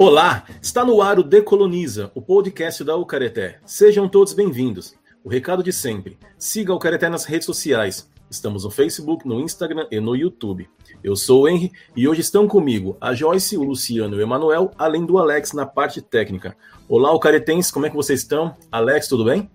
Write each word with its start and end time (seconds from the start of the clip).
Olá, 0.00 0.44
está 0.62 0.84
no 0.84 1.02
ar 1.02 1.18
o 1.18 1.24
Decoloniza, 1.24 2.12
o 2.14 2.22
podcast 2.22 2.84
da 2.84 2.94
Ucareté. 2.94 3.58
Sejam 3.66 4.08
todos 4.08 4.32
bem-vindos. 4.32 4.94
O 5.24 5.28
recado 5.28 5.60
de 5.60 5.72
sempre: 5.72 6.16
siga 6.38 6.72
a 6.72 6.76
Ucareté 6.76 7.08
nas 7.08 7.24
redes 7.24 7.46
sociais. 7.46 8.08
Estamos 8.30 8.62
no 8.62 8.70
Facebook, 8.70 9.26
no 9.26 9.40
Instagram 9.40 9.88
e 9.90 9.98
no 9.98 10.14
YouTube. 10.14 10.70
Eu 11.02 11.16
sou 11.16 11.42
o 11.42 11.48
Henry 11.48 11.72
e 11.96 12.06
hoje 12.06 12.20
estão 12.20 12.46
comigo 12.46 12.96
a 13.00 13.12
Joyce, 13.12 13.58
o 13.58 13.64
Luciano 13.64 14.14
e 14.14 14.18
o 14.18 14.22
Emanuel, 14.22 14.70
além 14.78 15.04
do 15.04 15.18
Alex 15.18 15.52
na 15.52 15.66
parte 15.66 16.00
técnica. 16.00 16.56
Olá, 16.88 17.12
Ucaretenses, 17.12 17.72
como 17.72 17.86
é 17.86 17.90
que 17.90 17.96
vocês 17.96 18.20
estão? 18.20 18.54
Alex, 18.70 19.08
tudo 19.08 19.24
bem? 19.24 19.50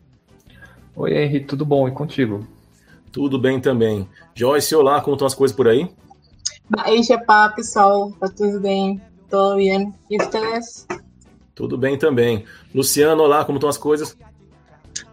Oi, 0.94 1.13
Henry, 1.13 1.45
tudo 1.45 1.66
bom? 1.66 1.88
E 1.88 1.91
contigo? 1.91 2.45
Tudo 3.13 3.39
bem 3.39 3.62
também. 3.62 4.09
Joyce, 4.35 4.75
olá, 4.75 4.99
como 4.99 5.16
estão 5.16 5.25
as 5.25 5.35
coisas 5.35 5.55
por 5.55 5.70
aí? 5.70 5.89
Baixa, 6.70 7.17
pá, 7.17 7.48
pessoal, 7.48 8.12
tá 8.20 8.27
tudo 8.27 8.59
bem? 8.59 9.02
Todo 9.33 9.55
bien. 9.55 9.91
E 10.11 10.17
vocês? 10.23 10.85
Tudo 11.55 11.75
bem 11.75 11.97
também. 11.97 12.45
Luciano, 12.71 13.23
olá, 13.23 13.43
como 13.43 13.57
estão 13.57 13.67
as 13.67 13.79
coisas? 13.79 14.15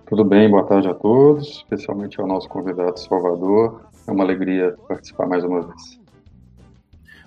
Tudo 0.06 0.26
bem, 0.26 0.50
boa 0.50 0.62
tarde 0.66 0.88
a 0.88 0.94
todos, 0.94 1.48
especialmente 1.48 2.20
ao 2.20 2.26
nosso 2.26 2.46
convidado 2.46 3.00
Salvador. 3.00 3.80
É 4.06 4.12
uma 4.12 4.22
alegria 4.22 4.76
participar 4.86 5.26
mais 5.26 5.42
uma 5.42 5.62
vez. 5.62 5.98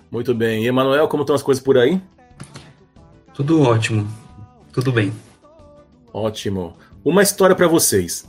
Muito 0.08 0.32
bem. 0.32 0.62
E 0.62 0.68
Emanuel, 0.68 1.08
como 1.08 1.24
estão 1.24 1.34
as 1.34 1.42
coisas 1.42 1.60
por 1.60 1.76
aí? 1.76 2.00
Tudo 3.34 3.60
ótimo. 3.62 4.06
Tudo 4.72 4.92
bem. 4.92 5.12
Ótimo. 6.12 6.74
Uma 7.04 7.24
história 7.24 7.56
para 7.56 7.66
vocês. 7.66 8.24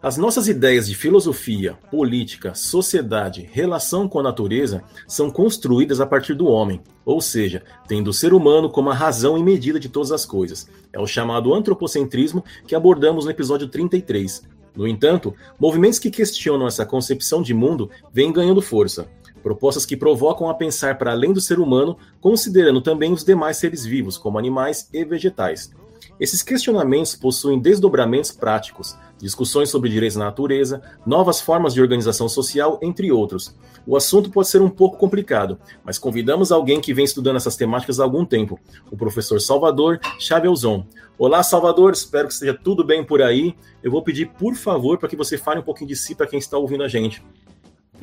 As 0.00 0.16
nossas 0.16 0.46
ideias 0.46 0.86
de 0.86 0.94
filosofia, 0.94 1.76
política, 1.90 2.54
sociedade, 2.54 3.48
relação 3.52 4.08
com 4.08 4.20
a 4.20 4.22
natureza 4.22 4.84
são 5.08 5.28
construídas 5.28 6.00
a 6.00 6.06
partir 6.06 6.34
do 6.34 6.46
homem, 6.46 6.80
ou 7.04 7.20
seja, 7.20 7.64
tendo 7.88 8.10
o 8.10 8.12
ser 8.12 8.32
humano 8.32 8.70
como 8.70 8.90
a 8.90 8.94
razão 8.94 9.36
e 9.36 9.42
medida 9.42 9.80
de 9.80 9.88
todas 9.88 10.12
as 10.12 10.24
coisas. 10.24 10.68
É 10.92 11.00
o 11.00 11.06
chamado 11.06 11.52
antropocentrismo 11.52 12.44
que 12.64 12.76
abordamos 12.76 13.24
no 13.24 13.30
episódio 13.32 13.66
33. 13.66 14.44
No 14.76 14.86
entanto, 14.86 15.34
movimentos 15.58 15.98
que 15.98 16.12
questionam 16.12 16.68
essa 16.68 16.86
concepção 16.86 17.42
de 17.42 17.52
mundo 17.52 17.90
vêm 18.12 18.32
ganhando 18.32 18.62
força. 18.62 19.08
Propostas 19.42 19.84
que 19.84 19.96
provocam 19.96 20.48
a 20.48 20.54
pensar 20.54 20.96
para 20.96 21.10
além 21.10 21.32
do 21.32 21.40
ser 21.40 21.58
humano, 21.58 21.96
considerando 22.20 22.80
também 22.80 23.12
os 23.12 23.24
demais 23.24 23.56
seres 23.56 23.84
vivos, 23.84 24.16
como 24.16 24.38
animais 24.38 24.88
e 24.92 25.04
vegetais. 25.04 25.72
Esses 26.20 26.42
questionamentos 26.42 27.14
possuem 27.14 27.60
desdobramentos 27.60 28.32
práticos, 28.32 28.96
discussões 29.18 29.70
sobre 29.70 29.88
direitos 29.88 30.16
da 30.16 30.24
natureza, 30.24 30.82
novas 31.06 31.40
formas 31.40 31.72
de 31.74 31.80
organização 31.80 32.28
social, 32.28 32.78
entre 32.82 33.12
outros. 33.12 33.54
O 33.86 33.96
assunto 33.96 34.30
pode 34.30 34.48
ser 34.48 34.60
um 34.60 34.68
pouco 34.68 34.96
complicado, 34.96 35.58
mas 35.84 35.98
convidamos 35.98 36.50
alguém 36.50 36.80
que 36.80 36.92
vem 36.92 37.04
estudando 37.04 37.36
essas 37.36 37.56
temáticas 37.56 38.00
há 38.00 38.04
algum 38.04 38.24
tempo, 38.24 38.58
o 38.90 38.96
professor 38.96 39.40
Salvador 39.40 40.00
Chavelzon. 40.18 40.84
Olá, 41.16 41.42
Salvador, 41.42 41.92
espero 41.92 42.28
que 42.28 42.34
esteja 42.34 42.54
tudo 42.54 42.84
bem 42.84 43.04
por 43.04 43.22
aí. 43.22 43.54
Eu 43.82 43.90
vou 43.90 44.02
pedir, 44.02 44.26
por 44.26 44.54
favor, 44.54 44.98
para 44.98 45.08
que 45.08 45.16
você 45.16 45.38
fale 45.38 45.60
um 45.60 45.64
pouquinho 45.64 45.88
de 45.88 45.96
si 45.96 46.14
para 46.14 46.26
quem 46.26 46.38
está 46.38 46.58
ouvindo 46.58 46.82
a 46.82 46.88
gente. 46.88 47.22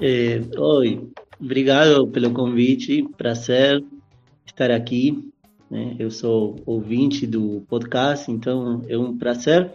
É, 0.01 0.41
oi, 0.57 1.09
obrigado 1.39 2.07
pelo 2.07 2.31
convite, 2.31 3.07
prazer 3.17 3.83
estar 4.45 4.71
aqui. 4.71 5.31
Né? 5.75 5.93
Eu 5.99 6.09
sou 6.09 6.55
ouvinte 6.65 7.27
do 7.27 7.65
podcast, 7.67 8.31
então 8.31 8.81
é 8.87 8.97
um 8.97 9.17
prazer 9.17 9.73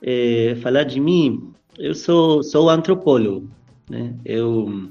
é, 0.00 0.56
falar 0.62 0.84
de 0.84 0.98
mim, 0.98 1.52
eu 1.78 1.94
sou, 1.94 2.42
sou 2.42 2.70
antropólogo, 2.70 3.50
né? 3.90 4.14
Eu 4.24 4.90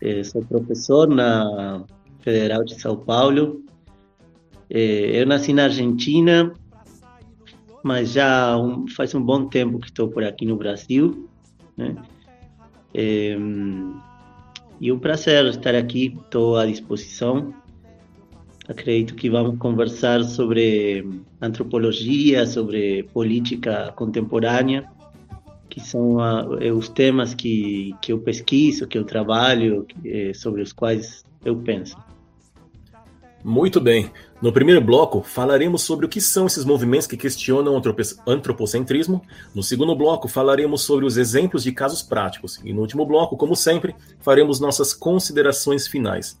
é, 0.00 0.24
sou 0.24 0.44
professor 0.44 1.06
na 1.06 1.84
Federal 2.22 2.64
de 2.64 2.74
São 2.74 2.96
Paulo. 2.96 3.62
É, 4.68 5.20
eu 5.20 5.26
nasci 5.28 5.52
na 5.52 5.64
Argentina, 5.64 6.52
mas 7.84 8.10
já 8.10 8.58
um, 8.58 8.88
faz 8.88 9.14
um 9.14 9.22
bom 9.22 9.46
tempo 9.46 9.78
que 9.78 9.86
estou 9.86 10.08
por 10.08 10.24
aqui 10.24 10.44
no 10.44 10.56
Brasil, 10.56 11.28
né? 11.76 11.94
É, 12.92 13.36
e 14.80 14.90
um 14.90 14.98
prazer 14.98 15.46
estar 15.46 15.76
aqui, 15.76 16.18
estou 16.24 16.56
à 16.56 16.66
disposição 16.66 17.61
acredito 18.68 19.14
que 19.14 19.28
vamos 19.28 19.58
conversar 19.58 20.22
sobre 20.24 21.06
antropologia, 21.40 22.46
sobre 22.46 23.04
política 23.12 23.92
contemporânea, 23.96 24.88
que 25.68 25.80
são 25.80 26.16
uh, 26.16 26.76
os 26.76 26.88
temas 26.88 27.34
que, 27.34 27.94
que 28.00 28.12
eu 28.12 28.18
pesquiso, 28.18 28.86
que 28.86 28.98
eu 28.98 29.04
trabalho, 29.04 29.84
que, 29.84 30.34
sobre 30.34 30.62
os 30.62 30.72
quais 30.72 31.24
eu 31.44 31.56
penso. 31.56 31.96
Muito 33.44 33.80
bem. 33.80 34.10
No 34.40 34.52
primeiro 34.52 34.80
bloco, 34.80 35.22
falaremos 35.22 35.82
sobre 35.82 36.06
o 36.06 36.08
que 36.08 36.20
são 36.20 36.46
esses 36.46 36.64
movimentos 36.64 37.08
que 37.08 37.16
questionam 37.16 37.74
o 37.74 38.30
antropocentrismo. 38.30 39.22
No 39.52 39.62
segundo 39.62 39.96
bloco, 39.96 40.28
falaremos 40.28 40.82
sobre 40.82 41.04
os 41.04 41.16
exemplos 41.16 41.64
de 41.64 41.72
casos 41.72 42.02
práticos. 42.02 42.60
E 42.64 42.72
no 42.72 42.80
último 42.82 43.04
bloco, 43.04 43.36
como 43.36 43.56
sempre, 43.56 43.96
faremos 44.20 44.60
nossas 44.60 44.94
considerações 44.94 45.88
finais. 45.88 46.38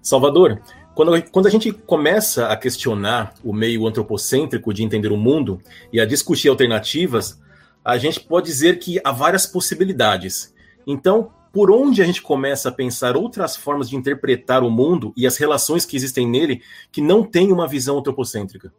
Salvador, 0.00 0.60
quando, 0.98 1.30
quando 1.30 1.46
a 1.46 1.50
gente 1.50 1.70
começa 1.70 2.48
a 2.48 2.56
questionar 2.56 3.32
o 3.44 3.52
meio 3.52 3.86
antropocêntrico 3.86 4.74
de 4.74 4.82
entender 4.82 5.12
o 5.12 5.16
mundo 5.16 5.60
e 5.92 6.00
a 6.00 6.04
discutir 6.04 6.48
alternativas, 6.48 7.40
a 7.84 7.96
gente 7.96 8.18
pode 8.18 8.46
dizer 8.46 8.80
que 8.80 9.00
há 9.04 9.12
várias 9.12 9.46
possibilidades. 9.46 10.52
Então, 10.84 11.32
por 11.52 11.70
onde 11.70 12.02
a 12.02 12.04
gente 12.04 12.20
começa 12.20 12.68
a 12.68 12.72
pensar 12.72 13.16
outras 13.16 13.56
formas 13.56 13.88
de 13.88 13.94
interpretar 13.94 14.64
o 14.64 14.70
mundo 14.72 15.12
e 15.16 15.24
as 15.24 15.36
relações 15.36 15.86
que 15.86 15.96
existem 15.96 16.26
nele 16.28 16.62
que 16.90 17.00
não 17.00 17.22
têm 17.22 17.52
uma 17.52 17.68
visão 17.68 17.96
antropocêntrica? 17.96 18.74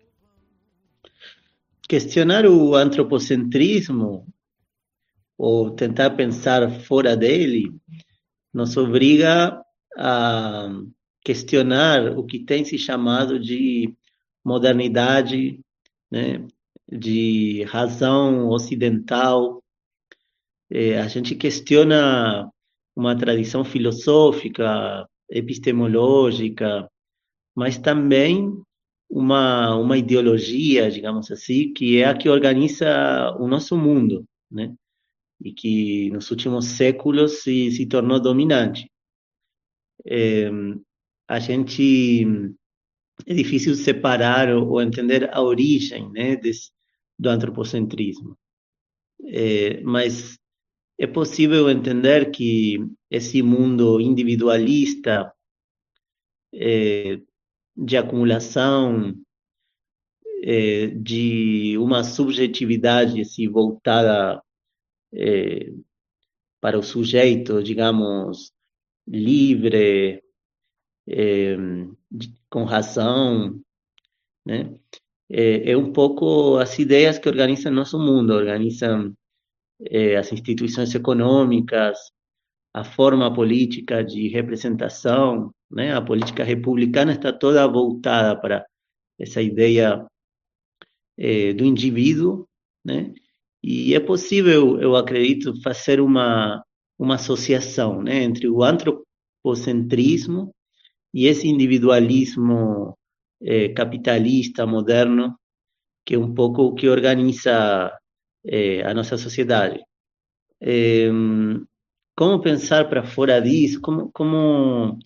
Questionar 1.87 2.45
o 2.45 2.75
antropocentrismo 2.75 4.27
ou 5.37 5.71
tentar 5.71 6.09
pensar 6.09 6.69
fora 6.81 7.15
dele 7.15 7.73
nos 8.53 8.75
obriga 8.75 9.57
a 9.97 10.69
questionar 11.23 12.17
o 12.17 12.23
que 12.23 12.39
tem 12.39 12.63
se 12.65 12.77
chamado 12.77 13.39
de 13.39 13.93
modernidade, 14.43 15.59
né, 16.11 16.45
de 16.91 17.63
razão 17.63 18.49
ocidental. 18.49 19.63
É, 20.69 20.99
a 20.99 21.07
gente 21.07 21.35
questiona 21.35 22.51
uma 22.95 23.15
tradição 23.17 23.63
filosófica, 23.63 25.07
epistemológica, 25.29 26.89
mas 27.55 27.77
também 27.77 28.51
uma, 29.09 29.75
uma 29.75 29.97
ideologia, 29.97 30.89
digamos 30.89 31.31
assim, 31.31 31.73
que 31.73 31.97
é 32.01 32.05
a 32.05 32.17
que 32.17 32.29
organiza 32.29 33.35
o 33.39 33.47
nosso 33.47 33.77
mundo, 33.77 34.25
né? 34.51 34.73
E 35.41 35.53
que 35.53 36.09
nos 36.11 36.29
últimos 36.31 36.65
séculos 36.65 37.43
se, 37.43 37.71
se 37.71 37.85
tornou 37.85 38.19
dominante. 38.19 38.89
É, 40.05 40.49
a 41.29 41.37
gente 41.37 42.25
é 43.27 43.33
difícil 43.35 43.75
separar 43.75 44.49
ou, 44.51 44.81
entender 44.81 45.29
a 45.31 45.41
origem 45.43 46.11
né, 46.11 46.35
desse, 46.35 46.71
do 47.17 47.29
antropocentrismo. 47.29 48.35
É, 49.27 49.79
mas 49.81 50.39
é 50.97 51.05
possível 51.05 51.69
entender 51.69 52.31
que 52.31 52.79
esse 53.11 53.43
mundo 53.43 54.01
individualista 54.01 55.31
é, 56.51 57.21
de 57.77 57.95
acumulação 57.95 59.13
é, 60.41 60.87
de 60.87 61.77
uma 61.77 62.03
subjetividade 62.03 63.21
assim, 63.21 63.47
voltada 63.47 64.41
é, 65.13 65.71
para 66.59 66.79
o 66.79 66.83
sujeito, 66.83 67.61
digamos, 67.61 68.51
livre, 69.07 70.23
é, 71.09 71.57
com 72.49 72.63
razão, 72.63 73.59
né? 74.45 74.73
É, 75.31 75.71
é, 75.71 75.77
um 75.77 75.93
pouco 75.93 76.57
as 76.57 76.77
ideias 76.79 77.19
que 77.19 77.29
organizam 77.29 77.71
nosso 77.71 77.99
mundo, 77.99 78.33
organizam 78.33 79.13
é, 79.81 80.17
as 80.17 80.31
instituições 80.31 80.93
econômicas, 80.95 81.99
a 82.73 82.83
forma 82.83 83.31
política 83.33 84.03
de 84.03 84.27
representação, 84.27 85.51
né? 85.71 85.93
A 85.93 86.01
política 86.01 86.43
republicana 86.43 87.13
está 87.13 87.31
toda 87.33 87.67
voltada 87.67 88.39
para 88.39 88.65
essa 89.19 89.41
ideia 89.41 90.05
do 91.57 91.65
indivíduo, 91.65 92.47
né? 92.83 93.13
E 93.61 93.93
é 93.93 93.99
possível, 93.99 94.79
eu 94.79 94.95
acredito, 94.95 95.61
fazer 95.61 95.99
uma 95.99 96.63
uma 96.99 97.15
associação, 97.15 98.03
né, 98.03 98.23
entre 98.23 98.49
o 98.49 98.61
antropocentrismo 98.61 100.53
e 101.13 101.27
esse 101.27 101.47
individualismo 101.47 102.97
é, 103.41 103.69
capitalista 103.69 104.65
moderno 104.65 105.39
que 106.05 106.15
é 106.15 106.17
um 106.17 106.33
pouco 106.33 106.63
o 106.63 106.73
que 106.73 106.89
organiza 106.89 107.95
é, 108.43 108.81
a 108.83 108.95
nossa 108.95 109.15
sociedade. 109.15 109.79
É, 110.59 111.07
como 112.17 112.41
pensar 112.41 112.89
para 112.89 113.03
fora 113.03 113.39
disso? 113.39 113.79
Como, 113.79 114.11
como 114.11 114.97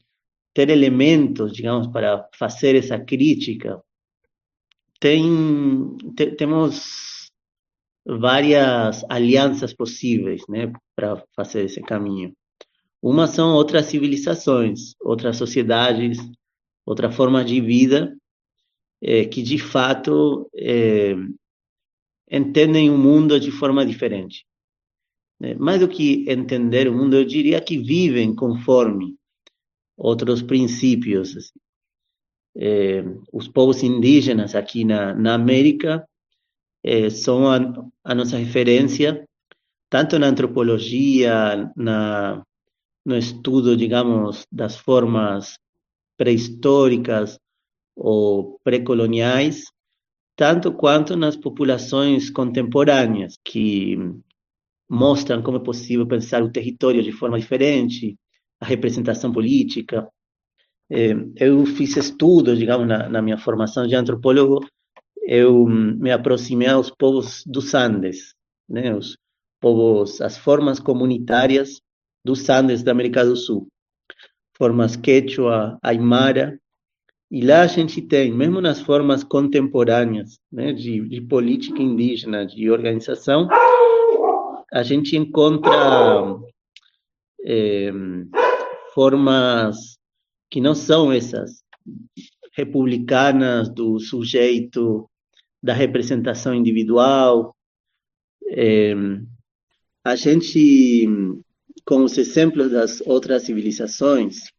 ter 0.53 0.69
elementos, 0.69 1.51
digamos, 1.51 1.87
para 1.87 2.25
fazer 2.35 2.75
essa 2.75 2.97
crítica, 2.97 3.83
tem, 4.97 5.97
te, 6.15 6.31
temos 6.37 7.29
várias 8.05 9.03
alianças 9.09 9.73
possíveis, 9.73 10.43
né, 10.47 10.71
para 10.95 11.21
fazer 11.35 11.65
esse 11.65 11.81
caminho. 11.81 12.33
Uma 13.03 13.27
são 13.27 13.53
outras 13.53 13.87
civilizações, 13.87 14.95
outras 15.01 15.35
sociedades, 15.35 16.19
outra 16.85 17.11
forma 17.11 17.43
de 17.43 17.59
vida 17.59 18.15
é, 19.01 19.25
que 19.25 19.43
de 19.43 19.57
fato 19.57 20.49
é, 20.55 21.13
entendem 22.31 22.89
o 22.89 22.97
mundo 22.97 23.37
de 23.37 23.51
forma 23.51 23.85
diferente. 23.85 24.45
Né? 25.37 25.53
Mais 25.55 25.81
do 25.81 25.89
que 25.89 26.23
entender 26.29 26.87
o 26.87 26.93
mundo, 26.93 27.17
eu 27.17 27.25
diria 27.25 27.59
que 27.59 27.77
vivem 27.77 28.33
conforme 28.33 29.17
outros 29.97 30.41
princípios. 30.41 31.35
Assim. 31.35 31.59
É, 32.55 33.03
os 33.33 33.49
povos 33.49 33.83
indígenas 33.83 34.55
aqui 34.55 34.85
na, 34.85 35.13
na 35.13 35.33
América 35.33 36.07
é, 36.81 37.09
são 37.09 37.51
a, 37.51 37.57
a, 38.01 38.15
nossa 38.15 38.37
referência, 38.37 39.27
tanto 39.89 40.17
na 40.17 40.27
antropologia, 40.27 41.69
na, 41.75 42.41
no 43.05 43.17
estudo, 43.17 43.75
digamos, 43.75 44.45
das 44.51 44.77
formas 44.77 45.57
pré-históricas 46.17 47.37
ou 47.95 48.59
pré-coloniais, 48.63 49.65
tanto 50.35 50.73
quanto 50.73 51.15
nas 51.15 51.35
populações 51.35 52.29
contemporâneas, 52.29 53.37
que 53.43 53.97
mostram 54.89 55.41
como 55.41 55.57
é 55.57 55.63
possível 55.63 56.07
pensar 56.07 56.43
o 56.43 56.51
território 56.51 57.03
de 57.03 57.11
forma 57.11 57.39
diferente, 57.39 58.17
a 58.59 58.65
representação 58.65 59.31
política. 59.31 60.07
É, 60.89 61.11
eu 61.37 61.65
fiz 61.65 61.97
estudos, 61.97 62.57
digamos, 62.57 62.87
na, 62.87 63.09
na 63.09 63.21
minha 63.21 63.37
formação 63.37 63.87
de 63.87 63.95
antropólogo, 63.95 64.65
eu 65.25 65.65
me 65.65 66.11
aproximei 66.11 66.67
aos 66.67 66.89
povos 66.89 67.43
dos 67.45 67.73
Andes, 67.73 68.35
né, 68.67 68.93
os 68.93 69.17
povos, 69.59 70.19
as 70.19 70.37
formas 70.37 70.79
comunitárias 70.79 71.81
dos 72.23 72.49
Andes 72.49 72.83
da 72.83 72.91
América 72.91 73.25
do 73.25 73.35
Sul, 73.35 73.67
formas 74.55 74.95
quechua, 74.95 75.77
aimara, 75.81 76.59
e 77.29 77.41
lá 77.41 77.61
a 77.61 77.67
gente 77.67 77.99
tem, 78.01 78.31
mesmo 78.31 78.61
nas 78.61 78.79
formas 78.79 79.23
contemporâneas 79.23 80.39
né, 80.51 80.71
de, 80.71 81.01
de 81.09 81.19
política 81.19 81.81
indígena, 81.81 82.45
de 82.45 82.69
organização, 82.69 83.47
a 84.71 84.83
gente 84.83 85.17
encontra 85.17 86.39
é, 87.43 87.91
formas 88.93 89.97
que 90.49 90.61
não 90.61 90.75
são 90.75 91.11
essas 91.11 91.63
republicanas 92.55 93.67
do 93.67 93.99
sujeito, 93.99 95.09
da 95.61 95.73
representação 95.73 96.53
individual. 96.53 97.55
É, 98.49 98.93
a 100.05 100.15
gente, 100.15 101.07
com 101.85 102.03
os 102.03 102.17
exemplos 102.17 102.71
das 102.71 103.01
outras 103.01 103.43
civilizações, 103.43 104.51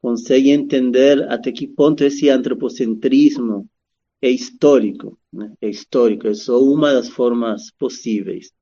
consegue 0.00 0.50
entender 0.50 1.22
até 1.30 1.52
que 1.52 1.66
ponto 1.66 2.04
esse 2.04 2.28
antropocentrismo 2.28 3.68
é 4.20 4.30
histórico, 4.30 5.18
né? 5.32 5.52
é 5.60 5.68
histórico, 5.68 6.26
é 6.26 6.34
só 6.34 6.60
uma 6.60 6.92
das 6.92 7.08
formas 7.08 7.70
possíveis. 7.72 8.52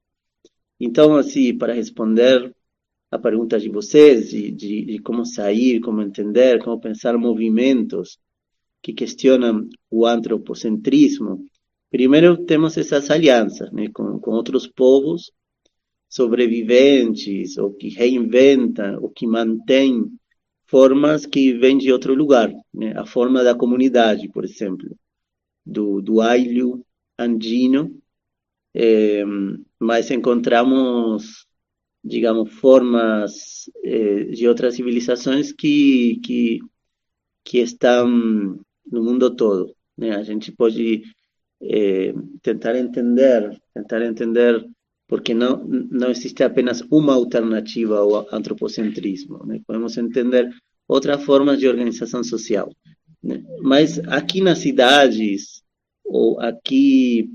Então, 0.79 1.17
assim, 1.17 1.57
para 1.57 1.73
responder 1.73 2.55
a 3.11 3.19
pergunta 3.19 3.59
de 3.59 3.69
vocês, 3.69 4.31
de, 4.31 4.51
de, 4.51 4.85
de 4.85 4.99
como 4.99 5.25
sair, 5.25 5.81
como 5.81 6.03
entender, 6.03 6.63
como 6.63 6.81
pensar 6.81 7.17
movimentos 7.17 8.19
que 8.83 8.93
questionam 8.93 9.69
o 9.91 10.05
antropocentrismo, 10.05 11.45
primeiro 11.91 12.45
temos 12.45 12.77
essas 12.77 13.11
alianças 13.11 13.73
né, 13.73 13.89
com, 13.93 14.19
com 14.19 14.33
outros 14.33 14.67
povos 14.67 15.33
sobreviventes, 16.09 17.57
ou 17.59 17.73
que 17.73 17.89
reinventam, 17.89 19.03
ou 19.03 19.11
que 19.11 19.27
mantêm 19.27 20.05
formas 20.67 21.27
que 21.27 21.53
vêm 21.53 21.79
de 21.79 21.93
outro 21.93 22.15
lugar, 22.15 22.53
né? 22.75 22.93
a 22.97 23.07
forma 23.07 23.43
da 23.45 23.55
comunidade, 23.55 24.29
por 24.29 24.45
exemplo, 24.45 24.89
do, 25.65 26.01
do 26.01 26.21
ailho 26.21 26.85
andino, 27.19 28.01
é, 28.75 29.25
mas 29.79 30.11
encontramos, 30.11 31.47
digamos, 32.05 32.53
formas 32.53 33.71
é, 33.85 34.25
de 34.25 34.47
outras 34.47 34.75
civilizações 34.75 35.53
que, 35.53 36.21
que, 36.23 36.61
que 37.45 37.59
estão 37.59 38.09
no 38.91 39.03
mundo 39.03 39.35
todo. 39.35 39.75
Né? 39.97 40.15
A 40.15 40.23
gente 40.23 40.53
pode 40.53 41.03
é, 41.63 42.13
tentar 42.43 42.77
entender, 42.77 43.59
tentar 43.73 44.03
entender 44.03 44.65
porque 45.09 45.35
não, 45.35 45.65
não 45.65 46.11
existe 46.11 46.43
apenas 46.43 46.83
uma 46.91 47.15
alternativa 47.15 47.99
ao 47.99 48.27
antropocentrismo. 48.35 49.45
Né? 49.47 49.61
Podemos 49.67 49.97
entender 49.97 50.51
outras 50.89 51.23
formas 51.23 51.59
de 51.59 51.69
organização 51.69 52.25
social. 52.25 52.71
Né? 53.23 53.43
Mas 53.61 53.99
aqui 54.09 54.41
nas 54.41 54.59
cidades, 54.59 55.63
ou 56.05 56.41
aqui, 56.41 57.31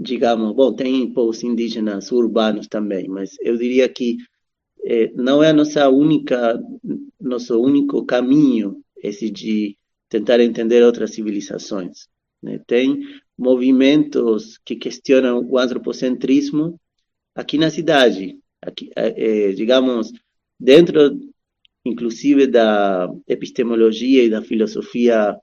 digamos, 0.00 0.54
bom, 0.54 0.72
tem 0.72 1.12
povos 1.12 1.42
indígenas 1.42 2.12
urbanos 2.12 2.68
também, 2.68 3.08
mas 3.08 3.36
eu 3.40 3.56
diria 3.56 3.88
que 3.88 4.18
não 5.14 5.42
é 5.42 5.48
a 5.48 5.52
nossa 5.54 5.88
única, 5.88 6.60
nosso 7.18 7.58
único 7.58 8.04
caminho 8.04 8.82
esse 9.02 9.30
de 9.30 9.76
tentar 10.08 10.40
entender 10.40 10.82
outras 10.82 11.14
civilizações. 11.14 12.06
Né? 12.42 12.60
Tem 12.66 13.00
movimentos 13.36 14.58
que 14.58 14.76
questionam 14.76 15.44
o 15.48 15.58
antropocentrismo 15.58 16.78
aqui 17.34 17.58
na 17.58 17.70
cidade, 17.70 18.38
aqui, 18.62 18.90
é, 18.96 19.52
digamos, 19.52 20.12
dentro, 20.58 21.18
inclusive, 21.84 22.46
da 22.46 23.08
epistemologia 23.28 24.24
e 24.24 24.30
da 24.30 24.42
filosofia 24.42 25.36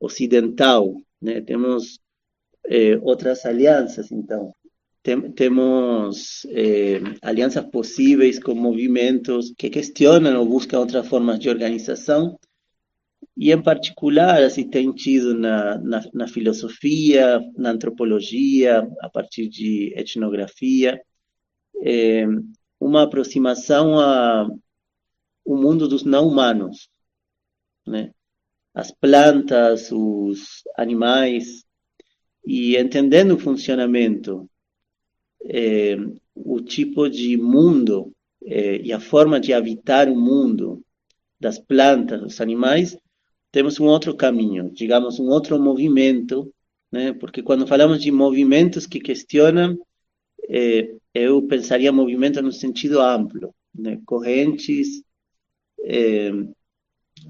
ocidental, 0.00 0.94
né? 1.20 1.40
Temos 1.40 1.98
é, 2.66 2.98
outras 2.98 3.44
alianças, 3.44 4.12
então. 4.12 4.54
Tem, 5.02 5.30
temos 5.32 6.44
é, 6.50 7.00
alianças 7.22 7.64
possíveis 7.66 8.38
com 8.38 8.54
movimentos 8.54 9.54
que 9.56 9.70
questionam 9.70 10.40
ou 10.40 10.46
buscam 10.46 10.80
outras 10.80 11.06
formas 11.06 11.38
de 11.38 11.48
organização, 11.48 12.38
e 13.36 13.52
em 13.52 13.62
particular 13.62 14.42
assim 14.42 14.68
tem 14.68 14.92
tido 14.92 15.34
na, 15.34 15.78
na, 15.78 16.02
na, 16.12 16.28
filosofia, 16.28 17.40
na 17.56 17.70
antropologia, 17.70 18.86
a 19.00 19.08
partir 19.08 19.48
de 19.48 19.92
etnografia, 19.96 21.00
é, 21.82 22.26
uma 22.80 23.02
aproximação 23.02 23.98
ao 23.98 24.48
mundo 25.46 25.88
dos 25.88 26.04
não 26.04 26.28
humanos, 26.28 26.88
né? 27.86 28.12
As 28.74 28.90
plantas, 28.92 29.90
os 29.90 30.62
animais, 30.76 31.64
e 32.46 32.76
entendendo 32.76 33.34
o 33.34 33.38
funcionamento, 33.38 34.48
é, 35.44 35.96
o 36.34 36.60
tipo 36.60 37.08
de 37.08 37.36
mundo 37.36 38.12
é, 38.44 38.80
e 38.80 38.92
a 38.92 39.00
forma 39.00 39.40
de 39.40 39.52
habitar 39.52 40.08
o 40.08 40.16
mundo 40.16 40.84
das 41.40 41.58
plantas, 41.58 42.20
dos 42.20 42.40
animais, 42.40 42.96
temos 43.50 43.80
um 43.80 43.86
outro 43.86 44.14
caminho, 44.16 44.70
digamos, 44.72 45.18
um 45.18 45.28
outro 45.28 45.58
movimento, 45.60 46.52
né? 46.90 47.12
Porque 47.12 47.42
quando 47.42 47.66
falamos 47.66 48.00
de 48.00 48.10
movimentos 48.10 48.86
que 48.86 49.00
questionam, 49.00 49.78
é, 50.48 50.94
eu 51.14 51.42
pensaria 51.42 51.92
movimento 51.92 52.42
no 52.42 52.52
sentido 52.52 53.00
amplo, 53.00 53.54
né? 53.74 54.00
correntes 54.04 55.02
é, 55.84 56.30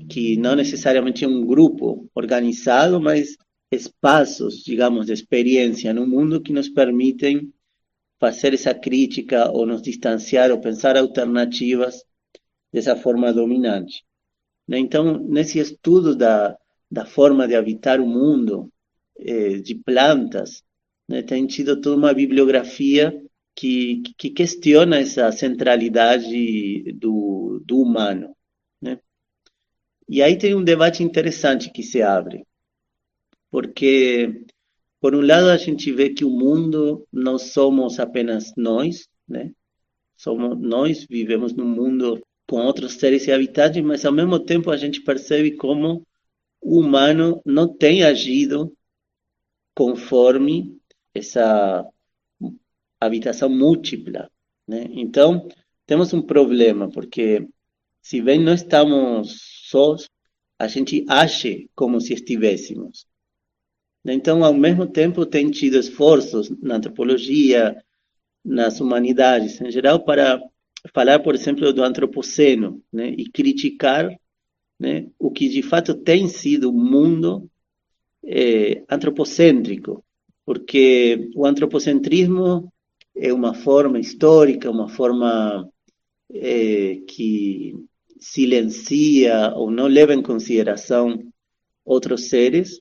que 0.08 0.36
não 0.36 0.54
necessariamente 0.54 1.24
é 1.24 1.28
um 1.28 1.44
grupo 1.46 2.08
organizado, 2.14 3.00
mas 3.00 3.36
espaços, 3.70 4.62
digamos, 4.64 5.06
de 5.06 5.12
experiência 5.12 5.92
no 5.92 6.06
mundo 6.06 6.40
que 6.40 6.52
nos 6.52 6.68
permitem 6.68 7.52
fazer 8.18 8.54
essa 8.54 8.74
crítica 8.74 9.50
ou 9.50 9.66
nos 9.66 9.82
distanciar 9.82 10.50
ou 10.50 10.60
pensar 10.60 10.96
alternativas 10.96 12.04
dessa 12.72 12.96
forma 12.96 13.32
dominante. 13.32 14.04
Né? 14.66 14.78
Então, 14.78 15.18
nesse 15.18 15.58
estudo 15.58 16.16
da, 16.16 16.56
da 16.90 17.06
forma 17.06 17.46
de 17.46 17.54
habitar 17.54 18.00
o 18.00 18.06
mundo, 18.06 18.72
eh, 19.18 19.58
de 19.58 19.74
plantas, 19.74 20.62
né? 21.08 21.22
tem 21.22 21.46
tido 21.46 21.80
toda 21.80 21.96
uma 21.96 22.12
bibliografia 22.12 23.12
que, 23.54 24.02
que 24.16 24.30
questiona 24.30 24.98
essa 24.98 25.32
centralidade 25.32 26.92
do, 26.92 27.60
do 27.64 27.80
humano. 27.80 28.36
Né? 28.80 29.00
E 30.08 30.22
aí 30.22 30.36
tem 30.38 30.54
um 30.54 30.62
debate 30.62 31.02
interessante 31.02 31.72
que 31.72 31.82
se 31.82 32.02
abre, 32.02 32.46
porque, 33.50 34.44
por 35.00 35.14
um 35.14 35.20
lado, 35.20 35.48
a 35.48 35.56
gente 35.56 35.90
vê 35.92 36.10
que 36.10 36.24
o 36.24 36.30
mundo 36.30 37.06
não 37.12 37.38
somos 37.38 37.98
apenas 37.98 38.52
nós, 38.56 39.08
né? 39.26 39.52
Somos, 40.16 40.60
nós 40.60 41.06
vivemos 41.08 41.52
num 41.54 41.68
mundo 41.68 42.20
com 42.48 42.60
outros 42.64 42.94
seres 42.94 43.26
e 43.26 43.32
habitantes, 43.32 43.82
mas 43.82 44.04
ao 44.04 44.12
mesmo 44.12 44.38
tempo 44.40 44.70
a 44.70 44.76
gente 44.76 45.02
percebe 45.02 45.56
como 45.56 46.06
o 46.60 46.80
humano 46.80 47.40
não 47.44 47.68
tem 47.68 48.02
agido 48.02 48.72
conforme 49.74 50.77
essa 51.18 51.84
habitação 53.00 53.48
múltipla. 53.48 54.30
Né? 54.66 54.86
Então, 54.90 55.48
temos 55.86 56.12
um 56.12 56.22
problema, 56.22 56.88
porque 56.90 57.46
se 58.02 58.20
bem 58.20 58.42
não 58.42 58.54
estamos 58.54 59.40
sós, 59.68 60.08
a 60.58 60.66
gente 60.66 61.04
age 61.08 61.70
como 61.74 62.00
se 62.00 62.14
estivéssemos. 62.14 63.06
Então, 64.04 64.44
ao 64.44 64.54
mesmo 64.54 64.86
tempo, 64.86 65.26
tem 65.26 65.50
tido 65.50 65.78
esforços 65.78 66.50
na 66.62 66.76
antropologia, 66.76 67.76
nas 68.44 68.80
humanidades 68.80 69.60
em 69.60 69.70
geral, 69.70 70.04
para 70.04 70.40
falar, 70.94 71.18
por 71.20 71.34
exemplo, 71.34 71.72
do 71.72 71.82
antropoceno 71.82 72.82
né, 72.92 73.10
e 73.10 73.28
criticar 73.28 74.08
né, 74.78 75.08
o 75.18 75.30
que 75.30 75.48
de 75.48 75.62
fato 75.62 75.94
tem 75.94 76.28
sido 76.28 76.70
o 76.70 76.72
mundo 76.72 77.50
é, 78.24 78.84
antropocêntrico, 78.88 80.04
porque 80.48 81.30
o 81.34 81.44
antropocentrismo 81.44 82.72
é 83.14 83.30
uma 83.34 83.52
forma 83.52 84.00
histórica, 84.00 84.70
uma 84.70 84.88
forma 84.88 85.68
é, 86.32 87.02
que 87.06 87.74
silencia 88.18 89.52
ou 89.54 89.70
não 89.70 89.86
leva 89.86 90.14
em 90.14 90.22
consideração 90.22 91.22
outros 91.84 92.30
seres, 92.30 92.80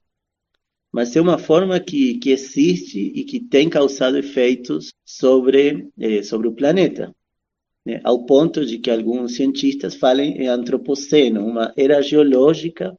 mas 0.93 1.13
é 1.13 1.19
uma 1.19 1.37
forma 1.37 1.77
que, 1.77 2.17
que 2.19 2.29
existe 2.29 2.99
e 3.13 3.25
que 3.25 3.41
tem 3.41 3.69
causado 3.69 4.17
efeitos 4.17 4.93
sobre, 5.03 5.89
eh, 5.99 6.23
sobre 6.23 6.47
o 6.47 6.55
planeta, 6.55 7.13
né? 7.85 7.99
ao 8.05 8.25
ponto 8.25 8.65
de 8.65 8.79
que 8.79 8.89
alguns 8.89 9.35
cientistas 9.35 9.93
falem 9.93 10.37
em 10.41 10.47
antropoceno, 10.47 11.45
uma 11.45 11.73
era 11.75 12.01
geológica 12.01 12.97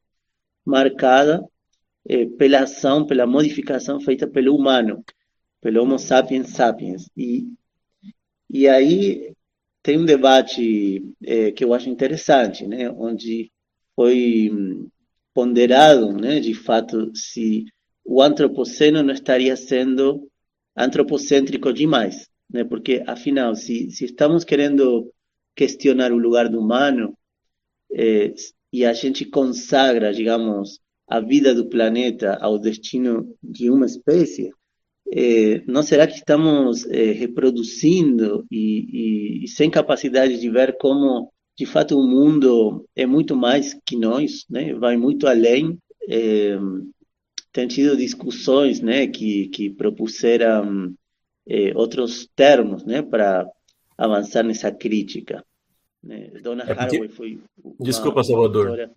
marcada 0.63 1.43
eh, 2.09 2.27
pela 2.27 2.61
ação, 2.61 3.07
pela 3.07 3.27
modificação 3.27 4.01
feita 4.01 4.27
pelo 4.27 4.57
humano, 4.57 5.05
pelo 5.61 5.83
Homo 5.83 5.99
sapiens 5.99 6.51
sapiens. 6.51 7.09
E, 7.17 7.47
e 8.51 8.69
aí 8.69 9.33
tem 9.83 9.99
um 9.99 10.05
debate 10.05 11.05
eh, 11.25 11.53
que 11.53 11.65
eu 11.65 11.75
acho 11.75 11.89
interessante, 11.89 12.67
né? 12.67 12.91
onde 12.91 13.51
foi 13.95 14.51
hum, 14.53 14.89
ponderado, 15.35 16.13
né, 16.13 16.41
de 16.41 16.55
fato, 16.55 17.13
se 17.15 17.65
o 18.05 18.23
antropoceno 18.23 19.03
não 19.03 19.13
estaria 19.13 19.55
sendo 19.57 20.29
antropocêntrico 20.77 21.73
demais, 21.73 22.29
né? 22.51 22.65
Porque 22.65 23.03
afinal, 23.07 23.55
se, 23.55 23.91
se 23.91 24.05
estamos 24.07 24.45
querendo 24.45 25.13
questionar 25.55 26.13
o 26.13 26.17
lugar 26.17 26.49
do 26.49 26.61
humano 26.61 27.17
eh, 27.93 28.33
e 28.73 28.85
a 28.85 28.93
gente 28.93 29.25
consagra, 29.25 30.13
digamos, 30.13 30.81
a 31.09 31.21
vida 31.21 31.55
do 31.55 31.69
planeta 31.69 32.37
ao 32.41 32.59
destino 32.59 33.35
de 33.43 33.71
uma 33.71 33.87
espécie, 33.87 34.51
eh, 35.13 35.63
não 35.67 35.83
será 35.83 36.07
que 36.07 36.15
estamos 36.15 36.85
eh, 36.87 37.13
reproduzindo 37.13 38.47
e, 38.51 39.41
e, 39.41 39.45
e, 39.45 39.49
sem 39.49 39.71
capacidade 39.71 40.39
de 40.39 40.51
ver 40.51 40.77
como, 40.77 41.33
de 41.57 41.65
fato, 41.65 41.99
o 41.99 42.07
mundo 42.07 42.87
é 42.95 43.07
muito 43.07 43.35
mais 43.35 43.75
que 43.87 43.97
nós, 43.97 44.45
né? 44.51 44.75
Vai 44.75 44.97
muito 44.97 45.27
além 45.27 45.79
tem 47.53 47.67
tido 47.67 47.97
discussões 47.97 48.81
né, 48.81 49.07
que, 49.07 49.49
que 49.49 49.69
propuseram 49.71 50.95
eh, 51.49 51.73
outros 51.75 52.29
termos 52.37 52.85
né, 52.85 53.03
para 53.03 53.51
avançar 53.97 54.45
nessa 54.45 54.71
crítica. 54.71 55.45
Né? 56.01 56.31
Dona 56.43 56.63
é. 56.63 56.71
Haraway 56.71 57.09
foi. 57.09 57.41
Desculpa, 57.81 58.23
Salvador. 58.23 58.91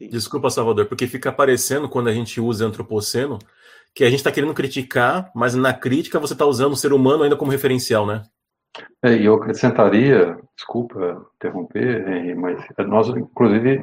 Desculpa, 0.00 0.50
Salvador, 0.50 0.86
porque 0.86 1.06
fica 1.06 1.30
aparecendo 1.30 1.88
quando 1.88 2.08
a 2.08 2.12
gente 2.12 2.40
usa 2.40 2.66
antropoceno 2.66 3.38
que 3.94 4.04
a 4.04 4.10
gente 4.10 4.18
está 4.18 4.30
querendo 4.30 4.52
criticar, 4.52 5.30
mas 5.34 5.54
na 5.54 5.72
crítica 5.72 6.20
você 6.20 6.34
está 6.34 6.44
usando 6.44 6.72
o 6.72 6.76
ser 6.76 6.92
humano 6.92 7.22
ainda 7.22 7.36
como 7.36 7.50
referencial, 7.50 8.06
né? 8.06 8.22
É, 9.02 9.14
e 9.14 9.24
eu 9.24 9.34
acrescentaria, 9.34 10.36
desculpa 10.54 11.26
interromper, 11.36 12.06
Henry, 12.06 12.34
mas 12.34 12.62
nós, 12.86 13.08
inclusive, 13.08 13.82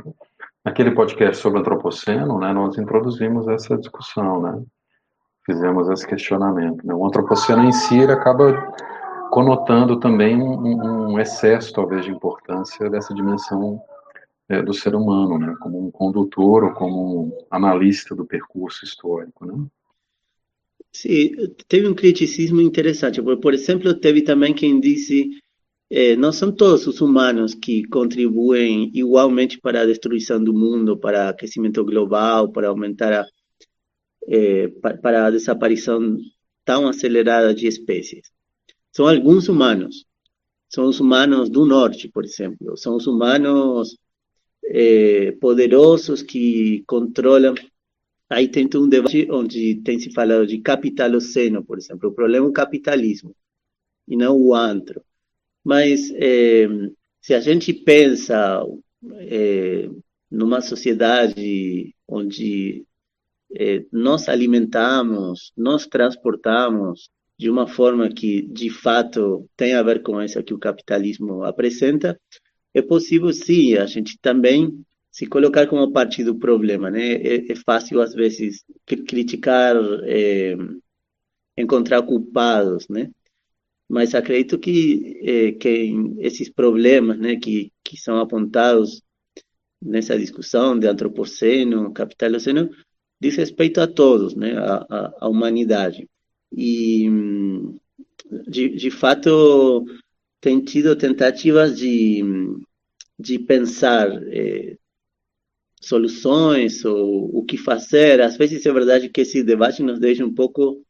Naquele 0.66 0.92
podcast 0.92 1.42
sobre 1.42 1.60
antropoceno, 1.60 2.40
né, 2.40 2.54
nós 2.54 2.78
introduzimos 2.78 3.50
essa 3.50 3.78
discussão, 3.78 4.42
né? 4.42 4.64
Fizemos 5.46 5.90
esse 5.90 6.08
questionamento. 6.08 6.88
Né? 6.88 6.94
O 6.94 7.06
antropoceno 7.06 7.66
em 7.66 7.72
si 7.74 8.02
acaba 8.04 8.74
conotando 9.30 10.00
também 10.00 10.42
um, 10.42 11.12
um, 11.12 11.20
excesso, 11.20 11.74
talvez, 11.74 12.06
de 12.06 12.12
importância 12.12 12.90
dessa 12.90 13.14
dimensão 13.14 13.82
é, 14.50 14.62
do 14.62 14.74
ser 14.74 14.96
humano, 14.96 15.38
né? 15.38 15.56
Como 15.60 15.88
um 15.88 15.92
condutor 15.92 16.64
ou 16.66 16.74
como 16.74 17.26
um 17.26 17.46
analista 17.50 18.16
do 18.16 18.26
percurso 18.26 18.84
histórico, 18.86 19.46
né? 19.46 19.66
Sim, 20.92 21.32
teve 21.68 21.88
um 21.88 21.96
criticismo 21.96 22.62
interessante. 22.62 23.22
Por 23.22 23.54
exemplo, 23.54 23.94
teve 23.96 24.22
também 24.22 24.54
quem 24.54 24.80
disse 24.80 25.30
eh, 25.90 26.16
não 26.16 26.32
são 26.32 26.52
todos 26.52 26.88
os 26.88 27.02
humanos 27.02 27.54
que 27.56 27.84
contribuem 27.88 28.92
igualmente 28.94 29.60
para 29.60 29.82
a 29.82 29.86
destruição 29.86 30.44
do 30.44 30.54
mundo, 30.54 30.98
para 30.98 31.28
o 31.28 31.30
aquecimento 31.30 31.84
global, 31.84 32.52
para 32.52 32.68
aumentar 32.68 33.14
a, 33.14 33.26
eh, 34.28 34.70
para 35.02 35.28
a 35.28 35.32
desaparição 35.32 36.18
tão 36.66 36.88
acelerada 36.88 37.54
de 37.54 37.68
espécies. 37.68 38.32
São 38.92 39.08
alguns 39.08 39.50
humanos. 39.50 40.06
São 40.70 40.86
os 40.86 41.00
humanos 41.00 41.50
do 41.50 41.66
norte, 41.66 42.10
por 42.10 42.26
exemplo. 42.26 42.78
São 42.78 42.96
os 42.96 43.08
humanos 43.08 43.98
eh, 44.66 45.34
poderosos 45.40 46.22
que 46.22 46.84
controlam. 46.88 47.56
Aí 48.30 48.48
tem 48.48 48.68
um 48.76 48.90
debate 48.90 49.28
onde 49.32 49.76
tem 49.84 50.00
se 50.00 50.12
falado 50.12 50.48
de 50.48 50.60
capitaloceno, 50.60 51.64
por 51.64 51.78
exemplo. 51.78 52.10
O 52.10 52.14
problema 52.14 52.46
é 52.46 52.50
o 52.50 52.54
capitalismo 52.54 53.36
e 54.08 54.16
não 54.18 54.38
o 54.38 54.56
antro. 54.56 55.04
Mas 55.64 56.12
é, 56.16 56.68
se 57.22 57.34
a 57.34 57.40
gente 57.40 57.74
pensa 57.74 58.64
é, 59.20 59.90
numa 60.30 60.62
sociedade 60.62 61.96
onde 62.08 62.86
é, 63.56 63.86
nós 63.92 64.28
alimentamos, 64.28 65.52
nós 65.56 65.88
transportamos 65.88 67.10
de 67.38 67.50
uma 67.50 67.68
forma 67.68 68.10
que 68.10 68.42
de 68.42 68.70
fato 68.70 69.50
tem 69.56 69.74
a 69.74 69.84
ver 69.84 70.02
com 70.02 70.20
essa 70.20 70.44
que 70.44 70.54
o 70.54 70.60
capitalismo 70.60 71.44
apresenta, 71.44 72.20
é 72.74 72.82
possível 72.82 73.32
sim 73.34 73.76
a 73.76 73.86
gente 73.86 74.18
também 74.20 74.84
se 75.12 75.28
colocar 75.28 75.68
como 75.68 75.92
parte 75.92 76.24
do 76.24 76.36
problema, 76.36 76.90
né? 76.90 77.14
É, 77.14 77.52
é 77.52 77.56
fácil 77.56 78.02
às 78.02 78.14
vezes 78.14 78.64
criticar, 78.86 79.76
é, 80.06 80.56
encontrar 81.58 82.02
culpados, 82.04 82.88
né? 82.90 83.12
mas 83.94 84.16
acredito 84.16 84.58
que, 84.58 85.20
eh, 85.24 85.52
que 85.54 85.94
esses 86.18 86.50
problemas 86.50 87.20
né, 87.20 87.36
que, 87.36 87.72
que 87.84 87.96
são 87.96 88.18
apontados 88.18 89.04
nessa 89.80 90.18
discussão 90.18 90.78
de 90.80 90.88
antropoceno, 90.88 91.94
capitaloceno, 91.94 92.70
diz 93.22 93.36
respeito 93.36 93.80
a 93.82 93.88
todos, 93.88 94.36
né, 94.36 94.58
a, 94.58 94.86
a, 94.90 95.14
a 95.22 95.30
humanidade. 95.30 96.10
E, 96.52 97.08
de, 98.48 98.70
de 98.70 98.90
fato, 98.90 99.86
tem 100.44 100.60
tido 100.62 100.94
tentativas 100.98 101.78
de, 101.78 102.22
de 103.18 103.40
pensar 103.40 104.10
eh, 104.28 104.78
soluções 105.80 106.84
ou 106.84 107.38
o 107.38 107.46
que 107.46 107.58
fazer. 107.58 108.20
Às 108.20 108.36
vezes 108.36 108.66
é 108.66 108.74
verdade 108.74 109.08
que 109.08 109.22
esse 109.22 109.42
debate 109.42 109.82
nos 109.82 110.00
deixa 110.02 110.26
um 110.26 110.34
pouco 110.34 110.86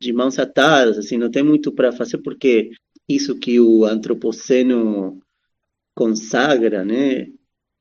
de 0.00 0.12
mãos 0.12 0.36
atadas, 0.36 0.98
assim, 0.98 1.16
não 1.16 1.30
tem 1.30 1.44
muito 1.44 1.70
para 1.70 1.92
fazer, 1.92 2.18
porque 2.18 2.70
isso 3.08 3.38
que 3.38 3.60
o 3.60 3.84
antropoceno 3.84 5.22
consagra, 5.94 6.84
né, 6.84 7.28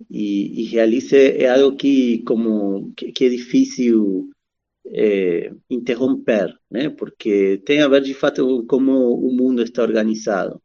e, 0.10 0.62
e 0.62 0.64
realiza 0.66 1.18
é 1.18 1.50
algo 1.50 1.76
que, 1.76 2.20
como, 2.26 2.94
que, 2.96 3.12
que 3.12 3.26
é 3.26 3.30
difícil 3.30 4.30
é, 4.86 5.52
interromper, 5.70 6.56
né, 6.70 6.90
porque 6.90 7.60
tem 7.66 7.82
a 7.82 7.88
ver, 7.88 8.02
de 8.02 8.14
fato, 8.14 8.64
como 8.68 9.16
o 9.16 9.36
mundo 9.36 9.64
está 9.64 9.82
organizado. 9.82 10.62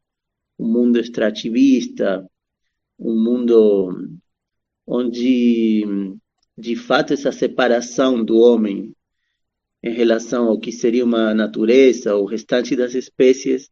Um 0.57 0.67
mundo 0.67 0.99
extrativista, 0.99 2.27
um 2.99 3.21
mundo 3.21 4.09
onde, 4.85 5.83
de 6.57 6.75
fato, 6.75 7.13
essa 7.13 7.31
separação 7.31 8.23
do 8.23 8.37
homem 8.37 8.93
em 9.81 9.91
relação 9.93 10.47
ao 10.47 10.59
que 10.59 10.71
seria 10.71 11.03
uma 11.03 11.33
natureza, 11.33 12.15
o 12.15 12.25
restante 12.25 12.75
das 12.75 12.93
espécies, 12.93 13.69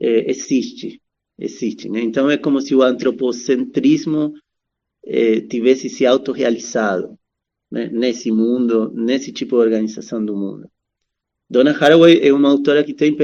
é, 0.00 0.30
existe. 0.30 1.00
existe 1.38 1.88
né? 1.88 2.00
Então 2.00 2.30
é 2.30 2.36
como 2.36 2.60
se 2.60 2.74
o 2.74 2.82
antropocentrismo 2.82 4.32
é, 5.04 5.40
tivesse 5.40 5.88
se 5.88 6.04
autorrealizado 6.04 7.18
né? 7.70 7.88
nesse 7.92 8.30
mundo, 8.30 8.92
nesse 8.92 9.32
tipo 9.32 9.56
de 9.56 9.62
organização 9.62 10.24
do 10.24 10.36
mundo. 10.36 10.68
Donna 11.48 11.70
Haraway 11.70 12.20
é 12.22 12.32
uma 12.32 12.50
autora 12.50 12.82
que 12.82 12.92
tem 12.92 13.16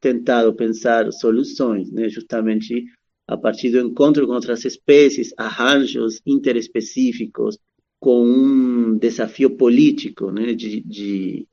tentado 0.00 0.54
pensar 0.54 1.10
soluções, 1.12 1.90
né? 1.90 2.08
justamente 2.08 2.84
a 3.26 3.36
partir 3.36 3.70
do 3.70 3.80
encontro 3.80 4.26
com 4.26 4.34
outras 4.34 4.64
espécies, 4.64 5.32
arranjos 5.36 6.20
interespecíficos, 6.26 7.58
com 7.98 8.22
um 8.22 8.98
desafio 8.98 9.56
político, 9.56 10.30
né, 10.30 10.52
de, 10.52 10.82
de 10.82 11.48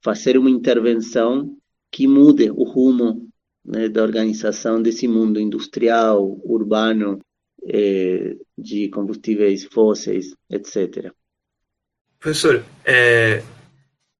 fazer 0.00 0.38
uma 0.38 0.48
intervenção 0.48 1.56
que 1.90 2.06
mude 2.06 2.48
o 2.48 2.62
rumo 2.62 3.28
né, 3.64 3.88
da 3.88 4.02
organização 4.02 4.80
desse 4.80 5.08
mundo 5.08 5.40
industrial, 5.40 6.40
urbano, 6.44 7.18
eh, 7.66 8.36
de 8.56 8.88
combustíveis 8.88 9.64
fósseis, 9.64 10.32
etc. 10.48 11.12
Professor, 12.20 12.64
é, 12.84 13.42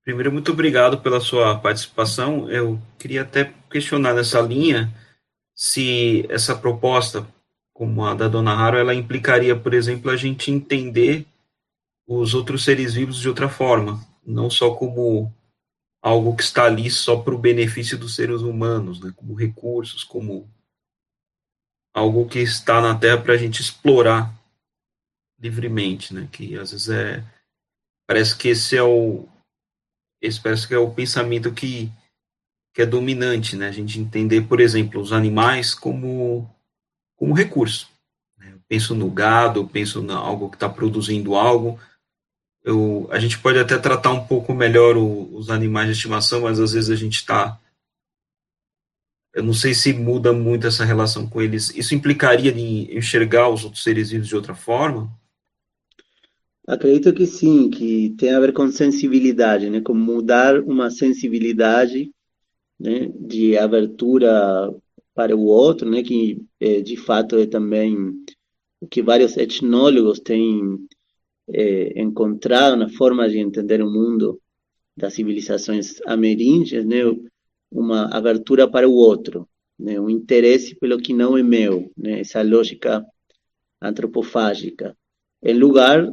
primeiro, 0.05 0.31
muito 0.31 0.53
obrigado 0.53 0.99
pela 1.01 1.21
sua 1.21 1.59
participação. 1.59 2.51
Eu 2.51 2.81
queria 2.99 3.23
até 3.23 3.53
questionar 3.71 4.15
nessa 4.15 4.41
linha 4.41 4.93
se 5.55 6.27
essa 6.29 6.55
proposta, 6.55 7.27
como 7.73 8.05
a 8.05 8.15
da 8.15 8.29
Dona 8.29 8.53
Haro, 8.53 8.77
ela 8.77 8.95
implicaria, 8.95 9.59
por 9.59 9.73
exemplo, 9.73 10.11
a 10.11 10.17
gente 10.17 10.51
entender 10.51 11.27
os 12.07 12.35
outros 12.35 12.65
seres 12.65 12.95
vivos 12.95 13.19
de 13.19 13.29
outra 13.29 13.49
forma, 13.49 14.05
não 14.27 14.51
só 14.51 14.75
como 14.75 15.33
algo 16.03 16.37
que 16.37 16.43
está 16.43 16.65
ali 16.65 16.91
só 16.91 17.17
para 17.17 17.35
o 17.35 17.39
benefício 17.39 17.97
dos 17.97 18.15
seres 18.15 18.43
humanos, 18.43 19.01
né, 19.01 19.11
como 19.17 19.35
recursos, 19.35 20.05
como 20.05 20.47
algo 21.95 22.29
que 22.29 22.41
está 22.41 22.81
na 22.83 22.95
Terra 22.95 23.23
para 23.23 23.33
a 23.33 23.39
gente 23.39 23.63
explorar 23.63 24.35
livremente, 25.39 26.13
né, 26.13 26.29
que 26.31 26.59
às 26.59 26.73
vezes 26.73 26.91
é 26.91 27.25
parece 28.07 28.37
que 28.37 28.49
esse 28.49 28.77
é 28.77 28.83
o 28.83 29.27
esse 30.27 30.41
parece 30.41 30.67
que 30.67 30.75
é 30.75 30.79
o 30.79 30.91
pensamento 30.91 31.53
que 31.53 31.91
que 32.75 32.83
é 32.83 32.87
dominante, 32.87 33.55
né, 33.55 33.69
a 33.69 33.73
gente 33.73 34.01
entender, 34.01 34.49
por 34.49 34.61
exemplo, 34.61 35.01
os 35.01 35.13
animais 35.13 35.75
como 35.75 36.51
como 37.17 37.33
recurso. 37.33 37.89
Né? 38.37 38.51
Eu 38.53 38.61
penso 38.69 38.95
no 38.95 39.09
gado, 39.11 39.61
eu 39.61 39.69
penso 39.69 40.03
em 40.03 40.11
algo 40.11 40.51
que 40.51 40.57
está 40.57 40.69
produzindo 40.69 41.37
algo, 41.37 41.79
eu, 42.65 43.07
a 43.11 43.19
gente 43.19 43.39
pode 43.39 43.59
até 43.59 43.77
tratar 43.79 44.11
um 44.11 44.27
pouco 44.27 44.55
melhor 44.55 44.97
o, 44.97 45.37
os 45.37 45.51
animais 45.51 45.87
de 45.87 45.93
estimação, 45.93 46.41
mas 46.43 46.59
às 46.59 46.73
vezes 46.73 46.91
a 46.91 46.97
gente 46.97 47.17
está. 47.17 47.61
Eu 49.35 49.43
não 49.43 49.53
sei 49.53 49.75
se 49.75 49.93
muda 49.93 50.33
muito 50.33 50.67
essa 50.67 50.85
relação 50.85 51.29
com 51.29 51.43
eles. 51.43 51.71
Isso 51.77 51.95
implicaria 51.95 52.51
em 52.51 52.97
enxergar 52.97 53.51
os 53.51 53.65
outros 53.65 53.83
seres 53.83 54.11
vivos 54.11 54.29
de 54.29 54.35
outra 54.35 54.55
forma? 54.55 55.13
Acredito 56.67 57.13
que 57.13 57.27
sim, 57.27 57.69
que 57.69 58.15
tem 58.17 58.31
a 58.31 58.41
ver 58.41 58.53
com 58.53 58.69
sensibilidade, 58.69 59.69
né? 59.69 59.81
Com 59.81 59.95
mudar 59.95 60.61
uma 60.61 60.91
sensibilidade, 60.91 62.11
né? 62.81 63.11
De 63.21 63.57
abertura 63.59 64.73
para 65.15 65.37
o 65.37 65.45
outro, 65.45 65.91
né? 65.91 66.03
Que 66.03 66.43
é, 66.61 66.81
de 66.81 66.97
fato 66.97 67.37
é 67.37 67.47
também 67.47 67.97
o 68.81 68.87
que 68.87 69.03
vários 69.03 69.37
etnólogos 69.37 70.21
têm 70.21 70.79
é, 71.49 72.01
encontraram 72.01 72.77
na 72.77 72.89
forma 72.89 73.29
de 73.29 73.39
entender 73.39 73.83
o 73.83 73.91
mundo 73.91 74.41
das 74.97 75.15
civilizações 75.15 76.01
ameríndias, 76.07 76.85
né, 76.85 76.99
uma 77.71 78.07
abertura 78.15 78.71
para 78.71 78.89
o 78.89 78.93
outro, 78.93 79.49
né, 79.79 80.01
um 80.01 80.09
interesse 80.09 80.75
pelo 80.77 80.99
que 80.99 81.13
não 81.13 81.37
é 81.37 81.43
meu, 81.43 81.91
né, 81.97 82.21
essa 82.21 82.43
lógica 82.43 83.05
antropofágica, 83.81 84.97
em 85.43 85.55
lugar 85.55 86.11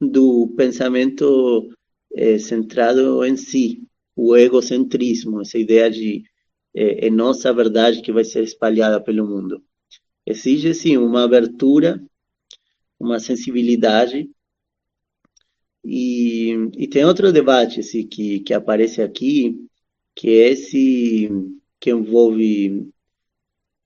do 0.00 0.48
pensamento 0.56 1.70
é, 2.14 2.38
centrado 2.38 3.24
em 3.24 3.36
si, 3.36 3.82
o 4.14 4.36
egocentrismo, 4.36 5.42
essa 5.42 5.58
ideia 5.58 5.90
de 5.90 6.24
é, 6.74 7.06
é 7.06 7.10
nossa 7.10 7.52
verdade 7.52 8.02
que 8.02 8.12
vai 8.12 8.24
ser 8.24 8.42
espalhada 8.42 9.00
pelo 9.00 9.26
mundo. 9.26 9.62
Exige, 10.26 10.74
sim, 10.74 10.96
uma 10.96 11.24
abertura 11.24 12.02
uma 12.98 13.18
sensibilidade. 13.18 14.30
E, 15.84 16.52
e 16.76 16.88
tem 16.88 17.04
outro 17.04 17.32
debate 17.32 17.80
assim, 17.80 18.06
que, 18.06 18.40
que 18.40 18.52
aparece 18.52 19.00
aqui, 19.02 19.56
que 20.14 20.28
é 20.28 20.50
esse 20.50 21.28
que 21.78 21.90
envolve 21.90 22.90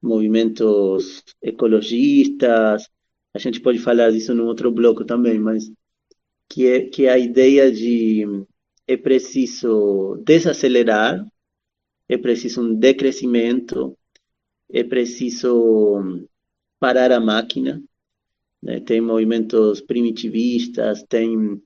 movimentos 0.01 1.23
ecologistas, 1.43 2.89
a 3.35 3.39
gente 3.39 3.61
pode 3.61 3.79
falar 3.79 4.11
disso 4.11 4.35
num 4.35 4.47
outro 4.47 4.73
bloco 4.73 5.05
também, 5.05 5.39
mas 5.39 5.71
que 6.51 6.67
é, 6.67 6.81
que 6.81 7.07
é 7.07 7.11
a 7.11 7.19
ideia 7.19 7.71
de 7.71 8.27
é 8.87 8.97
preciso 8.97 10.21
desacelerar, 10.27 11.25
é 12.09 12.19
preciso 12.19 12.61
um 12.63 12.75
decrescimento, 12.75 13.97
é 14.69 14.83
preciso 14.83 16.27
parar 16.81 17.13
a 17.13 17.21
máquina, 17.21 17.81
né? 18.61 18.81
tem 18.81 19.01
movimentos 19.01 19.81
primitivistas, 19.81 21.05
tem 21.05 21.63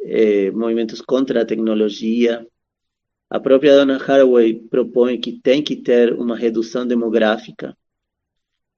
é, 0.00 0.50
movimentos 0.50 1.00
contra 1.00 1.40
a 1.40 1.46
tecnologia. 1.46 2.46
A 3.30 3.40
própria 3.40 3.76
Dona 3.76 3.96
Haraway 3.96 4.52
propõe 4.68 5.18
que 5.18 5.40
tem 5.40 5.62
que 5.62 5.76
ter 5.76 6.12
uma 6.12 6.36
redução 6.36 6.86
demográfica. 6.86 7.74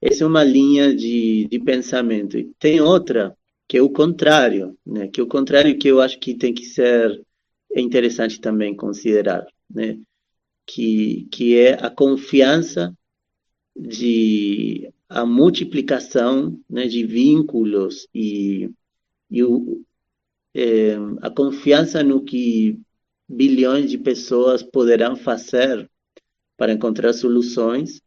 Essa 0.00 0.22
é 0.22 0.26
uma 0.28 0.44
linha 0.44 0.94
de, 0.94 1.48
de 1.48 1.58
pensamento. 1.58 2.38
E 2.38 2.52
tem 2.56 2.80
outra, 2.80 3.36
que 3.68 3.78
é 3.78 3.82
o 3.82 3.90
contrário, 3.90 4.76
né? 4.84 5.08
que 5.08 5.20
é 5.20 5.22
o 5.22 5.28
contrário 5.28 5.78
que 5.78 5.88
eu 5.88 6.00
acho 6.00 6.18
que 6.18 6.34
tem 6.34 6.52
que 6.52 6.64
ser 6.64 7.22
interessante 7.74 8.40
também 8.40 8.76
considerar, 8.76 9.46
né? 9.70 9.98
que, 10.66 11.26
que 11.30 11.58
é 11.58 11.74
a 11.74 11.90
confiança 11.90 12.96
de 13.76 14.92
a 15.08 15.24
multiplicação 15.24 16.58
né, 16.68 16.86
de 16.86 17.04
vínculos 17.04 18.08
e, 18.14 18.70
e 19.30 19.44
o, 19.44 19.84
é, 20.54 20.94
a 21.20 21.30
confiança 21.30 22.02
no 22.02 22.24
que 22.24 22.80
bilhões 23.28 23.90
de 23.90 23.98
pessoas 23.98 24.62
poderão 24.62 25.16
fazer 25.16 25.88
para 26.56 26.72
encontrar 26.72 27.12
soluções, 27.12 28.00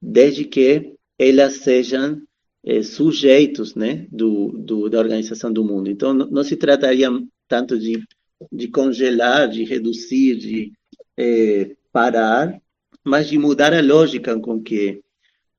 desde 0.00 0.44
que 0.44 0.94
elas 1.18 1.58
sejam 1.58 2.20
é, 2.64 2.82
sujeitos 2.82 3.74
né, 3.74 4.06
do, 4.10 4.48
do, 4.52 4.88
da 4.88 4.98
organização 4.98 5.52
do 5.52 5.62
mundo. 5.62 5.90
Então, 5.90 6.14
não, 6.14 6.26
não, 6.26 6.42
se 6.42 6.56
trataria 6.56 7.08
tanto 7.46 7.78
de, 7.78 8.02
de 8.50 8.68
congelar, 8.68 9.48
de 9.48 9.64
reduzir, 9.64 10.36
de 10.36 10.72
é, 11.16 11.76
parar, 11.92 12.58
mas 13.04 13.28
de 13.28 13.38
mudar 13.38 13.74
a 13.74 13.82
lógica 13.82 14.38
com 14.40 14.62
que 14.62 15.02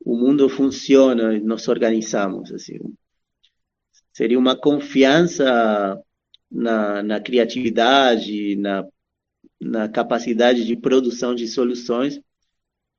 o 0.04 0.18
mundo 0.18 0.50
funciona 0.50 1.36
e 1.36 1.40
nos 1.40 1.68
organizamos. 1.68 2.52
Assim. 2.52 2.80
Seria 4.12 4.40
uma 4.40 4.56
confiança 4.56 6.02
na, 6.50 7.04
na 7.04 7.20
criatividade, 7.20 8.56
na, 8.56 8.86
na 9.62 9.90
capacidade 9.90 10.66
de 10.66 10.76
produção 10.76 11.36
de 11.36 11.48
soluções, 11.48 12.20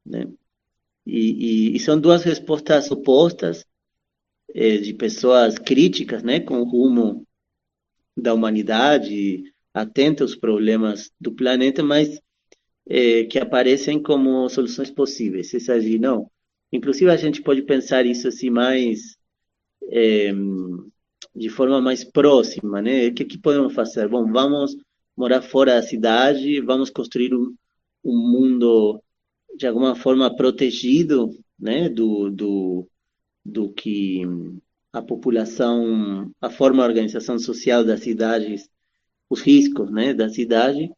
né? 0.04 0.26
E, 1.04 1.70
e, 1.72 1.76
e 1.76 1.80
são 1.80 2.00
duas 2.00 2.24
respostas 2.24 2.90
opostas 2.90 3.64
eh, 4.56 4.78
de 4.78 4.94
pessoas 4.94 5.58
críticas, 5.58 6.22
né, 6.22 6.40
com 6.40 6.60
o 6.60 6.64
rumo 6.64 7.26
da 8.16 8.34
humanidade, 8.34 9.44
atenta 9.74 10.24
aos 10.24 10.34
problemas 10.34 11.10
do 11.20 11.32
planeta, 11.32 11.82
mas 11.82 12.20
eh, 12.88 13.24
que 13.24 13.38
aparecem 13.38 14.02
como 14.02 14.48
soluções 14.48 14.90
possíveis. 14.90 15.52
Essa 15.54 15.78
de 15.80 15.98
não, 15.98 16.30
Inclusive, 16.72 17.10
a 17.10 17.16
gente 17.16 17.42
pode 17.42 17.62
pensar 17.62 18.04
isso 18.06 18.28
assim 18.28 18.50
mais 18.50 19.16
é, 19.90 20.32
de 21.34 21.48
forma 21.48 21.80
mais 21.80 22.04
próxima, 22.04 22.82
né? 22.82 23.08
O 23.08 23.14
que, 23.14 23.24
que 23.24 23.38
podemos 23.38 23.74
fazer? 23.74 24.08
Bom, 24.08 24.30
vamos 24.30 24.76
morar 25.16 25.42
fora 25.42 25.76
da 25.76 25.82
cidade, 25.82 26.60
vamos 26.60 26.90
construir 26.90 27.34
um, 27.34 27.54
um 28.04 28.16
mundo 28.16 29.02
de 29.56 29.66
alguma 29.66 29.94
forma 29.94 30.34
protegido, 30.34 31.30
né? 31.58 31.88
Do, 31.88 32.30
do, 32.30 32.88
do 33.46 33.72
que 33.72 34.22
a 34.92 35.02
população, 35.02 36.32
a 36.40 36.50
forma 36.50 36.82
de 36.82 36.88
organização 36.88 37.38
social 37.38 37.84
das 37.84 38.00
cidades, 38.00 38.68
os 39.30 39.40
riscos, 39.40 39.90
né? 39.90 40.12
Da 40.14 40.28
cidade. 40.28 40.90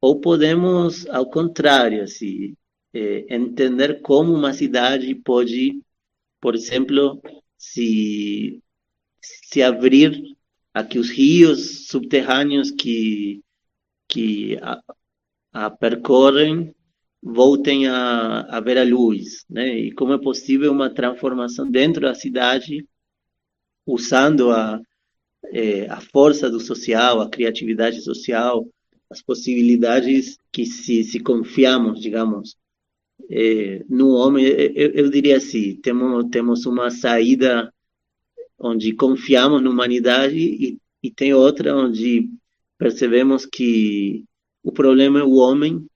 Ou 0.00 0.20
podemos, 0.20 1.06
ao 1.08 1.28
contrário, 1.30 2.02
assim, 2.02 2.56
é, 2.92 3.34
entender 3.34 4.02
como 4.02 4.34
uma 4.34 4.52
cidade 4.52 5.14
pode, 5.14 5.80
por 6.40 6.54
exemplo, 6.54 7.22
se, 7.56 8.62
se 9.20 9.62
abrir 9.62 10.36
a 10.74 10.84
que 10.84 10.98
os 10.98 11.10
rios 11.10 11.86
subterrâneos 11.88 12.70
que, 12.70 13.42
que 14.08 14.58
a, 14.62 14.82
a 15.52 15.70
percorrem 15.70 16.74
voltem 17.22 17.86
a, 17.86 18.40
a 18.40 18.60
ver 18.60 18.78
a 18.78 18.84
luz, 18.84 19.44
né? 19.48 19.78
E 19.78 19.92
como 19.92 20.12
é 20.12 20.18
possível 20.18 20.72
uma 20.72 20.90
transformação 20.90 21.70
dentro 21.70 22.02
da 22.02 22.14
cidade 22.14 22.86
usando 23.86 24.50
a, 24.50 24.80
é, 25.52 25.88
a 25.88 26.00
força 26.00 26.50
do 26.50 26.58
social, 26.58 27.20
a 27.20 27.30
criatividade 27.30 28.00
social, 28.02 28.66
as 29.08 29.22
possibilidades 29.22 30.36
que 30.50 30.66
se, 30.66 31.04
se 31.04 31.20
confiamos, 31.20 32.00
digamos, 32.00 32.56
é, 33.30 33.84
no 33.88 34.10
homem, 34.10 34.44
eu, 34.44 34.90
eu, 34.92 35.10
diria 35.10 35.36
assim, 35.36 35.76
temos, 35.76 36.28
temos 36.30 36.66
uma 36.66 36.90
saída 36.90 37.72
onde 38.58 38.94
confiamos 38.94 39.62
na 39.62 39.70
humanidade 39.70 40.38
e, 40.38 40.78
e 41.02 41.10
tem 41.10 41.32
outra 41.32 41.76
onde 41.76 42.28
percebemos 42.78 43.46
que 43.46 44.24
o 44.62 44.72
problema 44.72 45.20
é 45.20 45.22
o 45.22 45.34
homem, 45.34 45.86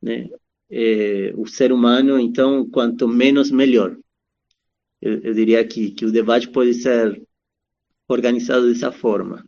né? 0.00 0.28
É, 0.70 1.32
o 1.36 1.46
ser 1.46 1.72
humano, 1.72 2.18
então, 2.18 2.68
quanto 2.68 3.06
menos, 3.06 3.50
melhor. 3.50 3.96
Eu, 5.00 5.20
eu 5.20 5.34
diria 5.34 5.64
que, 5.64 5.90
que 5.90 6.04
o 6.04 6.12
debate 6.12 6.48
pode 6.48 6.74
ser 6.74 7.22
organizado 8.08 8.68
dessa 8.68 8.90
forma. 8.90 9.44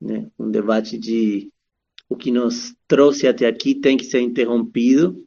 Né? 0.00 0.30
Um 0.38 0.50
debate 0.50 0.98
de 0.98 1.50
o 2.08 2.16
que 2.16 2.30
nos 2.30 2.74
trouxe 2.86 3.26
até 3.26 3.46
aqui 3.46 3.74
tem 3.74 3.96
que 3.96 4.04
ser 4.04 4.20
interrompido 4.20 5.26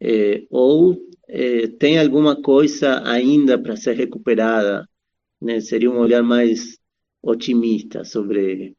é, 0.00 0.44
ou 0.48 0.96
é, 1.28 1.66
tem 1.68 1.98
alguma 1.98 2.40
coisa 2.40 3.02
ainda 3.06 3.58
para 3.58 3.76
ser 3.76 3.94
recuperada, 3.94 4.88
né? 5.40 5.60
Seria 5.60 5.90
um 5.90 5.98
olhar 5.98 6.22
mais 6.22 6.78
otimista 7.22 8.04
sobre 8.04 8.76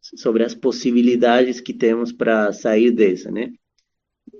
sobre 0.00 0.44
as 0.44 0.54
possibilidades 0.54 1.60
que 1.60 1.74
temos 1.74 2.12
para 2.12 2.52
sair 2.52 2.92
dessa, 2.92 3.30
né? 3.30 3.52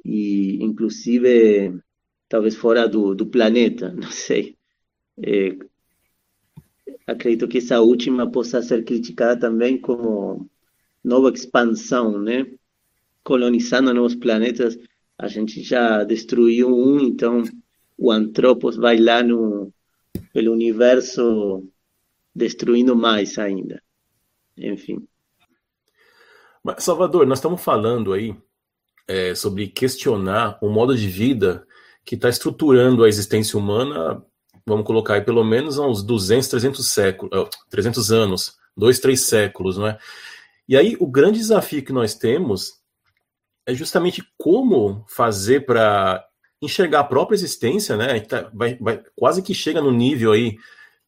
E 0.07 0.63
inclusive 0.63 1.81
talvez 2.29 2.55
fora 2.55 2.89
do, 2.89 3.15
do 3.15 3.27
planeta, 3.27 3.93
não 3.99 4.11
sei. 4.11 4.57
É, 5.19 5.57
acredito 7.07 7.49
que 7.49 7.59
essa 7.59 7.81
última 7.81 8.31
possa 8.31 8.63
ser 8.63 8.85
criticada 8.85 9.41
também 9.41 9.79
como 9.81 10.49
nova 11.03 11.31
expansão, 11.31 12.21
né? 12.21 12.47
Colonizando 13.25 13.93
novos 13.93 14.15
planetas 14.15 14.79
a 15.19 15.29
gente 15.29 15.63
já 15.63 16.05
destruiu 16.05 16.69
um, 16.69 17.01
então 17.01 17.43
o 17.97 18.13
Antropos 18.13 18.77
vai 18.77 18.99
lá 18.99 19.23
no 19.23 19.73
pelo 20.33 20.53
universo 20.53 21.67
destruindo 22.35 22.95
mais 22.95 23.39
ainda. 23.39 23.83
Enfim. 24.57 25.07
Salvador, 26.79 27.27
nós 27.27 27.39
estamos 27.39 27.63
falando 27.63 28.13
aí 28.13 28.37
é, 29.09 29.35
sobre 29.35 29.69
questionar 29.69 30.59
o 30.61 30.69
modo 30.69 30.97
de 30.97 31.09
vida 31.09 31.67
que 32.05 32.15
está 32.15 32.29
estruturando 32.29 33.05
a 33.05 33.09
existência 33.09 33.59
humana, 33.59 34.23
vamos 34.67 34.87
colocar 34.87 35.15
aí 35.15 35.21
pelo 35.21 35.45
menos 35.45 35.79
uns 35.79 36.03
200, 36.03 36.49
300 36.49 36.87
séculos, 36.89 37.49
300 37.71 38.13
anos, 38.13 38.57
dois, 38.77 38.99
três 38.99 39.21
séculos, 39.23 39.77
não 39.77 39.87
é? 39.87 39.99
E 40.69 40.77
aí 40.77 40.97
o 41.01 41.07
grande 41.07 41.39
desafio 41.39 41.85
que 41.85 41.93
nós 41.93 42.15
temos 42.15 42.75
é 43.65 43.75
justamente 43.75 44.23
como 44.39 45.05
fazer 45.09 45.67
para 45.67 46.25
enxergar 46.61 47.01
a 47.01 47.05
própria 47.05 47.37
existência, 47.37 47.97
né? 47.97 48.21
Tá, 48.21 48.51
vai, 48.53 48.77
vai, 48.77 49.03
quase 49.15 49.43
que 49.43 49.55
chega 49.55 49.81
no 49.81 49.91
nível 49.91 50.33
aí 50.33 50.57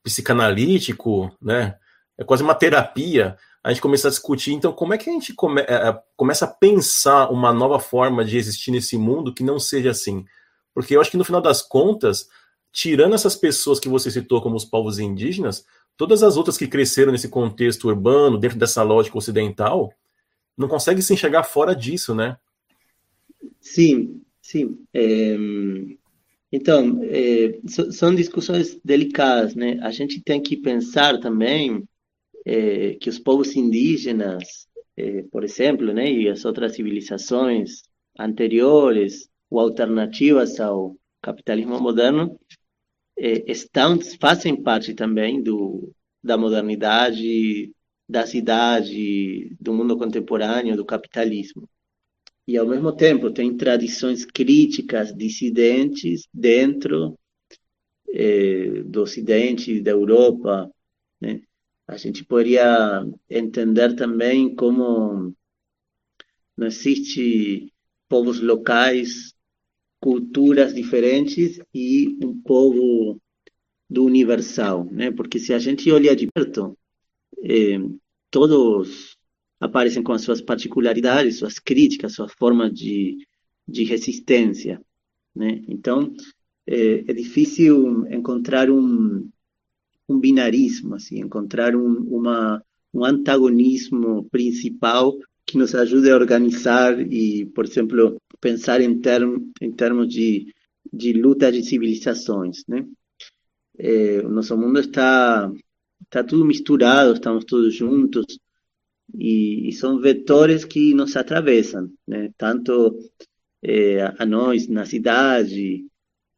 psicanalítico, 0.03 1.31
né? 1.41 1.77
É 2.17 2.25
quase 2.25 2.43
uma 2.43 2.55
terapia. 2.55 3.37
A 3.69 3.71
gente 3.71 3.83
começa 3.83 4.09
a 4.09 4.11
discutir, 4.11 4.55
então, 4.55 4.73
como 4.73 4.95
é 4.95 4.97
que 4.97 5.11
a 5.11 5.13
gente 5.13 5.35
come, 5.35 5.61
é, 5.61 5.75
é, 5.75 6.03
começa 6.17 6.47
a 6.47 6.49
pensar 6.49 7.29
uma 7.31 7.53
nova 7.53 7.79
forma 7.79 8.25
de 8.25 8.39
existir 8.39 8.71
nesse 8.71 8.97
mundo 8.97 9.35
que 9.35 9.45
não 9.45 9.59
seja 9.59 9.91
assim? 9.91 10.25
Porque 10.73 10.97
eu 10.97 11.03
acho 11.03 11.11
que 11.11 11.19
no 11.19 11.25
final 11.25 11.43
das 11.43 11.61
contas, 11.61 12.31
tirando 12.73 13.15
essas 13.15 13.37
pessoas 13.37 13.79
que 13.79 13.87
você 13.87 14.11
citou 14.11 14.41
como 14.41 14.57
os 14.57 14.65
povos 14.65 14.99
indígenas, 14.99 15.67
todas 15.99 16.23
as 16.23 16.39
outras 16.39 16.57
que 16.57 16.67
cresceram 16.67 17.13
nesse 17.13 17.29
contexto 17.29 17.89
urbano, 17.89 18.39
dentro 18.39 18.59
dessa 18.59 18.83
lógica 18.83 19.19
ocidental, 19.19 19.93
não 20.57 20.67
conseguem 20.67 21.03
se 21.03 21.13
enxergar 21.13 21.43
fora 21.43 21.77
disso, 21.77 22.15
né? 22.15 22.39
Sim, 23.61 24.23
sim. 24.41 24.79
É, 24.95 25.37
então, 26.51 27.01
é, 27.03 27.59
são 27.91 28.15
discussões 28.15 28.81
delicadas, 28.83 29.55
né? 29.55 29.79
A 29.83 29.91
gente 29.91 30.23
tem 30.23 30.41
que 30.41 30.57
pensar 30.57 31.21
também 31.21 31.87
é, 32.49 32.95
que 32.95 33.11
os 33.11 33.19
povos 33.19 33.55
indígenas, 33.55 34.67
é, 34.97 35.23
por 35.25 35.45
exemplo, 35.45 35.93
né, 35.93 36.11
e 36.11 36.29
as 36.29 36.45
outras 36.47 36.75
civilizações 36.75 37.83
anteriores 38.19 39.29
ou 39.51 39.61
alternativas 39.61 40.59
ao 40.59 40.97
capitalismo 41.21 41.79
moderno, 41.79 42.39
é, 43.19 43.51
estão 43.51 43.99
fazem 44.21 44.63
parte 44.63 44.95
também 44.95 45.43
do 45.43 45.93
da 46.23 46.37
modernidade, 46.37 47.73
da 48.09 48.27
cidade, 48.27 49.55
do 49.61 49.73
mundo 49.73 49.97
contemporâneo, 49.97 50.77
do 50.77 50.85
capitalismo 50.85 51.69
e 52.47 52.57
ao 52.57 52.67
mesmo 52.67 52.93
tempo 52.93 53.31
tem 53.31 53.55
tradições 53.57 54.25
críticas 54.25 55.15
dissidentes 55.15 56.27
dentro 56.33 57.19
do 58.87 59.03
Ocidente, 59.03 59.83
da 59.83 59.91
Europa. 59.91 60.71
Né? 61.21 61.43
A 61.89 61.97
gente 61.97 62.25
poderia 62.25 63.03
entender 63.31 63.97
também 63.97 64.55
como 64.55 65.35
não 66.57 66.67
existe 66.67 67.73
povos 68.09 68.41
locais, 68.41 69.35
culturas 70.01 70.75
diferentes 70.75 71.59
e 71.75 72.19
um 72.23 72.41
povo 72.43 73.21
do 73.89 74.05
universal, 74.05 74.85
né? 74.85 75.11
Porque 75.11 75.39
se 75.39 75.55
a 75.55 75.59
gente 75.59 75.91
olha 75.91 76.15
de 76.15 76.27
perto, 76.27 76.77
eh, 77.43 77.79
todos 78.31 79.17
aparecem 79.59 80.03
com 80.03 80.13
as 80.13 80.23
suas 80.23 80.43
particularidades, 80.43 81.39
suas 81.39 81.59
críticas, 81.59 82.15
sua 82.15 82.29
forma 82.29 82.71
de, 82.71 83.17
de 83.67 83.85
resistência. 83.85 84.81
Né? 85.35 85.63
Então, 85.69 86.13
é, 86.67 87.11
é 87.11 87.13
difícil 87.15 88.07
encontrar 88.09 88.71
um, 88.71 89.29
um 90.09 90.19
binarismo, 90.19 90.95
assim, 90.95 91.21
encontrar 91.21 91.77
um, 91.77 92.03
uma, 92.09 92.63
um 92.93 93.05
antagonismo 93.05 94.29
principal 94.31 95.17
que 95.45 95.59
nos 95.59 95.75
ajude 95.75 96.11
a 96.11 96.17
organizar 96.17 97.01
e, 97.01 97.47
por 97.47 97.65
exemplo, 97.65 98.21
pensar 98.41 98.81
em, 98.81 98.99
term, 99.01 99.51
em 99.61 99.73
termos 99.73 100.09
de, 100.09 100.53
de 100.93 101.13
luta 101.13 101.51
de 101.51 101.63
civilizações, 101.63 102.65
né? 102.67 102.87
É, 103.81 104.21
o 104.25 104.29
nosso 104.29 104.57
mundo 104.57 104.81
está 104.81 105.51
está 106.09 106.25
tudo 106.25 106.45
misturado, 106.45 107.13
estamos 107.13 107.45
todos 107.45 107.75
juntos, 107.75 108.25
e, 109.15 109.69
e 109.69 109.73
são 109.73 110.01
vetores 110.01 110.65
que 110.65 110.95
nos 110.95 111.17
atravessam, 111.17 111.91
né? 112.07 112.31
tanto 112.37 112.99
é, 113.63 114.15
a 114.19 114.27
nós 114.27 114.69
na 114.69 114.85
cidade, 114.85 115.87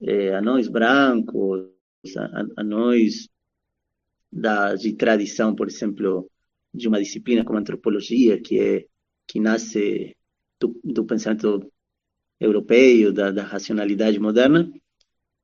é, 0.02 0.34
a 0.34 0.42
nós 0.42 0.68
brancos, 0.68 1.68
a, 2.16 2.44
a 2.56 2.64
nós 2.64 3.28
da, 4.32 4.74
de 4.74 4.92
tradição, 4.92 5.54
por 5.54 5.68
exemplo, 5.68 6.30
de 6.72 6.88
uma 6.88 7.00
disciplina 7.00 7.44
como 7.44 7.58
a 7.58 7.60
antropologia, 7.60 8.40
que 8.40 8.60
é 8.60 8.86
que 9.26 9.38
nasce 9.38 10.16
do, 10.58 10.78
do 10.82 11.04
pensamento 11.04 11.70
europeu, 12.40 13.12
da, 13.12 13.30
da 13.30 13.44
racionalidade 13.44 14.18
moderna, 14.18 14.70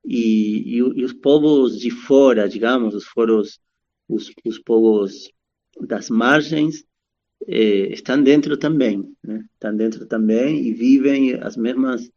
e, 0.03 0.75
e, 0.75 0.77
e, 0.77 1.03
os 1.03 1.13
povos 1.13 1.79
de 1.79 1.89
fora, 1.91 2.47
digamos, 2.47 2.93
os 2.95 3.05
foros, 3.05 3.59
os, 4.07 4.31
os 4.45 4.59
povos 4.59 5.29
das 5.81 6.09
margens, 6.09 6.85
eh, 7.47 7.93
estão 7.93 8.21
dentro 8.21 8.57
também, 8.57 9.03
né? 9.23 9.45
Estão 9.53 9.75
dentro 9.75 10.05
também 10.05 10.65
e 10.65 10.73
vivem 10.73 11.35
as 11.35 11.55
mesmas, 11.55 12.09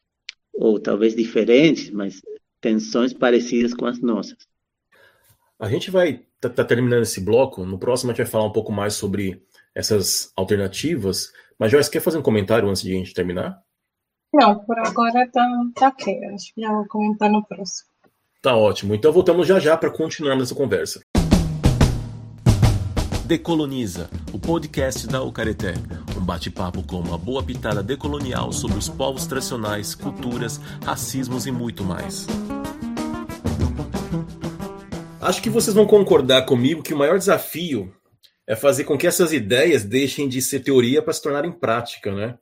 ou 0.53 0.81
talvez 0.81 1.15
diferentes, 1.15 1.91
mas 1.91 2.23
tensões 2.61 3.13
parecidas 3.13 3.75
com 3.75 3.87
as 3.87 4.01
nossas. 4.01 4.39
A 5.59 5.69
gente 5.69 5.91
vai 5.91 6.25
tá, 6.41 6.49
tá 6.49 6.65
terminando 6.65 7.03
esse 7.03 7.21
bloco. 7.21 7.65
No 7.65 7.79
próximo 7.79 8.11
a 8.11 8.15
gente 8.15 8.25
vai 8.25 8.31
falar 8.31 8.47
um 8.47 8.53
pouco 8.53 8.73
mais 8.73 8.95
sobre 8.95 9.43
essas 9.75 10.33
alternativas. 10.37 11.33
Mas 11.59 11.71
Joyce, 11.71 11.91
quer 11.91 12.01
fazer 12.01 12.19
um 12.19 12.23
comentário 12.23 12.69
antes 12.69 12.83
de 12.83 12.93
a 12.93 12.97
gente 12.97 13.15
terminar? 13.15 13.61
Não, 14.33 14.59
por 14.61 14.79
agora 14.79 15.29
tá, 15.31 15.47
tá 15.75 15.89
ok. 15.89 16.25
Acho 16.27 16.55
que 16.55 16.61
já 16.61 16.73
vou 16.73 16.87
comentar 16.87 17.31
no 17.31 17.45
próximo. 17.45 17.91
Tá 18.41 18.57
ótimo. 18.57 18.95
Então 18.95 19.13
voltamos 19.13 19.47
já 19.47 19.59
já 19.59 19.77
para 19.77 19.91
continuarmos 19.91 20.45
essa 20.45 20.55
conversa. 20.55 21.03
Decoloniza, 23.27 24.11
o 24.33 24.39
podcast 24.41 25.07
da 25.07 25.23
Ucareté. 25.23 25.75
Um 26.17 26.25
bate-papo 26.25 26.83
com 26.83 27.01
uma 27.01 27.19
boa 27.19 27.43
pitada 27.43 27.83
decolonial 27.83 28.53
sobre 28.53 28.79
os 28.79 28.89
povos 28.89 29.27
tradicionais, 29.27 29.95
culturas, 29.95 30.61
racismos 30.85 31.47
e 31.47 31.53
muito 31.53 31.85
mais. 31.85 32.27
Acho 35.21 35.43
que 35.43 35.51
vocês 35.51 35.75
vão 35.75 35.87
concordar 35.87 36.47
comigo 36.47 36.83
que 36.83 36.95
o 36.95 36.97
maior 36.97 37.19
desafio 37.19 37.95
é 38.47 38.57
fazer 38.57 38.85
com 38.85 38.97
que 38.97 39.07
essas 39.07 39.35
ideias 39.35 39.85
deixem 39.85 40.27
de 40.27 40.41
ser 40.41 40.61
teoria 40.61 41.03
para 41.03 41.13
se 41.13 41.23
tornarem 41.23 41.53
prática, 41.53 42.15
né? 42.15 42.39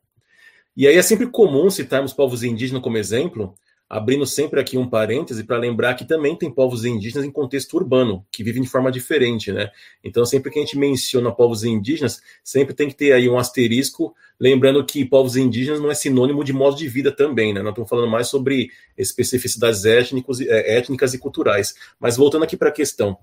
E 0.77 0.87
aí 0.87 0.97
é 0.97 1.03
sempre 1.03 1.27
comum 1.27 1.69
citarmos 1.71 2.13
povos 2.13 2.45
indígenas 2.45 2.81
como 2.81 2.97
exemplo, 2.97 3.53
abrindo 3.89 4.27
sempre 4.27 4.61
aqui 4.61 4.77
um 4.77 4.89
parêntese 4.89 5.45
para 5.45 5.57
lembrar 5.57 5.95
que 5.95 6.05
também 6.05 6.37
tem 6.37 6.51
povos 6.51 6.85
indígenas 6.85 7.25
em 7.27 7.31
contexto 7.31 7.75
urbano, 7.75 8.27
que 8.31 8.45
vivem 8.45 8.63
de 8.63 8.69
forma 8.69 8.93
diferente, 8.93 9.51
né? 9.51 9.71
Então, 10.05 10.27
sempre 10.27 10.51
que 10.51 10.59
a 10.59 10.63
gente 10.63 10.77
menciona 10.77 11.33
povos 11.33 11.65
indígenas, 11.65 12.21
sempre 12.45 12.75
tem 12.75 12.89
que 12.89 12.95
ter 12.95 13.13
aí 13.13 13.29
um 13.29 13.39
asterisco, 13.39 14.15
lembrando 14.39 14.85
que 14.85 15.05
povos 15.05 15.37
indígenas 15.37 15.81
não 15.81 15.91
é 15.91 15.95
sinônimo 15.95 16.45
de 16.45 16.53
modo 16.53 16.77
de 16.77 16.87
vida 16.87 17.11
também, 17.11 17.55
né? 17.55 17.63
Nós 17.63 17.71
estamos 17.71 17.89
falando 17.89 18.11
mais 18.11 18.29
sobre 18.29 18.71
especificidades 18.97 19.85
étnicos, 19.87 20.41
é, 20.41 20.77
étnicas 20.77 21.15
e 21.15 21.19
culturais. 21.19 21.75
Mas 21.99 22.17
voltando 22.17 22.45
aqui 22.45 22.57
para 22.57 22.69
a 22.69 22.73
questão, 22.73 23.17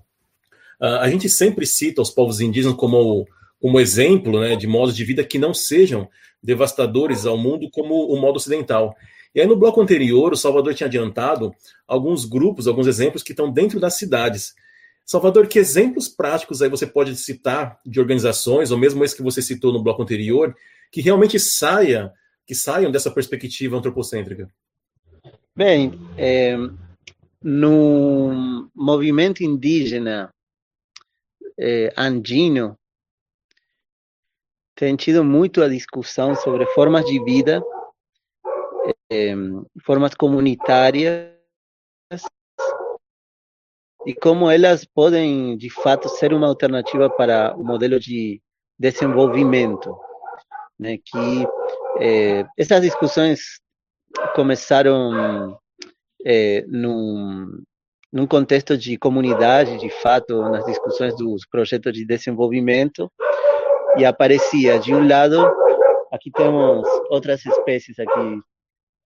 a 0.80 1.08
gente 1.08 1.28
sempre 1.28 1.66
cita 1.66 2.02
os 2.02 2.10
povos 2.10 2.40
indígenas 2.40 2.76
como, 2.76 3.26
como 3.60 3.80
exemplo 3.80 4.40
né, 4.40 4.56
de 4.56 4.66
modos 4.66 4.94
de 4.94 5.04
vida 5.04 5.24
que 5.24 5.38
não 5.38 5.54
sejam 5.54 6.08
devastadores 6.42 7.24
ao 7.24 7.38
mundo 7.38 7.68
como 7.70 7.94
o 8.12 8.20
modo 8.20 8.36
ocidental. 8.36 8.94
E 9.36 9.40
aí, 9.42 9.46
no 9.46 9.54
bloco 9.54 9.82
anterior, 9.82 10.32
o 10.32 10.36
Salvador 10.36 10.74
tinha 10.74 10.86
adiantado 10.86 11.54
alguns 11.86 12.24
grupos, 12.24 12.66
alguns 12.66 12.86
exemplos 12.86 13.22
que 13.22 13.32
estão 13.32 13.52
dentro 13.52 13.78
das 13.78 13.98
cidades. 13.98 14.54
Salvador, 15.04 15.46
que 15.46 15.58
exemplos 15.58 16.08
práticos 16.08 16.62
aí 16.62 16.70
você 16.70 16.86
pode 16.86 17.14
citar 17.16 17.78
de 17.84 18.00
organizações, 18.00 18.70
ou 18.70 18.78
mesmo 18.78 19.04
esse 19.04 19.14
que 19.14 19.22
você 19.22 19.42
citou 19.42 19.74
no 19.74 19.82
bloco 19.82 20.02
anterior, 20.02 20.56
que 20.90 21.02
realmente 21.02 21.38
saia, 21.38 22.14
que 22.46 22.54
saiam 22.54 22.90
dessa 22.90 23.10
perspectiva 23.10 23.76
antropocêntrica? 23.76 24.48
Bem, 25.54 26.00
é, 26.16 26.56
no 27.42 28.70
movimento 28.74 29.44
indígena 29.44 30.30
é, 31.60 31.92
andino, 31.94 32.74
tem 34.74 34.96
tido 34.96 35.22
muito 35.22 35.62
a 35.62 35.68
discussão 35.68 36.34
sobre 36.34 36.64
formas 36.68 37.04
de 37.04 37.22
vida 37.22 37.62
formas 39.84 40.14
comunitárias 40.14 41.36
e 44.06 44.14
como 44.14 44.48
elas 44.48 44.84
podem, 44.84 45.56
de 45.56 45.68
fato, 45.68 46.08
ser 46.08 46.32
uma 46.32 46.46
alternativa 46.46 47.10
para 47.10 47.56
o 47.56 47.64
modelo 47.64 47.98
de 47.98 48.40
desenvolvimento. 48.78 49.96
Né? 50.78 50.98
Que 50.98 51.46
eh, 52.00 52.46
essas 52.56 52.82
discussões 52.82 53.60
começaram 54.36 55.58
eh, 56.24 56.64
num, 56.68 57.64
num 58.12 58.26
contexto 58.28 58.78
de 58.78 58.96
comunidade, 58.96 59.76
de 59.78 59.90
fato, 59.90 60.40
nas 60.42 60.64
discussões 60.66 61.16
dos 61.16 61.44
projetos 61.44 61.92
de 61.92 62.06
desenvolvimento, 62.06 63.10
e 63.98 64.04
aparecia, 64.04 64.78
de 64.78 64.94
um 64.94 65.08
lado, 65.08 65.36
aqui 66.12 66.30
temos 66.30 66.86
outras 67.10 67.44
espécies 67.44 67.98
aqui 67.98 68.40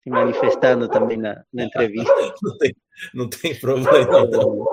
se 0.03 0.11
manifestando 0.11 0.89
também 0.89 1.17
na, 1.17 1.45
na 1.53 1.65
entrevista. 1.65 2.13
não, 2.43 2.59
tem, 2.59 2.77
não 3.15 3.29
tem 3.29 3.59
problema, 3.59 4.27
não. 4.27 4.65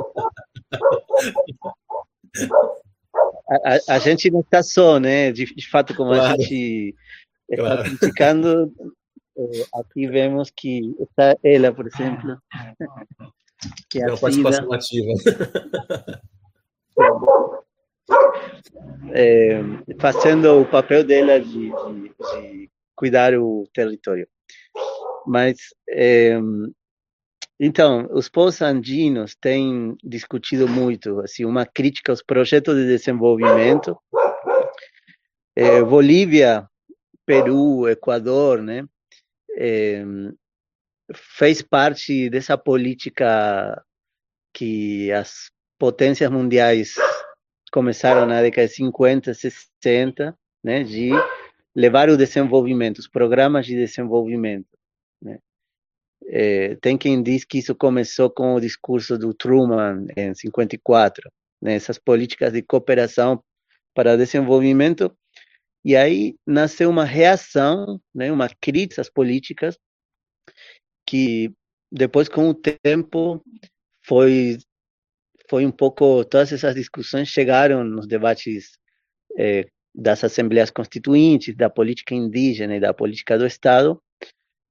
A, 3.49 3.73
a, 3.73 3.95
a, 3.95 3.99
gente 3.99 4.29
não 4.29 4.41
está 4.41 4.61
só, 4.61 4.99
né? 4.99 5.31
De, 5.31 5.45
de 5.45 5.69
fato, 5.69 5.95
como 5.95 6.11
claro. 6.11 6.25
a 6.25 6.37
gente 6.37 6.95
está 7.49 7.63
claro. 7.63 7.83
criticando, 7.83 8.73
eh, 9.37 9.65
aqui 9.73 10.07
vemos 10.07 10.49
que 10.49 10.95
está 10.99 11.35
ela, 11.43 11.73
por 11.73 11.87
exemplo. 11.87 12.37
Que 13.89 13.97
é, 13.97 14.03
é 14.03 14.07
uma 14.09 14.17
participação 14.19 14.71
ativa. 14.71 15.13
É, 19.11 19.59
fazendo 19.99 20.61
o 20.61 20.65
papel 20.65 21.03
dela 21.03 21.39
de, 21.39 21.71
de, 21.71 22.09
de 22.09 22.69
cuidar 22.95 23.33
o 23.33 23.67
território. 23.73 24.27
Mas, 25.27 25.57
é, 25.89 26.39
então, 27.59 28.07
os 28.13 28.29
povos 28.29 28.61
andinos 28.61 29.35
têm 29.35 29.97
discutido 30.01 30.69
muito, 30.69 31.19
assim, 31.19 31.43
uma 31.43 31.65
crítica 31.65 32.13
aos 32.13 32.23
projetos 32.23 32.75
de 32.75 32.87
desenvolvimento. 32.87 33.97
É, 35.53 35.83
Bolívia, 35.83 36.65
Peru, 37.25 37.89
Equador, 37.89 38.61
né, 38.61 38.85
é, 39.57 40.01
fez 41.13 41.61
parte 41.61 42.29
dessa 42.29 42.57
política 42.57 43.83
que 44.53 45.11
as 45.11 45.51
potências 45.77 46.29
mundiais 46.31 46.95
começaram 47.71 48.25
na 48.25 48.41
década 48.41 48.67
de 48.67 48.75
50, 48.75 49.33
60, 49.33 50.37
né, 50.63 50.83
de 50.83 51.09
levar 51.75 52.09
o 52.09 52.17
desenvolvimento, 52.17 52.99
os 52.99 53.09
programas 53.09 53.65
de 53.65 53.75
desenvolvimento 53.75 54.76
né? 55.21 55.39
É, 56.25 56.75
tem 56.75 56.97
quem 56.97 57.21
diz 57.21 57.45
que 57.45 57.59
isso 57.59 57.75
começou 57.75 58.29
com 58.29 58.55
o 58.55 58.59
discurso 58.59 59.17
do 59.17 59.33
Truman 59.33 60.07
em 60.15 60.33
54, 60.33 61.31
né? 61.61 61.75
essas 61.75 61.97
políticas 61.99 62.51
de 62.51 62.61
cooperação 62.61 63.43
para 63.93 64.17
desenvolvimento, 64.17 65.15
e 65.85 65.95
aí 65.95 66.35
nasceu 66.45 66.89
uma 66.89 67.05
reação, 67.05 68.01
né? 68.13 68.31
uma 68.31 68.49
crítica 68.49 69.01
às 69.01 69.09
políticas, 69.09 69.77
que 71.05 71.53
depois, 71.91 72.27
com 72.27 72.49
o 72.49 72.53
tempo, 72.53 73.41
foi 74.03 74.57
foi 75.49 75.65
um 75.65 75.71
pouco 75.71 76.25
todas 76.25 76.51
essas 76.51 76.75
discussões 76.75 77.29
chegaram 77.29 77.81
nos 77.81 78.05
debates 78.05 78.77
é, 79.37 79.65
das 79.95 80.21
assembleias 80.23 80.69
constituintes, 80.69 81.55
da 81.55 81.69
política 81.69 82.13
indígena 82.13 82.75
e 82.75 82.81
da 82.81 82.93
política 82.93 83.37
do 83.37 83.47
Estado, 83.47 84.01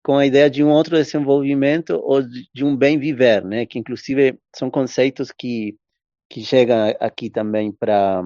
com 0.07 0.17
a 0.17 0.25
ideia 0.25 0.49
de 0.49 0.63
um 0.63 0.71
outro 0.71 0.95
desenvolvimento 0.97 2.01
ou 2.01 2.23
de 2.23 2.65
um 2.65 2.77
bem 2.77 2.97
viver, 2.97 3.45
né? 3.45 3.67
Que 3.67 3.81
inclusive 3.81 4.39
são 4.55 4.71
conceitos 4.71 5.33
que 5.33 5.77
que 6.31 6.45
chegam 6.45 6.95
aqui 7.01 7.29
também 7.29 7.73
para 7.73 8.23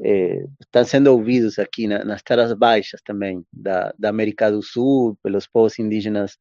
é, 0.00 0.44
estão 0.60 0.84
sendo 0.84 1.06
ouvidos 1.12 1.56
aqui 1.60 1.86
na, 1.86 2.04
nas 2.04 2.20
terras 2.20 2.52
baixas 2.52 3.00
também 3.04 3.44
da, 3.52 3.94
da 3.96 4.08
América 4.08 4.50
do 4.50 4.60
Sul 4.60 5.16
pelos 5.22 5.46
povos 5.46 5.78
indígenas 5.78 6.36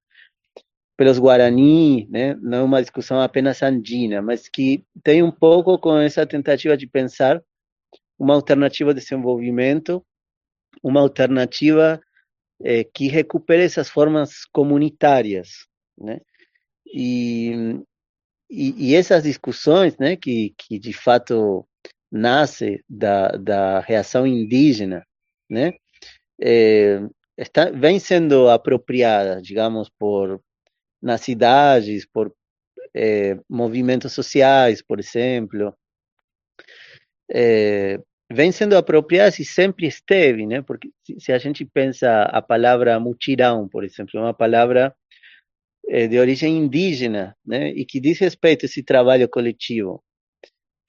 pelos 0.98 1.20
Guarani, 1.20 2.08
né? 2.10 2.34
Não 2.42 2.58
é 2.58 2.64
uma 2.64 2.82
discussão 2.82 3.22
apenas 3.22 3.62
andina, 3.62 4.24
mas 4.24 4.50
que 4.50 4.84
tem 5.04 5.22
um 5.22 5.32
pouco 5.32 5.78
com 5.78 6.00
essa 6.00 6.26
tentativa 6.26 6.76
de 6.76 6.88
pensar 6.88 7.44
uma 8.18 8.34
alternativa 8.34 8.92
de 8.92 9.02
desenvolvimento, 9.02 10.04
uma 10.82 11.02
alternativa 11.02 12.02
é, 12.64 12.84
que 12.84 13.08
recupere 13.08 13.64
essas 13.64 13.90
formas 13.90 14.46
comunitárias, 14.46 15.68
né? 15.98 16.20
E, 16.86 17.82
e, 18.50 18.92
e, 18.92 18.96
essas 18.96 19.24
discussões, 19.24 19.98
né, 19.98 20.16
que, 20.16 20.54
que 20.58 20.80
de 20.80 20.94
fato 20.94 21.68
nasce 22.10 22.84
da, 22.88 23.30
da 23.30 23.80
reação 23.82 24.26
indígena, 24.26 25.06
né, 25.50 25.74
é, 26.42 27.02
está, 27.38 27.70
vem 27.72 28.00
sendo 28.00 28.50
apropriada, 28.50 29.42
digamos, 29.42 29.90
por 29.90 30.42
nas 31.02 31.22
cidades, 31.22 32.06
por 32.06 32.34
é, 32.94 33.38
movimentos 33.50 34.14
sociais, 34.14 34.82
por 34.82 35.00
exemplo, 35.00 35.76
é, 37.30 38.00
vem 38.32 38.52
sendo 38.52 38.76
apropriadas 38.76 39.40
e 39.40 39.46
sempre 39.46 39.88
esteve, 39.88 40.46
né? 40.46 40.62
Porque 40.62 40.92
se 41.20 41.32
a 41.32 41.38
gente 41.38 41.66
pensa 41.66 42.24
a 42.24 42.42
palavra 42.42 43.00
mutirão, 43.00 43.68
por 43.68 43.84
exemplo, 43.84 44.20
é 44.20 44.22
uma 44.22 44.34
palavra 44.34 44.96
é, 45.88 46.08
de 46.08 46.20
origem 46.20 46.58
indígena, 46.58 47.36
né? 47.46 47.70
E 47.70 47.86
que 47.86 48.00
diz 48.00 48.20
respeito 48.20 48.66
a 48.66 48.68
esse 48.68 48.84
trabalho 48.84 49.30
coletivo, 49.30 50.04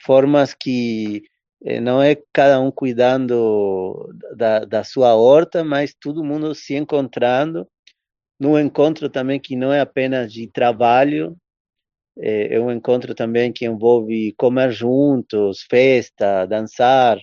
formas 0.02 0.54
que 0.54 1.22
é, 1.64 1.80
não 1.80 2.02
é 2.02 2.16
cada 2.32 2.60
um 2.60 2.70
cuidando 2.70 4.12
da, 4.36 4.60
da 4.60 4.84
sua 4.84 5.14
horta, 5.14 5.64
mas 5.64 5.94
todo 5.94 6.24
mundo 6.24 6.54
se 6.54 6.74
encontrando 6.76 7.68
num 8.38 8.58
encontro 8.58 9.08
também 9.08 9.40
que 9.40 9.56
não 9.56 9.72
é 9.72 9.80
apenas 9.80 10.32
de 10.32 10.46
trabalho, 10.46 11.36
é, 12.18 12.54
é 12.56 12.60
um 12.60 12.70
encontro 12.70 13.14
também 13.14 13.52
que 13.52 13.66
envolve 13.66 14.34
comer 14.36 14.72
juntos, 14.72 15.62
festa, 15.68 16.46
dançar, 16.46 17.18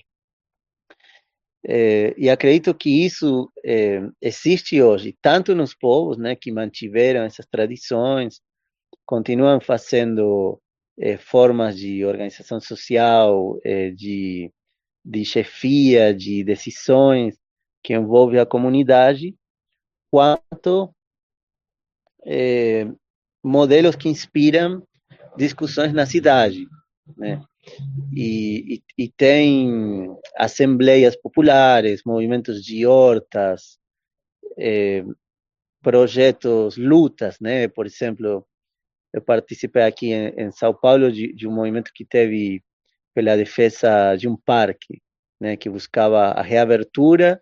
é, 1.68 2.14
e 2.16 2.30
acredito 2.30 2.72
que 2.72 3.04
isso 3.04 3.50
é, 3.64 4.00
existe 4.22 4.80
hoje, 4.80 5.16
tanto 5.20 5.52
nos 5.52 5.74
povos 5.74 6.16
né, 6.16 6.36
que 6.36 6.52
mantiveram 6.52 7.24
essas 7.24 7.44
tradições, 7.46 8.40
continuam 9.04 9.60
fazendo 9.60 10.60
é, 10.96 11.16
formas 11.16 11.76
de 11.76 12.04
organização 12.04 12.60
social, 12.60 13.58
de, 13.96 14.50
de 15.04 15.24
chefia, 15.24 16.14
de 16.14 16.44
decisões 16.44 17.36
que 17.82 17.94
envolvem 17.94 18.38
a 18.38 18.46
comunidade, 18.46 19.34
quanto 20.10 20.92
modelos 23.44 23.94
que 23.94 24.08
inspiram 24.08 24.82
discussões 25.36 25.92
na 25.92 26.06
cidade. 26.06 26.66
Né? 27.16 27.40
E, 28.12 28.82
e, 28.96 29.08
tem 29.08 30.16
assembleias 30.36 31.16
populares, 31.16 32.02
movimentos 32.04 32.64
de 32.64 32.86
hortas, 32.86 33.78
é, 34.58 35.04
projetos, 35.82 36.76
lutas, 36.76 37.38
né? 37.40 37.68
Por 37.68 37.86
exemplo, 37.86 38.46
eu 39.12 39.22
participei 39.22 39.82
aqui 39.82 40.12
em, 40.12 40.28
em 40.36 40.52
São 40.52 40.74
Paulo 40.74 41.12
de, 41.12 41.32
de, 41.34 41.46
um 41.46 41.52
movimento 41.52 41.90
que 41.94 42.04
teve 42.04 42.62
pela 43.14 43.36
defesa 43.36 44.16
de 44.16 44.28
um 44.28 44.36
parque, 44.36 45.02
né? 45.40 45.56
Que 45.56 45.68
buscava 45.68 46.28
a 46.32 46.42
reabertura 46.42 47.40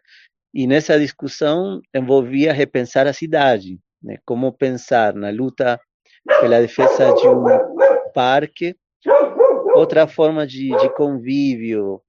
e 0.52 0.66
nessa 0.66 0.98
discussão 0.98 1.80
envolvia 1.94 2.52
repensar 2.52 3.06
a 3.06 3.12
cidade, 3.12 3.78
né? 4.02 4.18
Como 4.24 4.52
pensar 4.52 5.14
na 5.14 5.30
luta 5.30 5.80
pela 6.40 6.60
defesa 6.60 7.12
de 7.14 7.28
um 7.28 7.44
parque, 8.12 8.76
outra 9.74 10.06
forma 10.06 10.46
de, 10.46 10.68
de 10.68 10.94
convívio, 10.94 12.00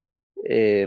é, 0.46 0.86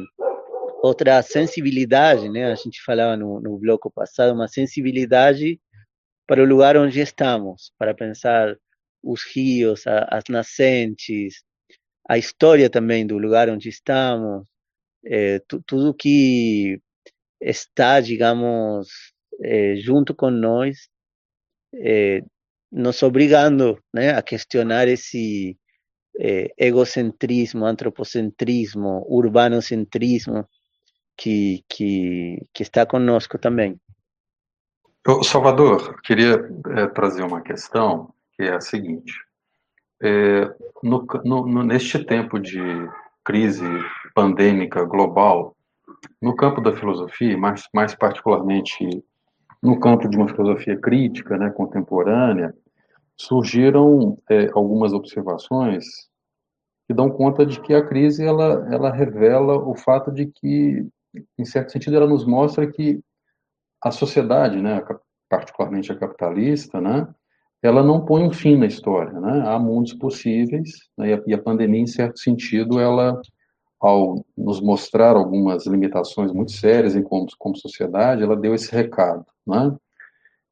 outra 0.81 1.21
sensibilidade, 1.21 2.29
né? 2.29 2.51
A 2.51 2.55
gente 2.55 2.81
falava 2.83 3.15
no, 3.17 3.39
no 3.39 3.57
bloco 3.57 3.91
passado, 3.91 4.33
uma 4.33 4.47
sensibilidade 4.47 5.59
para 6.27 6.41
o 6.41 6.45
lugar 6.45 6.77
onde 6.77 6.99
estamos, 6.99 7.71
para 7.77 7.93
pensar 7.93 8.55
os 9.03 9.21
rios, 9.33 9.85
a, 9.87 10.07
as 10.11 10.23
nascentes, 10.29 11.43
a 12.07 12.17
história 12.17 12.69
também 12.69 13.05
do 13.05 13.17
lugar 13.17 13.49
onde 13.49 13.69
estamos, 13.69 14.47
é, 15.05 15.39
tudo 15.65 15.93
que 15.93 16.79
está, 17.41 17.99
digamos, 17.99 18.89
é, 19.41 19.75
junto 19.77 20.13
com 20.13 20.29
nós, 20.29 20.89
é, 21.75 22.21
nos 22.71 23.01
obrigando 23.03 23.81
né, 23.93 24.11
a 24.11 24.21
questionar 24.21 24.87
esse 24.87 25.57
egocentrismo, 26.15 27.65
antropocentrismo, 27.65 29.05
urbanocentrismo, 29.07 30.47
que, 31.15 31.63
que, 31.67 32.47
que 32.53 32.63
está 32.63 32.85
conosco 32.85 33.37
também. 33.37 33.79
Salvador, 35.23 35.99
queria 36.01 36.49
é, 36.75 36.87
trazer 36.87 37.23
uma 37.23 37.41
questão 37.41 38.13
que 38.33 38.43
é 38.43 38.53
a 38.53 38.61
seguinte: 38.61 39.13
é, 40.01 40.53
no, 40.83 41.05
no, 41.25 41.63
neste 41.63 42.03
tempo 42.05 42.39
de 42.39 42.59
crise 43.23 43.65
pandêmica 44.13 44.83
global, 44.85 45.55
no 46.21 46.35
campo 46.35 46.61
da 46.61 46.75
filosofia, 46.75 47.37
mais, 47.37 47.67
mais 47.73 47.95
particularmente 47.95 49.03
no 49.61 49.79
campo 49.79 50.07
de 50.07 50.15
uma 50.15 50.27
filosofia 50.27 50.77
crítica, 50.77 51.37
né, 51.37 51.49
contemporânea, 51.49 52.53
surgiram 53.19 54.17
é, 54.29 54.49
algumas 54.53 54.93
observações 54.93 55.85
que 56.87 56.93
dão 56.93 57.09
conta 57.09 57.45
de 57.45 57.61
que 57.61 57.73
a 57.73 57.85
crise 57.85 58.25
ela, 58.25 58.67
ela 58.71 58.91
revela 58.91 59.57
o 59.57 59.75
fato 59.75 60.11
de 60.11 60.25
que 60.27 60.87
em 61.37 61.45
certo 61.45 61.71
sentido, 61.71 61.97
ela 61.97 62.07
nos 62.07 62.25
mostra 62.25 62.69
que 62.71 63.01
a 63.81 63.91
sociedade, 63.91 64.61
né, 64.61 64.83
particularmente 65.29 65.91
a 65.91 65.97
capitalista, 65.97 66.79
né, 66.81 67.07
ela 67.61 67.83
não 67.83 68.05
põe 68.05 68.23
um 68.23 68.31
fim 68.31 68.57
na 68.57 68.65
história, 68.65 69.19
né? 69.19 69.43
Há 69.45 69.59
mundos 69.59 69.93
possíveis, 69.93 70.71
né, 70.97 71.09
e, 71.09 71.13
a, 71.13 71.23
e, 71.27 71.33
a, 71.33 71.41
pandemia, 71.41 71.81
em 71.81 71.87
certo 71.87 72.19
sentido, 72.19 72.79
ela, 72.79 73.21
ao 73.81 74.25
nos 74.37 74.61
mostrar 74.61 75.17
algumas 75.17 75.65
limitações 75.65 76.31
muito 76.31 76.53
sérias 76.53 76.95
em 76.95 77.03
como, 77.03 77.27
como 77.37 77.57
sociedade, 77.57 78.23
ela 78.23 78.35
deu 78.35 78.53
esse 78.55 78.71
recado, 78.73 79.25
né? 79.45 79.75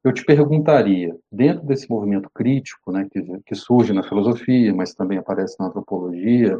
Eu 0.04 0.12
te 0.12 0.24
perguntaria, 0.24 1.16
dentro 1.30 1.66
desse 1.66 1.90
movimento 1.90 2.30
crítico, 2.30 2.92
né, 2.92 3.06
que, 3.10 3.20
que 3.44 3.54
surge 3.54 3.92
na 3.92 4.02
filosofia, 4.02 4.72
mas 4.72 4.94
também 4.94 5.18
aparece 5.18 5.56
na 5.58 5.66
antropologia, 5.66 6.56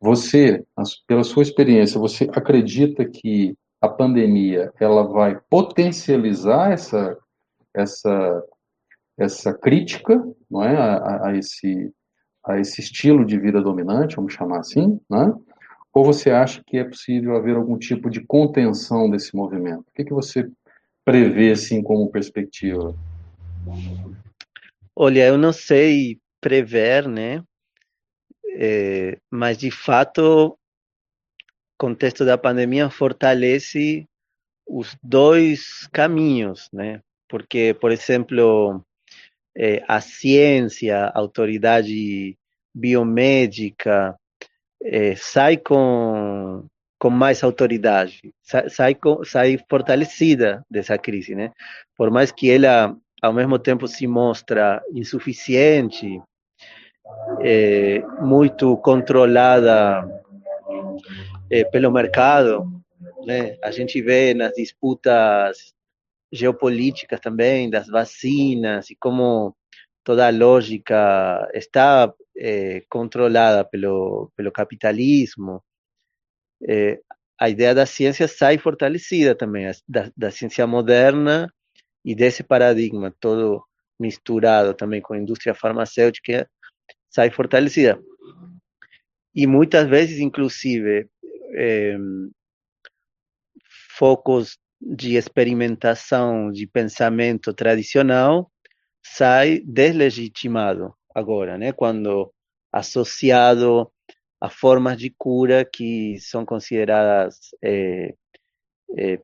você, 0.00 0.64
pela 1.06 1.24
sua 1.24 1.42
experiência, 1.42 1.98
você 1.98 2.24
acredita 2.32 3.04
que 3.04 3.56
a 3.80 3.88
pandemia 3.88 4.72
ela 4.78 5.02
vai 5.04 5.40
potencializar 5.48 6.72
essa 6.72 7.16
essa 7.74 8.44
essa 9.18 9.54
crítica, 9.54 10.22
não 10.50 10.62
é, 10.62 10.76
a, 10.76 11.28
a 11.28 11.36
esse 11.36 11.92
a 12.44 12.58
esse 12.58 12.80
estilo 12.80 13.24
de 13.24 13.38
vida 13.38 13.60
dominante, 13.60 14.16
vamos 14.16 14.34
chamar 14.34 14.60
assim, 14.60 15.00
né? 15.10 15.32
Ou 15.92 16.04
você 16.04 16.30
acha 16.30 16.62
que 16.64 16.76
é 16.76 16.84
possível 16.84 17.34
haver 17.36 17.56
algum 17.56 17.78
tipo 17.78 18.10
de 18.10 18.20
contenção 18.20 19.10
desse 19.10 19.34
movimento? 19.34 19.80
O 19.80 19.92
que, 19.94 20.04
que 20.04 20.12
você 20.12 20.48
prevê 21.06 21.52
assim 21.52 21.80
como 21.80 22.10
perspectiva? 22.10 22.92
Olha, 24.94 25.28
eu 25.28 25.38
não 25.38 25.52
sei 25.52 26.18
prever, 26.40 27.06
né? 27.08 27.44
É, 28.58 29.16
mas 29.30 29.56
de 29.56 29.70
fato, 29.70 30.48
o 30.48 30.58
contexto 31.78 32.24
da 32.24 32.36
pandemia 32.36 32.90
fortalece 32.90 34.04
os 34.66 34.96
dois 35.00 35.86
caminhos, 35.92 36.68
né? 36.72 37.00
Porque, 37.28 37.72
por 37.80 37.92
exemplo, 37.92 38.84
é, 39.56 39.84
a 39.86 40.00
ciência, 40.00 41.04
a 41.04 41.18
autoridade 41.18 42.36
biomédica 42.74 44.18
é, 44.82 45.14
sai 45.14 45.56
com 45.56 46.66
com 46.98 47.10
mais 47.10 47.42
autoridade, 47.42 48.32
sai, 48.42 48.96
sai, 49.24 49.58
fortalecida 49.68 50.64
dessa 50.70 50.96
crise, 50.96 51.34
né? 51.34 51.52
Por 51.96 52.10
mais 52.10 52.32
que 52.32 52.50
ela, 52.50 52.96
ao 53.22 53.32
mesmo 53.32 53.58
tempo, 53.58 53.86
se 53.86 54.06
mostra 54.06 54.82
insuficiente, 54.94 56.20
é, 57.42 58.00
muito 58.20 58.76
controlada 58.78 60.08
é, 61.50 61.64
pelo 61.64 61.90
mercado, 61.90 62.64
né? 63.24 63.56
A 63.62 63.70
gente 63.70 64.00
vê 64.00 64.34
nas 64.34 64.52
disputas 64.52 65.74
geopolíticas 66.32 67.20
também 67.20 67.70
das 67.70 67.88
vacinas 67.88 68.90
e 68.90 68.96
como 68.96 69.54
toda 70.02 70.26
a 70.26 70.30
lógica 70.30 71.48
está 71.54 72.12
é, 72.36 72.82
controlada 72.88 73.64
pelo 73.64 74.30
pelo 74.36 74.52
capitalismo. 74.52 75.62
É, 76.66 77.00
a 77.38 77.48
ideia 77.48 77.74
da 77.74 77.86
ciência 77.86 78.26
sai 78.26 78.58
fortalecida 78.58 79.34
também, 79.34 79.70
da, 79.88 80.10
da 80.16 80.30
ciência 80.30 80.66
moderna 80.66 81.52
e 82.04 82.14
desse 82.14 82.42
paradigma 82.42 83.14
todo 83.20 83.62
misturado 83.98 84.74
também 84.74 85.00
com 85.00 85.14
a 85.14 85.18
indústria 85.18 85.54
farmacêutica 85.54 86.48
sai 87.08 87.30
fortalecida. 87.30 88.00
E 89.34 89.46
muitas 89.46 89.88
vezes, 89.88 90.18
inclusive, 90.18 91.08
é, 91.54 91.96
focos 93.96 94.58
de 94.80 95.16
experimentação 95.16 96.50
de 96.50 96.66
pensamento 96.66 97.52
tradicional 97.54 98.50
sai 99.02 99.60
deslegitimado 99.60 100.94
agora, 101.14 101.56
né? 101.56 101.72
Quando 101.72 102.32
associado 102.72 103.90
a 104.40 104.48
formas 104.48 104.98
de 104.98 105.10
cura 105.10 105.64
que 105.64 106.18
são 106.20 106.44
consideradas 106.44 107.38
é, 107.62 108.14
é, 108.96 109.20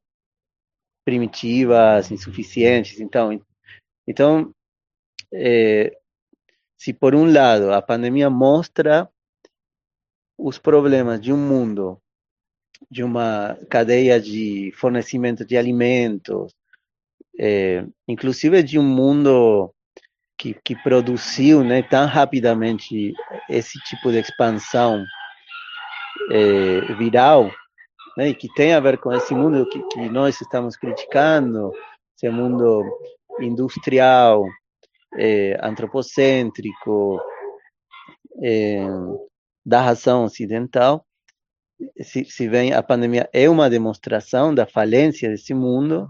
primitivas, 1.04 2.10
insuficientes. 2.10 3.00
Então, 3.00 3.40
então 4.06 4.54
é, 5.32 5.96
se 6.78 6.92
por 6.92 7.14
um 7.14 7.30
lado 7.30 7.72
a 7.72 7.80
pandemia 7.82 8.28
mostra 8.28 9.08
os 10.36 10.58
problemas 10.58 11.20
de 11.20 11.32
um 11.32 11.36
mundo, 11.36 12.00
de 12.90 13.04
uma 13.04 13.56
cadeia 13.70 14.20
de 14.20 14.72
fornecimento 14.76 15.44
de 15.44 15.56
alimentos, 15.56 16.54
é, 17.38 17.86
inclusive 18.08 18.62
de 18.62 18.78
um 18.78 18.84
mundo 18.84 19.72
que, 20.42 20.54
que 20.64 20.74
produziu 20.82 21.62
né, 21.62 21.82
tão 21.84 22.04
rapidamente 22.04 23.14
esse 23.48 23.78
tipo 23.84 24.10
de 24.10 24.18
expansão 24.18 25.04
é, 26.32 26.80
viral, 26.94 27.48
né, 28.16 28.30
e 28.30 28.34
que 28.34 28.52
tem 28.54 28.74
a 28.74 28.80
ver 28.80 28.98
com 28.98 29.12
esse 29.12 29.32
mundo 29.32 29.68
que, 29.68 29.80
que 29.84 30.08
nós 30.08 30.40
estamos 30.40 30.76
criticando, 30.76 31.70
esse 32.16 32.28
mundo 32.28 32.82
industrial, 33.40 34.44
é, 35.16 35.56
antropocêntrico 35.62 37.20
é, 38.42 38.84
da 39.64 39.80
razão 39.80 40.24
ocidental, 40.24 41.06
se, 42.00 42.24
se 42.24 42.48
vem 42.48 42.72
a 42.72 42.82
pandemia 42.82 43.30
é 43.32 43.48
uma 43.48 43.70
demonstração 43.70 44.52
da 44.52 44.66
falência 44.66 45.30
desse 45.30 45.54
mundo, 45.54 46.08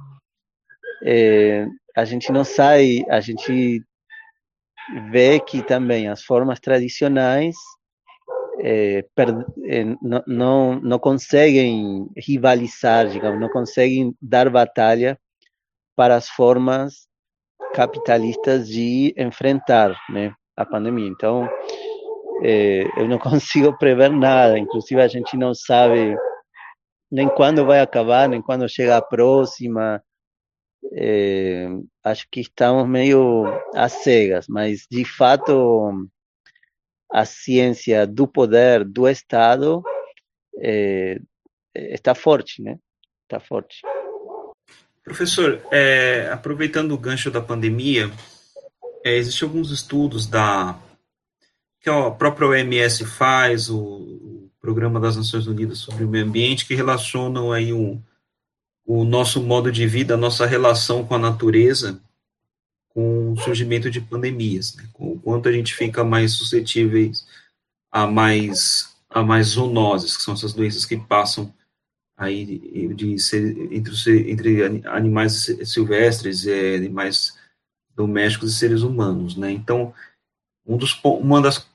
é, 1.05 1.67
a 1.95 2.07
gente 2.07 2.33
não 2.33 2.45
sai, 2.45 3.05
a 3.11 3.21
gente 3.21 3.85
vê 5.11 5.41
que 5.41 5.63
também 5.63 6.09
as 6.09 6.23
formas 6.23 6.61
tradicionais 6.61 7.55
é, 8.61 9.05
per, 9.15 9.29
é, 9.65 9.85
não, 10.01 10.23
não, 10.27 10.81
não 10.81 10.99
conseguem 10.99 12.09
rivalizar, 12.17 13.09
digamos, 13.09 13.41
não 13.41 13.49
conseguem 13.49 14.15
dar 14.21 14.49
batalha 14.51 15.19
para 15.97 16.17
as 16.17 16.29
formas 16.29 17.07
capitalistas 17.75 18.69
de 18.69 19.15
enfrentar 19.17 19.97
né, 20.11 20.35
a 20.57 20.65
pandemia. 20.65 21.09
Então, 21.09 21.49
é, 22.43 22.85
eu 22.97 23.09
não 23.09 23.19
consigo 23.19 23.77
prever 23.79 24.11
nada, 24.11 24.59
inclusive 24.59 25.01
a 25.01 25.09
gente 25.09 25.37
não 25.37 25.55
sabe 25.55 26.17
nem 27.11 27.29
quando 27.29 27.67
vai 27.67 27.81
acabar, 27.81 28.29
nem 28.29 28.41
quando 28.41 28.69
chega 28.69 28.97
a 28.97 29.03
próxima. 29.03 30.03
É, 30.95 31.69
acho 32.05 32.27
que 32.31 32.41
estamos 32.41 32.89
meio 32.89 33.45
às 33.75 33.93
cegas, 33.93 34.47
mas 34.49 34.87
de 34.91 35.05
fato 35.05 36.09
a 37.11 37.25
ciência 37.25 38.07
do 38.07 38.27
poder 38.27 38.85
do 38.85 39.09
Estado 39.09 39.83
é, 40.59 41.21
está 41.75 42.15
forte, 42.15 42.63
né? 42.63 42.79
Está 43.25 43.41
forte. 43.41 43.83
Professor, 45.05 45.61
é, 45.71 46.29
aproveitando 46.33 46.93
o 46.93 46.99
gancho 46.99 47.31
da 47.31 47.41
pandemia, 47.41 48.11
é, 49.05 49.17
existem 49.17 49.49
alguns 49.49 49.71
estudos 49.71 50.27
da 50.27 50.79
que 51.81 51.91
a 51.91 52.11
própria 52.13 52.47
OMS 52.47 53.05
faz, 53.05 53.69
o, 53.69 53.79
o, 53.79 54.43
Programa 54.61 55.01
das 55.01 55.17
Nações 55.17 55.49
Unidas 55.49 55.79
sobre 55.79 56.05
o 56.05 56.09
Meio 56.09 56.25
Ambiente, 56.25 56.65
que 56.65 56.77
relacionam 56.77 57.51
aí 57.51 57.73
o, 57.73 58.01
o 59.01 59.05
nosso 59.05 59.43
modo 59.43 59.73
de 59.73 59.87
vida, 59.87 60.15
a 60.15 60.19
nossa 60.19 60.45
relação 60.45 61.03
com 61.03 61.15
a 61.15 61.19
natureza, 61.19 61.99
com 62.91 63.33
o 63.33 63.41
surgimento 63.41 63.91
de 63.91 64.03
pandemias, 64.03 64.77
né? 64.77 64.87
com 64.93 65.13
o 65.13 65.19
quanto 65.19 65.49
a 65.49 65.53
gente 65.53 65.75
fica 65.75 66.05
mais 66.05 66.33
suscetíveis 66.33 67.27
a 67.91 68.07
mais 68.07 68.95
a 69.09 69.23
mais 69.23 69.49
zoonoses, 69.49 70.17
que 70.17 70.23
são 70.23 70.35
essas 70.35 70.53
doenças 70.53 70.85
que 70.85 70.97
passam 70.97 71.53
aí 72.17 72.45
de, 72.45 72.95
de 72.95 73.17
entre, 73.73 74.31
entre 74.31 74.87
animais 74.87 75.55
silvestres, 75.65 76.47
é, 76.47 76.77
animais 76.77 77.35
domésticos 77.95 78.55
e 78.55 78.59
seres 78.59 78.83
humanos, 78.83 79.37
né? 79.37 79.51
Então, 79.51 79.93
um 80.67 80.77
dos 80.77 80.99
uma 81.03 81.41
das 81.41 81.67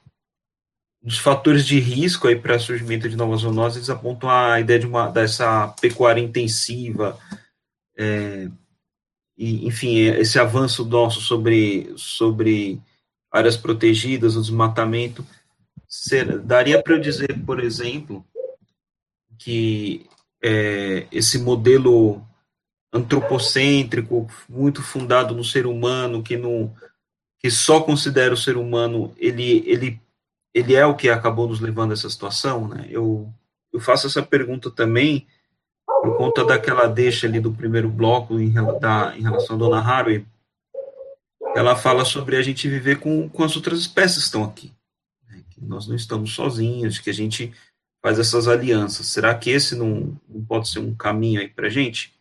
dos 1.08 1.20
fatores 1.20 1.66
de 1.66 1.80
risco 1.80 2.28
aí 2.28 2.36
para 2.36 2.60
surgimento 2.60 3.08
de 3.08 3.16
novas 3.16 3.40
zoonoses, 3.40 3.78
eles 3.78 3.90
apontam 3.90 4.30
a 4.30 4.60
ideia 4.60 4.78
de 4.78 4.86
uma 4.86 5.08
dessa 5.08 5.70
pecuária 5.80 6.20
intensiva, 6.20 7.18
é, 7.98 8.50
e, 9.38 9.66
enfim, 9.66 10.00
esse 10.00 10.38
avanço 10.38 10.84
nosso 10.84 11.22
sobre 11.22 11.94
sobre 11.96 12.82
áreas 13.32 13.56
protegidas, 13.56 14.36
o 14.36 14.42
desmatamento, 14.42 15.26
ser, 15.88 16.40
daria 16.40 16.84
para 16.84 16.96
eu 16.96 17.00
dizer, 17.00 17.40
por 17.46 17.62
exemplo, 17.62 18.26
que 19.40 20.06
é, 20.44 21.08
esse 21.10 21.40
modelo 21.40 22.22
antropocêntrico, 22.92 24.30
muito 24.50 24.84
fundado 24.84 25.34
no 25.34 25.44
ser 25.44 25.68
humano, 25.68 26.22
que 26.22 26.36
não 26.36 26.76
que 27.40 27.50
só 27.50 27.80
considera 27.80 28.34
o 28.34 28.38
ser 28.38 28.58
humano, 28.58 29.16
ele 29.18 29.64
ele 29.66 30.02
ele 30.58 30.76
é 30.76 30.86
o 30.86 30.96
que 30.96 31.10
acabou 31.10 31.48
nos 31.48 31.60
levando 31.60 31.92
a 31.92 31.94
essa 31.94 32.10
situação, 32.10 32.68
né? 32.68 32.88
Eu 32.90 33.32
eu 33.72 33.80
faço 33.80 34.08
essa 34.08 34.24
pergunta 34.24 34.72
também 34.72 35.28
por 35.86 36.18
conta 36.18 36.44
daquela 36.44 36.88
deixa 36.88 37.28
ali 37.28 37.40
do 37.40 37.52
primeiro 37.52 37.90
bloco 37.90 38.40
em, 38.40 38.54
da, 38.80 39.14
em 39.16 39.22
relação 39.22 39.56
à 39.56 39.60
Dona 39.60 39.80
Harvey, 39.80 40.26
ela 41.56 41.76
fala 41.76 42.04
sobre 42.06 42.38
a 42.38 42.42
gente 42.42 42.68
viver 42.68 43.00
com, 43.00 43.30
com 43.30 43.44
as 43.44 43.56
outras 43.56 43.80
espécies 43.80 44.18
que 44.18 44.24
estão 44.24 44.44
aqui, 44.44 44.74
né? 45.28 45.44
que 45.50 45.64
nós 45.64 45.88
não 45.88 45.96
estamos 45.96 46.34
sozinhos, 46.34 47.00
que 47.00 47.10
a 47.10 47.14
gente 47.14 47.54
faz 48.02 48.20
essas 48.20 48.48
alianças. 48.48 49.08
Será 49.08 49.34
que 49.36 49.50
esse 49.50 49.76
não, 49.76 50.20
não 50.28 50.44
pode 50.46 50.70
ser 50.70 50.80
um 50.80 50.96
caminho 50.96 51.42
aí 51.42 51.48
para 51.48 51.68
a 51.68 51.70
gente? 51.70 52.14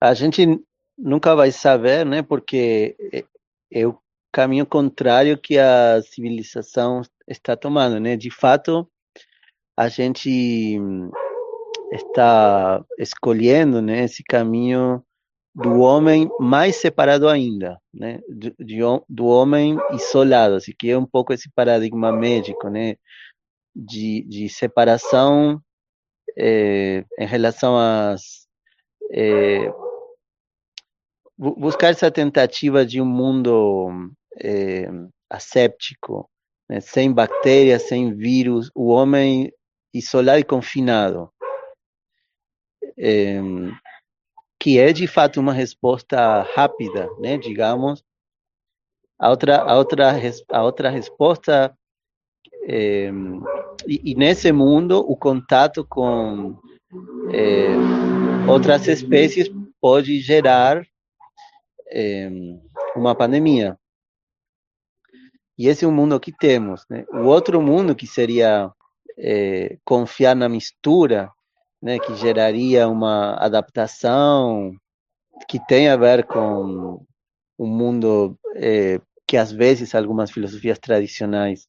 A 0.00 0.14
gente 0.14 0.60
nunca 0.96 1.34
vai 1.34 1.50
saber, 1.50 2.04
né? 2.04 2.22
Porque 2.22 2.96
o 3.72 3.94
caminho 4.34 4.66
contrário 4.66 5.38
que 5.38 5.56
a 5.56 6.02
civilização 6.02 7.02
está 7.28 7.56
tomando, 7.56 8.00
né? 8.00 8.16
De 8.16 8.30
fato, 8.30 8.90
a 9.76 9.88
gente 9.88 10.76
está 11.92 12.84
escolhendo, 12.98 13.80
né, 13.80 14.02
esse 14.04 14.24
caminho 14.24 15.00
do 15.54 15.78
homem 15.78 16.28
mais 16.40 16.76
separado 16.76 17.28
ainda, 17.28 17.80
né, 17.92 18.18
do, 18.28 19.04
do 19.08 19.26
homem 19.26 19.78
isolado, 19.92 20.56
assim, 20.56 20.72
que 20.76 20.90
é 20.90 20.98
um 20.98 21.06
pouco 21.06 21.32
esse 21.32 21.48
paradigma 21.54 22.10
médico, 22.10 22.68
né, 22.68 22.96
de, 23.74 24.22
de 24.28 24.48
separação 24.48 25.62
é, 26.36 27.04
em 27.20 27.26
relação 27.26 27.76
às. 27.78 28.48
É, 29.12 29.72
buscar 31.36 31.90
essa 31.90 32.10
tentativa 32.10 32.84
de 32.84 33.00
um 33.00 33.04
mundo 33.04 34.10
é, 34.40 34.88
asséptico, 35.30 36.28
né, 36.68 36.80
sem 36.80 37.12
bactérias, 37.12 37.82
sem 37.82 38.14
vírus, 38.14 38.70
o 38.74 38.88
homem 38.88 39.52
isolado 39.92 40.40
e 40.40 40.44
confinado. 40.44 41.30
É, 42.98 43.40
que 44.58 44.78
é 44.78 44.92
de 44.92 45.06
fato 45.06 45.40
uma 45.40 45.52
resposta 45.52 46.42
rápida, 46.54 47.08
né, 47.18 47.36
digamos. 47.36 48.02
A 49.18 49.30
outra, 49.30 49.58
a 49.58 49.76
outra, 49.76 50.12
a 50.50 50.62
outra 50.62 50.90
resposta 50.90 51.76
é, 52.66 53.10
e, 53.86 54.12
e, 54.12 54.14
nesse 54.14 54.50
mundo, 54.52 54.98
o 55.00 55.16
contato 55.16 55.86
com 55.86 56.58
é, 57.32 57.68
outras 58.50 58.88
espécies 58.88 59.50
pode 59.80 60.18
gerar 60.20 60.82
é, 61.90 62.30
uma 62.96 63.14
pandemia. 63.14 63.78
E 65.58 65.68
esse 65.68 65.84
é 65.84 65.88
o 65.88 65.92
mundo 65.92 66.18
que 66.18 66.32
temos. 66.32 66.84
Né? 66.88 67.04
O 67.12 67.24
outro 67.24 67.60
mundo 67.62 67.94
que 67.94 68.06
seria 68.06 68.70
é, 69.18 69.76
confiar 69.84 70.34
na 70.34 70.48
mistura, 70.48 71.30
né, 71.80 71.98
que 71.98 72.14
geraria 72.16 72.88
uma 72.88 73.34
adaptação 73.34 74.74
que 75.48 75.64
tem 75.66 75.88
a 75.88 75.96
ver 75.96 76.24
com 76.24 77.04
o 77.58 77.66
mundo 77.66 78.36
é, 78.56 79.00
que 79.26 79.36
às 79.36 79.52
vezes 79.52 79.94
algumas 79.94 80.30
filosofias 80.30 80.78
tradicionais 80.78 81.66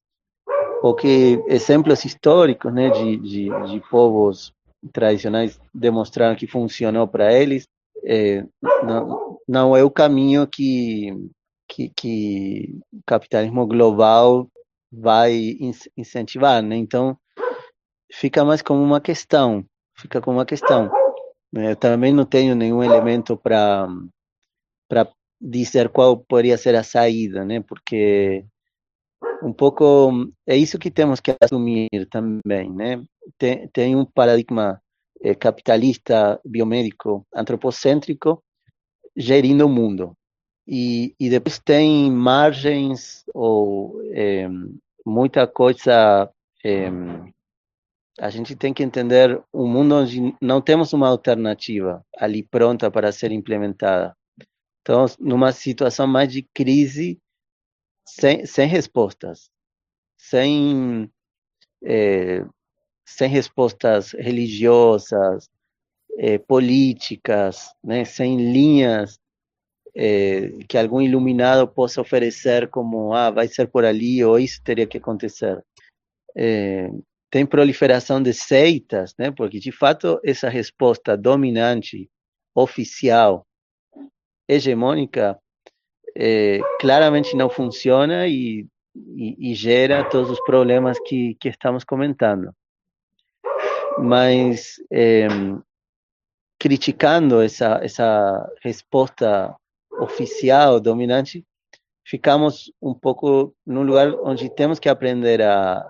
porque 0.86 1.44
exemplos 1.48 2.06
históricos 2.06 2.72
né, 2.72 2.92
de, 2.92 3.18
de, 3.18 3.50
de 3.72 3.80
povos 3.90 4.54
tradicionais 4.94 5.60
demonstraram 5.74 6.36
que 6.36 6.46
funcionou 6.46 7.08
para 7.08 7.34
eles, 7.34 7.68
é, 8.06 8.46
não, 8.84 9.40
não 9.48 9.76
é 9.76 9.84
o 9.84 9.90
caminho 9.90 10.46
que, 10.46 11.12
que, 11.76 11.90
que 11.90 12.80
o 12.94 13.02
capitalismo 13.06 13.68
global 13.68 14.50
vai 14.90 15.58
incentivar. 15.98 16.64
Né? 16.64 16.78
Então, 16.78 17.18
fica 18.14 18.46
mais 18.46 18.62
como 18.62 18.82
uma 18.82 19.02
questão, 19.02 19.66
fica 19.98 20.22
como 20.22 20.38
uma 20.38 20.46
questão. 20.46 20.90
Eu 21.54 21.76
também 21.76 22.14
não 22.14 22.26
tenho 22.26 22.56
nenhum 22.56 22.82
elemento 22.82 23.36
para 23.36 23.90
dizer 25.42 25.90
qual 25.90 26.18
poderia 26.18 26.58
ser 26.58 26.76
a 26.76 26.84
saída, 26.84 27.44
né? 27.44 27.62
porque 27.62 28.46
um 29.44 29.52
pouco 29.52 30.12
é 30.48 30.56
isso 30.56 30.80
que 30.80 30.90
temos 30.90 31.20
que 31.20 31.36
assumir 31.42 31.90
também, 32.10 32.72
né? 32.72 33.04
Tem, 33.38 33.68
tem 33.70 33.96
um 33.96 34.06
paradigma 34.06 34.82
é, 35.22 35.36
capitalista, 35.36 36.40
biomédico, 36.46 37.26
antropocêntrico 37.36 38.42
gerindo 39.16 39.66
o 39.66 39.70
mundo. 39.70 40.16
E, 40.68 41.16
e 41.20 41.30
depois 41.30 41.60
tem 41.60 42.12
margens 42.12 43.24
ou 43.34 44.02
é, 44.12 44.48
muita 45.06 45.46
coisa. 45.46 46.30
É, 46.64 46.90
a 48.20 48.30
gente 48.30 48.56
tem 48.56 48.74
que 48.74 48.82
entender 48.82 49.42
um 49.54 49.68
mundo 49.68 49.96
onde 49.96 50.36
não 50.42 50.62
temos 50.62 50.94
uma 50.94 51.10
alternativa 51.10 52.04
ali 52.18 52.42
pronta 52.42 52.90
para 52.90 53.12
ser 53.12 53.32
implementada. 53.32 54.16
Então, 54.82 55.06
numa 55.20 55.52
situação 55.52 56.08
mais 56.08 56.32
de 56.32 56.44
crise 56.54 57.20
sem, 58.08 58.46
sem 58.46 58.68
respostas, 58.68 59.50
sem, 60.18 61.12
é, 61.84 62.46
sem 63.06 63.30
respostas 63.30 64.14
religiosas, 64.14 65.50
é, 66.18 66.38
políticas, 66.38 67.74
né, 67.84 68.06
sem 68.06 68.52
linhas 68.52 69.20
é, 69.96 70.50
que 70.68 70.78
algum 70.78 71.02
iluminado 71.02 71.68
possa 71.68 72.02
oferecer 72.02 72.68
como 72.70 73.14
ah 73.14 73.32
vai 73.32 73.48
ser 73.48 73.68
por 73.68 73.86
ali 73.86 74.24
ou 74.24 74.38
isso 74.38 74.62
teria 74.64 74.86
que 74.86 74.98
acontecer. 74.98 75.64
É, 76.36 76.90
tem 77.32 77.46
proliferação 77.46 78.22
de 78.22 78.34
seitas, 78.34 79.16
né? 79.18 79.32
Porque 79.32 79.60
de 79.60 79.72
fato 79.72 80.20
essa 80.24 80.50
resposta 80.50 81.18
dominante, 81.18 82.10
oficial, 82.54 83.46
hegemônica 84.48 85.38
é, 86.16 86.60
claramente 86.80 87.36
não 87.36 87.50
funciona 87.50 88.28
e, 88.28 88.66
e, 88.96 89.52
e, 89.52 89.56
gera 89.56 90.08
todos 90.10 90.30
os 90.30 90.40
problemas 90.42 90.98
que, 91.00 91.36
que 91.40 91.50
estamos 91.50 91.84
comentando. 91.84 92.52
Mas 93.98 94.76
é, 94.92 95.28
criticando 96.60 97.42
essa, 97.42 97.80
essa 97.82 98.50
resposta 98.62 99.56
oficial, 100.06 100.80
dominante, 100.80 101.46
ficamos 102.06 102.72
um 102.82 102.94
pouco 102.94 103.54
num 103.66 103.84
lugar 103.84 104.14
onde 104.24 104.50
temos 104.50 104.80
que 104.80 104.88
aprender 104.88 105.42
a, 105.42 105.86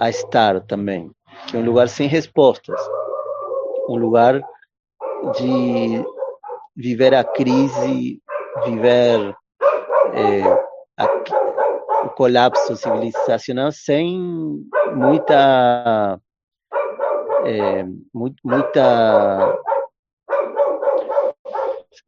a 0.00 0.10
estar 0.10 0.60
também, 0.60 1.10
que 1.48 1.56
é 1.56 1.60
um 1.60 1.64
lugar 1.64 1.88
sem 1.88 2.06
respostas, 2.06 2.80
um 3.88 3.96
lugar 3.96 4.40
de 5.36 6.04
viver 6.76 7.14
a 7.14 7.24
crise, 7.24 8.20
viver 8.64 9.34
é, 10.14 10.42
a, 10.98 12.04
o 12.04 12.10
colapso 12.10 12.76
civilizacional 12.76 13.72
sem 13.72 14.20
muita 14.94 16.20
é, 17.44 17.84
muita 18.14 19.61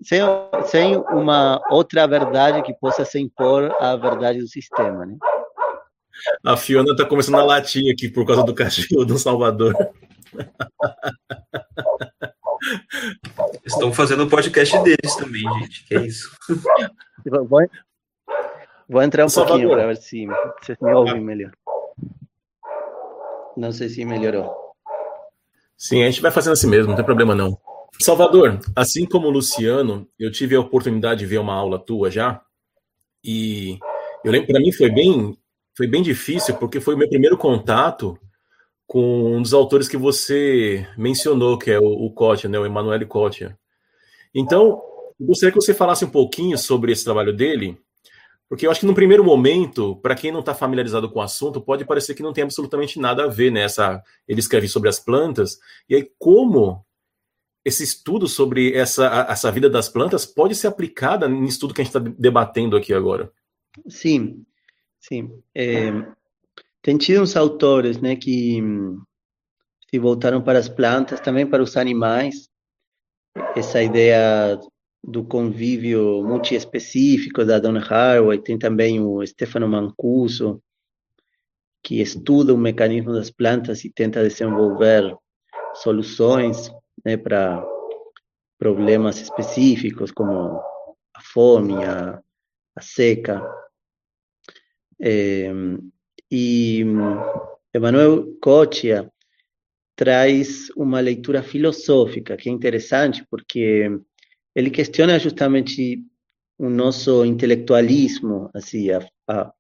sem, 0.02 0.20
sem 0.66 0.96
uma 0.96 1.60
outra 1.70 2.06
verdade 2.06 2.62
que 2.62 2.74
possa 2.74 3.04
se 3.04 3.18
impor 3.20 3.74
à 3.80 3.96
verdade 3.96 4.40
do 4.40 4.48
sistema, 4.48 5.06
né? 5.06 5.16
A 6.44 6.56
Fiona 6.56 6.92
está 6.92 7.04
começando 7.04 7.36
a 7.36 7.44
latir 7.44 7.92
aqui 7.92 8.08
por 8.08 8.26
causa 8.26 8.42
do 8.44 8.54
cachorro 8.54 9.04
do 9.04 9.18
Salvador. 9.18 9.74
Estão 13.64 13.92
fazendo 13.92 14.24
o 14.24 14.30
podcast 14.30 14.78
deles 14.82 15.16
também, 15.16 15.42
gente. 15.60 15.86
Que 15.86 15.96
é 15.96 16.06
isso. 16.06 16.30
Vou, 17.26 17.68
vou 18.88 19.02
entrar 19.02 19.24
um 19.24 19.28
Salvador. 19.28 19.58
pouquinho 19.58 19.76
para 19.76 19.88
ver 19.88 19.96
se 19.96 20.26
vocês 20.62 20.78
me 20.80 20.92
ouvem 20.92 21.20
melhor. 21.20 21.52
Não 23.56 23.72
sei 23.72 23.88
se 23.88 24.04
melhorou. 24.04 24.54
Sim, 25.76 26.02
a 26.02 26.06
gente 26.06 26.22
vai 26.22 26.30
fazendo 26.30 26.54
assim 26.54 26.68
mesmo, 26.68 26.88
não 26.88 26.96
tem 26.96 27.04
problema 27.04 27.34
não. 27.34 27.58
Salvador, 28.00 28.60
assim 28.74 29.06
como 29.06 29.28
o 29.28 29.30
Luciano, 29.30 30.08
eu 30.18 30.30
tive 30.30 30.56
a 30.56 30.60
oportunidade 30.60 31.20
de 31.20 31.26
ver 31.26 31.38
uma 31.38 31.54
aula 31.54 31.78
tua 31.78 32.10
já, 32.10 32.42
e 33.22 33.78
eu 34.24 34.32
lembro 34.32 34.48
para 34.48 34.60
mim 34.60 34.72
foi 34.72 34.90
bem, 34.90 35.36
foi 35.76 35.86
bem 35.86 36.02
difícil 36.02 36.54
porque 36.56 36.80
foi 36.80 36.94
o 36.94 36.98
meu 36.98 37.08
primeiro 37.08 37.38
contato 37.38 38.18
com 38.86 39.36
um 39.36 39.42
dos 39.42 39.54
autores 39.54 39.88
que 39.88 39.96
você 39.96 40.86
mencionou, 40.96 41.58
que 41.58 41.70
é 41.70 41.78
o, 41.78 41.84
o 41.84 42.48
né, 42.48 42.58
o 42.58 42.66
Emanuele 42.66 43.06
Kotia. 43.06 43.58
Então, 44.34 44.82
eu 45.18 45.26
gostaria 45.26 45.52
que 45.52 45.60
você 45.60 45.72
falasse 45.72 46.04
um 46.04 46.10
pouquinho 46.10 46.58
sobre 46.58 46.92
esse 46.92 47.04
trabalho 47.04 47.32
dele, 47.32 47.78
porque 48.48 48.66
eu 48.66 48.70
acho 48.70 48.80
que 48.80 48.86
no 48.86 48.94
primeiro 48.94 49.24
momento, 49.24 49.96
para 49.96 50.14
quem 50.14 50.30
não 50.30 50.40
está 50.40 50.54
familiarizado 50.54 51.08
com 51.10 51.18
o 51.18 51.22
assunto, 51.22 51.60
pode 51.60 51.84
parecer 51.84 52.14
que 52.14 52.22
não 52.22 52.32
tem 52.32 52.44
absolutamente 52.44 53.00
nada 53.00 53.24
a 53.24 53.28
ver 53.28 53.50
nessa. 53.50 53.94
Né? 53.94 54.02
Ele 54.28 54.40
escreve 54.40 54.68
sobre 54.68 54.88
as 54.88 54.98
plantas, 54.98 55.58
e 55.88 55.94
aí 55.94 56.10
como 56.18 56.84
esse 57.64 57.82
estudo 57.82 58.28
sobre 58.28 58.74
essa, 58.74 59.26
essa 59.28 59.50
vida 59.50 59.70
das 59.70 59.88
plantas 59.88 60.26
pode 60.26 60.54
ser 60.54 60.66
aplicada 60.66 61.28
no 61.28 61.44
estudo 61.46 61.72
que 61.72 61.80
a 61.80 61.84
gente 61.84 61.96
está 61.96 62.14
debatendo 62.18 62.76
aqui 62.76 62.92
agora? 62.92 63.32
Sim, 63.88 64.44
sim. 65.00 65.42
É, 65.54 65.90
tem 66.82 66.98
tido 66.98 67.22
uns 67.22 67.36
autores 67.36 68.00
né, 68.00 68.16
que 68.16 68.62
se 69.90 69.98
voltaram 69.98 70.42
para 70.42 70.58
as 70.58 70.68
plantas, 70.68 71.20
também 71.20 71.46
para 71.46 71.62
os 71.62 71.76
animais. 71.76 72.50
Essa 73.56 73.82
ideia 73.82 74.60
do 75.02 75.24
convívio 75.24 76.22
multiespecífico 76.22 77.44
da 77.44 77.58
Donna 77.58 77.80
Haraway, 77.80 78.38
tem 78.38 78.58
também 78.58 79.00
o 79.00 79.26
Stefano 79.26 79.68
Mancuso, 79.68 80.62
que 81.82 82.00
estuda 82.00 82.54
o 82.54 82.58
mecanismo 82.58 83.12
das 83.12 83.30
plantas 83.30 83.84
e 83.84 83.90
tenta 83.90 84.26
desenvolver 84.26 85.14
soluções 85.74 86.70
né, 87.04 87.16
para 87.16 87.64
problemas 88.58 89.20
específicos 89.20 90.10
como 90.10 90.60
a 91.14 91.20
fome, 91.20 91.84
a, 91.84 92.20
a 92.76 92.80
seca. 92.80 93.42
É, 95.00 95.50
e 96.30 96.84
Emmanuel 97.74 98.36
Cotia 98.40 99.10
traz 99.96 100.70
uma 100.76 101.00
leitura 101.00 101.42
filosófica 101.42 102.36
que 102.36 102.48
é 102.48 102.52
interessante 102.52 103.24
porque 103.30 103.90
ele 104.54 104.70
questiona 104.70 105.18
justamente 105.18 106.02
o 106.58 106.68
nosso 106.68 107.24
intelectualismo, 107.24 108.48
assim, 108.54 108.90
a, 108.90 109.06
a, 109.28 109.52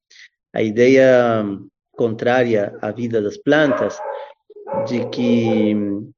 a 0.52 0.62
ideia 0.62 1.44
contrária 1.92 2.76
à 2.80 2.90
vida 2.92 3.20
das 3.20 3.36
plantas, 3.36 3.98
de 4.86 5.08
que 5.10 5.74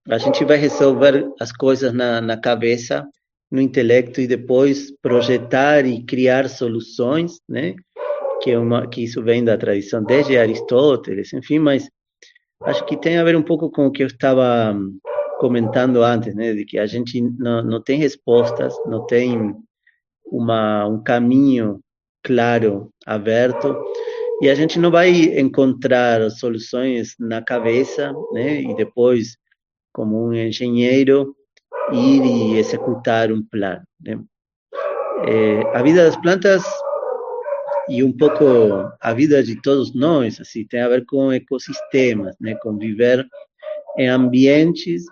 a 0.09 0.19
gente 0.19 0.45
vai 0.45 0.57
resolver 0.57 1.29
as 1.41 1.53
coisas 1.53 1.93
na, 1.93 2.21
na 2.21 2.37
cabeça, 2.37 3.07
no 3.51 3.61
intelecto 3.61 4.21
e 4.21 4.27
depois 4.27 4.91
projetar 5.01 5.87
e 5.87 6.05
criar 6.05 6.49
soluções, 6.49 7.41
né? 7.49 7.75
Que, 8.43 8.51
é 8.51 8.59
uma, 8.59 8.87
que 8.87 9.05
isso 9.05 9.23
vem 9.23 9.45
da 9.45 9.57
tradição 9.57 10.03
desde 10.05 10.37
Aristóteles, 10.37 11.33
enfim, 11.33 11.59
mas 11.59 11.89
acho 12.63 12.85
que 12.85 12.97
tem 12.97 13.19
a 13.19 13.25
ver 13.25 13.37
um 13.37 13.43
pouco 13.43 13.71
com 13.71 13.87
o 13.87 13.91
que 13.91 14.03
eu 14.03 14.07
estava 14.07 14.77
comentando 15.39 16.03
antes, 16.03 16.35
né, 16.35 16.53
de 16.55 16.65
que 16.65 16.79
a 16.79 16.87
gente 16.87 17.21
não, 17.21 17.63
não 17.63 17.83
tem 17.83 17.99
respostas, 17.99 18.75
não 18.87 19.07
tem 19.07 19.55
uma, 20.25 20.87
um 20.87 21.03
caminho 21.03 21.81
claro, 22.23 22.91
aberto, 23.07 23.77
e 24.41 24.51
a 24.51 24.55
gente 24.55 24.79
não 24.79 24.91
vai 24.91 25.11
encontrar 25.39 26.31
soluções 26.31 27.15
na 27.19 27.43
cabeça, 27.43 28.13
né, 28.33 28.61
e 28.61 28.75
depois, 28.75 29.37
como 29.93 30.27
um 30.27 30.35
engenheiro, 30.35 31.35
ir 31.93 32.25
e 32.25 32.59
executar 32.59 33.33
um 33.33 33.43
plano. 33.43 33.83
Né. 34.01 34.21
É, 35.27 35.77
a 35.77 35.83
vida 35.83 36.05
das 36.05 36.17
plantas 36.17 36.63
e 37.89 38.03
um 38.03 38.13
pouco 38.13 38.45
a 39.01 39.15
vida 39.15 39.43
de 39.43 39.61
todos 39.63 39.95
nós, 39.95 40.41
assim, 40.41 40.67
tem 40.67 40.81
a 40.81 40.89
ver 40.89 41.07
com 41.07 41.33
ecossistemas, 41.33 42.35
né, 42.41 42.55
com 42.57 42.77
viver 42.77 43.27
em 43.97 44.09
ambientes 44.09 45.05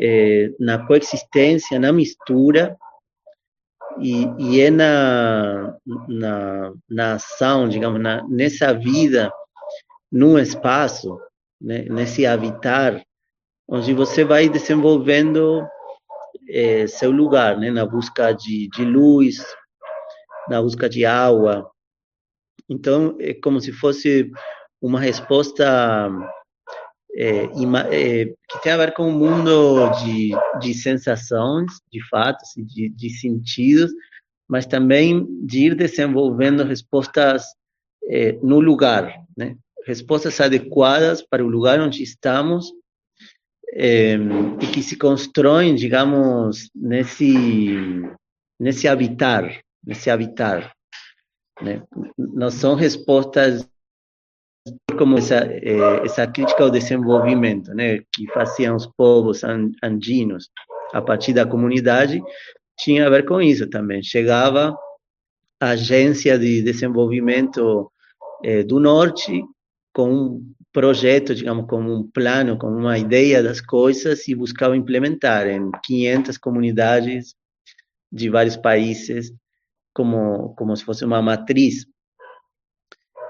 é, 0.00 0.50
na 0.58 0.84
coexistência, 0.86 1.78
na 1.78 1.92
mistura, 1.92 2.76
e, 3.98 4.24
e 4.38 4.60
é 4.60 4.70
na, 4.70 5.76
na, 6.08 6.72
na 6.88 7.14
ação, 7.14 7.68
digamos, 7.68 8.00
na, 8.00 8.26
nessa 8.28 8.72
vida, 8.72 9.32
num 10.10 10.38
espaço, 10.38 11.18
né, 11.60 11.84
nesse 11.84 12.26
habitar, 12.26 13.02
onde 13.68 13.92
você 13.94 14.24
vai 14.24 14.48
desenvolvendo 14.48 15.66
é, 16.48 16.86
seu 16.86 17.10
lugar, 17.10 17.58
né, 17.58 17.70
na 17.70 17.86
busca 17.86 18.32
de, 18.32 18.68
de 18.68 18.84
luz, 18.84 19.44
na 20.48 20.60
busca 20.60 20.88
de 20.88 21.04
água. 21.04 21.70
Então, 22.68 23.16
é 23.20 23.34
como 23.34 23.60
se 23.60 23.72
fosse 23.72 24.30
uma 24.80 25.00
resposta 25.00 26.10
é, 27.14 27.44
é, 27.90 28.24
que 28.26 28.62
tem 28.62 28.72
a 28.72 28.76
ver 28.76 28.92
com 28.92 29.08
o 29.08 29.12
mundo 29.12 29.90
de, 30.02 30.30
de 30.60 30.74
sensações, 30.74 31.72
de 31.92 32.00
fatos, 32.08 32.48
de, 32.56 32.88
de 32.88 33.10
sentidos, 33.10 33.90
mas 34.48 34.66
também 34.66 35.26
de 35.44 35.66
ir 35.66 35.74
desenvolvendo 35.74 36.64
respostas 36.64 37.44
é, 38.08 38.32
no 38.42 38.60
lugar, 38.60 39.14
né? 39.36 39.56
respostas 39.86 40.40
adequadas 40.40 41.22
para 41.22 41.44
o 41.44 41.48
lugar 41.48 41.80
onde 41.80 42.02
estamos 42.02 42.72
e 43.72 44.66
que 44.74 44.82
se 44.82 44.96
constroem, 44.96 45.76
digamos, 45.76 46.70
nesse 46.74 47.34
nesse 48.60 48.86
habitar, 48.86 49.62
nesse 49.84 50.10
habitar. 50.10 50.74
Né? 51.62 51.82
Não 52.16 52.50
são 52.50 52.74
respostas 52.74 53.66
como 54.98 55.18
essa, 55.18 55.46
eh, 55.46 56.04
essa 56.04 56.26
crítica 56.26 56.64
ao 56.64 56.70
desenvolvimento, 56.70 57.72
né, 57.74 58.00
que 58.12 58.26
faziam 58.32 58.76
os 58.76 58.86
povos 58.86 59.42
andinos 59.82 60.50
a 60.92 61.00
partir 61.00 61.32
da 61.32 61.46
comunidade, 61.46 62.22
tinha 62.78 63.06
a 63.06 63.10
ver 63.10 63.24
com 63.24 63.40
isso 63.40 63.68
também. 63.68 64.02
Chegava 64.02 64.76
a 65.60 65.70
agência 65.70 66.38
de 66.38 66.62
desenvolvimento 66.62 67.90
eh, 68.44 68.62
do 68.62 68.80
norte 68.80 69.42
com 69.92 70.12
um 70.12 70.54
projeto, 70.72 71.34
digamos, 71.34 71.66
como 71.66 71.92
um 71.92 72.08
plano, 72.10 72.58
com 72.58 72.68
uma 72.68 72.98
ideia 72.98 73.42
das 73.42 73.60
coisas 73.60 74.26
e 74.28 74.34
buscava 74.34 74.76
implementar 74.76 75.46
em 75.48 75.70
500 75.84 76.38
comunidades 76.38 77.34
de 78.12 78.28
vários 78.28 78.56
países 78.56 79.32
como 79.92 80.54
como 80.54 80.76
se 80.76 80.84
fosse 80.84 81.04
uma 81.04 81.20
matriz 81.20 81.86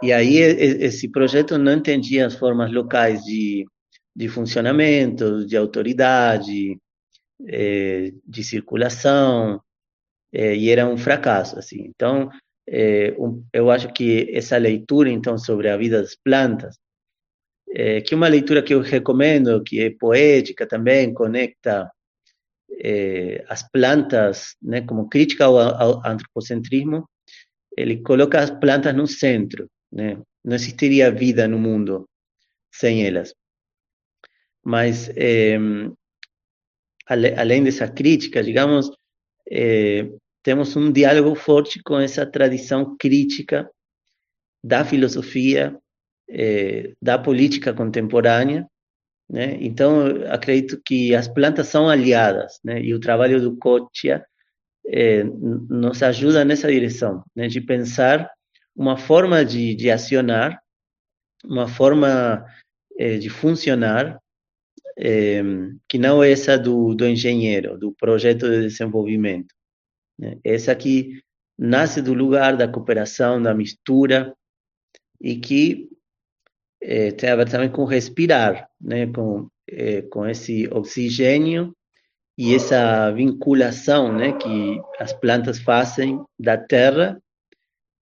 e 0.03 0.13
aí 0.13 0.37
esse 0.39 1.09
projeto 1.09 1.59
não 1.59 1.73
entendia 1.73 2.27
as 2.27 2.35
formas 2.35 2.73
locais 2.73 3.23
de, 3.25 3.67
de 4.17 4.29
funcionamento, 4.29 5.47
de 5.47 5.57
autoridade, 5.57 6.79
é, 7.47 8.13
de 8.27 8.45
circulação, 8.45 9.61
é, 10.33 10.55
e 10.55 10.71
era 10.71 10.87
um 10.87 10.97
fracasso, 10.97 11.59
assim. 11.59 11.85
Então, 11.87 12.31
um, 13.19 13.45
eu 13.53 13.71
acho 13.71 13.93
que 13.93 14.31
essa 14.33 14.57
leitura, 14.57 15.11
então, 15.11 15.37
sobre 15.37 15.69
a 15.69 15.77
vida 15.77 16.01
das 16.01 16.15
plantas, 16.15 16.79
que 18.07 18.15
é 18.15 18.17
uma 18.17 18.29
leitura 18.29 18.63
que 18.63 18.75
eu 18.75 18.81
recomendo, 18.81 19.63
que 19.63 19.81
é 19.81 19.91
poética 19.91 20.67
também, 20.67 21.15
conecta 21.15 21.91
as 23.49 23.69
plantas, 23.71 24.57
né, 24.63 24.81
como 24.81 25.09
crítica 25.09 25.45
ao, 25.45 25.59
ao 25.59 26.07
antropocentrismo, 26.07 27.09
ele 27.77 28.03
coloca 28.03 28.41
as 28.41 28.51
plantas 28.51 28.95
no 28.95 29.07
centro, 29.07 29.69
né? 29.93 30.21
Não 30.45 30.55
existiria 30.55 31.11
vida 31.11 31.47
no 31.47 31.59
mundo 31.59 32.09
sem 32.73 33.07
elas. 33.07 33.35
Mas 34.65 35.11
é, 35.17 35.59
além 37.07 37.65
dessa 37.65 37.89
crítica, 37.89 38.43
digamos, 38.43 38.91
é, 39.51 40.09
temos 40.43 40.77
um 40.77 40.93
diálogo 40.93 41.35
forte 41.35 41.83
com 41.83 41.99
essa 41.99 42.25
tradição 42.25 42.97
crítica 42.97 43.69
da 44.63 44.85
filosofia, 44.85 45.77
é, 46.29 46.93
da 47.03 47.19
política 47.19 47.75
contemporânea, 47.75 48.67
né? 49.29 49.57
Então, 49.61 50.07
acredito 50.29 50.81
que 50.85 51.15
as 51.15 51.29
plantas 51.29 51.69
são 51.69 51.89
aliadas, 51.89 52.59
né? 52.65 52.81
E 52.83 52.93
o 52.95 53.01
trabalho 53.01 53.41
do 53.41 53.57
Kotia 53.57 54.25
é, 54.87 55.23
nos 55.25 56.03
ajuda 56.03 56.45
nessa 56.45 56.71
direção, 56.71 57.23
né? 57.35 57.47
De 57.49 57.61
pensar 57.61 58.29
uma 58.81 58.97
forma 58.97 59.45
de, 59.45 59.75
de 59.75 59.91
acionar, 59.91 60.59
uma 61.45 61.69
forma 61.69 62.47
é, 62.99 63.19
de 63.19 63.29
funcionar 63.29 64.19
é, 64.97 65.43
que 65.87 65.99
não 65.99 66.25
é 66.25 66.33
essa 66.33 66.57
do, 66.57 66.95
do 66.95 67.07
engenheiro, 67.07 67.77
do 67.77 67.93
projeto 67.93 68.49
de 68.49 68.63
desenvolvimento. 68.63 69.55
Né? 70.19 70.39
Essa 70.43 70.75
que 70.75 71.21
nasce 71.59 72.01
do 72.01 72.15
lugar 72.15 72.57
da 72.57 72.67
cooperação, 72.67 73.43
da 73.43 73.53
mistura, 73.53 74.35
e 75.21 75.37
que 75.37 75.91
é, 76.83 77.11
tem 77.11 77.29
a 77.29 77.37
ver 77.37 77.51
também 77.51 77.71
com 77.71 77.85
respirar, 77.85 78.67
né? 78.81 79.07
com, 79.09 79.47
é, 79.69 80.01
com 80.01 80.27
esse 80.27 80.67
oxigênio 80.69 81.77
e 82.39 82.55
essa 82.55 83.11
vinculação 83.11 84.11
né? 84.11 84.33
que 84.39 84.81
as 84.99 85.13
plantas 85.13 85.59
fazem 85.59 86.25
da 86.39 86.57
terra, 86.57 87.21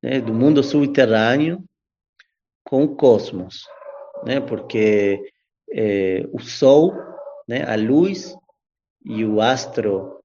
né? 0.03 0.21
do 0.21 0.33
mundo 0.33 0.63
subterrâneo, 0.63 1.65
com 2.65 2.85
o 2.85 2.97
cosmos. 2.97 3.65
Né? 4.25 4.41
Porque 4.41 5.21
é, 5.73 6.27
o 6.33 6.41
sol, 6.41 6.93
né? 7.49 7.65
a 7.65 7.77
luz 7.77 8.35
e 9.05 9.25
o 9.25 9.41
astro 9.41 10.21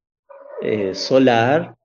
é, 0.62 0.94
solar 0.94 1.76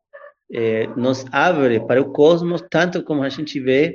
é, 0.53 0.87
nos 0.89 1.25
abre 1.31 1.81
para 1.87 2.01
o 2.01 2.13
cosmos, 2.13 2.63
tanto 2.71 3.03
como 3.03 3.23
a 3.23 3.29
gente 3.29 3.61
vê 3.61 3.95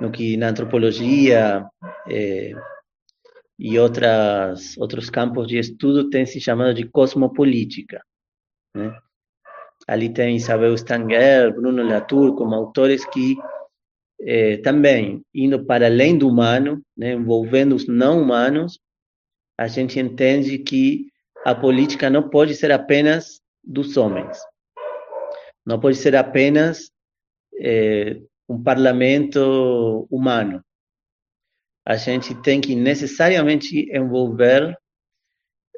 no 0.00 0.10
que 0.10 0.36
na 0.36 0.48
antropologia 0.48 1.68
eh, 2.08 2.52
e 3.58 3.78
outras 3.78 4.76
outros 4.78 5.10
campos 5.10 5.48
de 5.48 5.58
estudo 5.58 6.08
tem 6.08 6.24
se 6.24 6.40
chamado 6.40 6.74
de 6.74 6.88
cosmopolítica. 6.88 8.02
Né? 8.74 8.96
Ali 9.88 10.12
tem 10.12 10.36
Isabel 10.36 10.74
Stanger, 10.74 11.54
Bruno 11.54 11.82
Latour, 11.82 12.36
como 12.36 12.54
autores 12.54 13.06
que 13.06 13.36
eh, 14.20 14.58
também 14.58 15.22
indo 15.34 15.64
para 15.64 15.86
além 15.86 16.18
do 16.18 16.28
humano, 16.28 16.82
né, 16.94 17.14
envolvendo 17.14 17.74
os 17.74 17.88
não 17.88 18.20
humanos, 18.20 18.78
a 19.56 19.66
gente 19.66 19.98
entende 19.98 20.58
que 20.58 21.06
a 21.42 21.54
política 21.54 22.10
não 22.10 22.28
pode 22.28 22.54
ser 22.54 22.70
apenas 22.70 23.40
dos 23.64 23.96
homens, 23.96 24.38
não 25.64 25.80
pode 25.80 25.96
ser 25.96 26.14
apenas 26.14 26.90
eh, 27.58 28.20
um 28.46 28.62
parlamento 28.62 30.06
humano. 30.10 30.62
A 31.86 31.96
gente 31.96 32.34
tem 32.42 32.60
que 32.60 32.74
necessariamente 32.74 33.90
envolver 33.90 34.76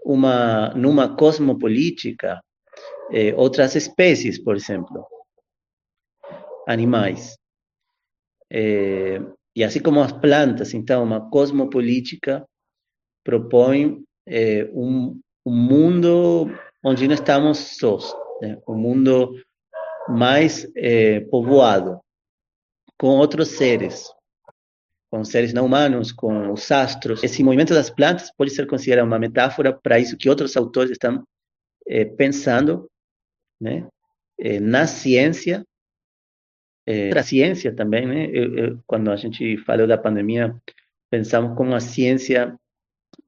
uma 0.04 0.74
numa 0.74 1.14
cosmopolítica 1.14 2.40
eh, 3.12 3.34
outras 3.36 3.74
espécies, 3.74 4.38
por 4.38 4.56
exemplo, 4.56 5.06
animais. 6.66 7.36
Eh, 8.50 9.20
e 9.54 9.64
assim 9.64 9.80
como 9.80 10.00
as 10.00 10.12
plantas, 10.12 10.74
então, 10.74 11.02
uma 11.02 11.28
cosmopolítica 11.28 12.46
propõe 13.24 14.02
eh, 14.26 14.70
um, 14.72 15.20
um 15.44 15.54
mundo 15.54 16.50
onde 16.82 17.06
não 17.06 17.14
estamos 17.14 17.58
sós, 17.76 18.14
né? 18.40 18.58
um 18.66 18.74
mundo 18.74 19.34
mais 20.08 20.66
eh, 20.76 21.20
povoado, 21.30 22.00
com 22.98 23.08
outros 23.08 23.48
seres, 23.48 24.06
com 25.10 25.24
seres 25.24 25.52
não 25.52 25.66
humanos, 25.66 26.12
com 26.12 26.52
os 26.52 26.70
astros. 26.70 27.22
Esse 27.22 27.42
movimento 27.42 27.74
das 27.74 27.90
plantas 27.90 28.32
pode 28.36 28.50
ser 28.50 28.66
considerado 28.66 29.06
uma 29.06 29.18
metáfora 29.18 29.72
para 29.72 29.98
isso 29.98 30.16
que 30.16 30.28
outros 30.28 30.56
autores 30.56 30.92
estão 30.92 31.24
eh, 31.86 32.04
pensando, 32.04 32.88
né, 33.60 33.86
eh, 34.38 34.60
na 34.60 34.86
ciência, 34.86 35.64
eh, 36.86 37.10
a 37.16 37.22
ciência 37.22 37.74
também, 37.74 38.06
né? 38.06 38.26
Eu, 38.32 38.56
eu, 38.56 38.82
quando 38.86 39.10
a 39.10 39.16
gente 39.16 39.56
falou 39.58 39.86
da 39.86 39.98
pandemia, 39.98 40.54
pensamos 41.10 41.56
como 41.56 41.74
a 41.74 41.80
ciência 41.80 42.56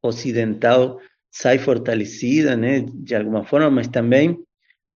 ocidental 0.02 1.00
sai 1.30 1.58
fortalecida, 1.58 2.56
né, 2.56 2.80
de 2.80 3.14
alguma 3.14 3.44
forma, 3.44 3.70
mas 3.70 3.88
também 3.88 4.38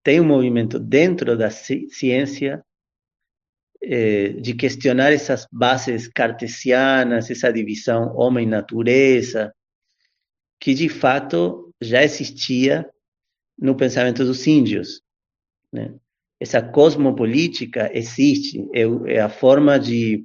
tem 0.02 0.20
um 0.20 0.26
movimento 0.26 0.78
dentro 0.78 1.36
da 1.36 1.50
ciência 1.50 2.62
eh, 3.82 4.28
de 4.40 4.54
questionar 4.54 5.12
essas 5.12 5.46
bases 5.50 6.08
cartesianas, 6.08 7.30
essa 7.30 7.52
divisão 7.52 8.14
homem-natureza, 8.14 9.52
que 10.60 10.74
de 10.74 10.88
fato 10.88 11.74
já 11.80 12.02
existia 12.02 12.88
no 13.58 13.76
pensamento 13.76 14.24
dos 14.24 14.46
índios. 14.46 15.02
Né? 15.72 15.94
Essa 16.40 16.62
cosmopolítica 16.62 17.90
existe, 17.96 18.68
é, 18.74 18.82
é 19.14 19.20
a 19.20 19.28
forma 19.28 19.78
de 19.78 20.24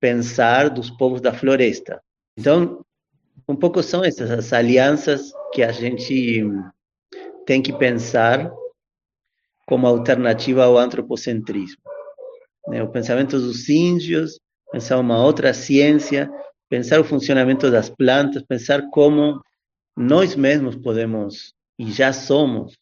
pensar 0.00 0.68
dos 0.70 0.90
povos 0.90 1.20
da 1.20 1.32
floresta. 1.32 2.00
Então, 2.38 2.84
um 3.48 3.56
pouco 3.56 3.82
são 3.82 4.04
essas 4.04 4.52
alianças 4.52 5.32
que 5.52 5.62
a 5.62 5.72
gente 5.72 6.44
tem 7.46 7.62
que 7.62 7.72
pensar 7.72 8.52
como 9.66 9.86
alternativa 9.86 10.64
ao 10.64 10.76
antropocentrismo 10.76 11.88
né? 12.68 12.82
o 12.82 12.88
pensamento 12.88 13.38
dos 13.38 13.68
índios, 13.68 14.38
pensar 14.70 14.98
uma 14.98 15.24
outra 15.24 15.52
ciência, 15.54 16.30
pensar 16.68 17.00
o 17.00 17.04
funcionamento 17.04 17.70
das 17.70 17.88
plantas, 17.88 18.42
pensar 18.42 18.88
como 18.90 19.40
nós 19.96 20.36
mesmos 20.36 20.76
podemos, 20.76 21.54
e 21.78 21.90
já 21.90 22.12
somos, 22.12 22.76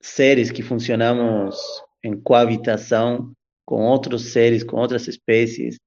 seres 0.00 0.50
que 0.50 0.62
funcionamos 0.62 1.56
em 2.02 2.18
coabitação 2.18 3.32
com 3.64 3.82
outros 3.86 4.32
seres, 4.32 4.64
com 4.64 4.76
outras 4.78 5.06
espécies, 5.06 5.78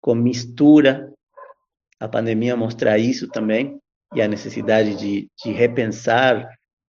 com 0.00 0.14
mistura. 0.14 1.10
A 1.98 2.08
pandemia 2.08 2.56
mostra 2.56 2.98
isso 2.98 3.28
também, 3.28 3.78
e 4.14 4.20
a 4.20 4.28
necessidade 4.28 4.96
de, 4.96 5.28
de 5.42 5.52
repensar 5.52 6.46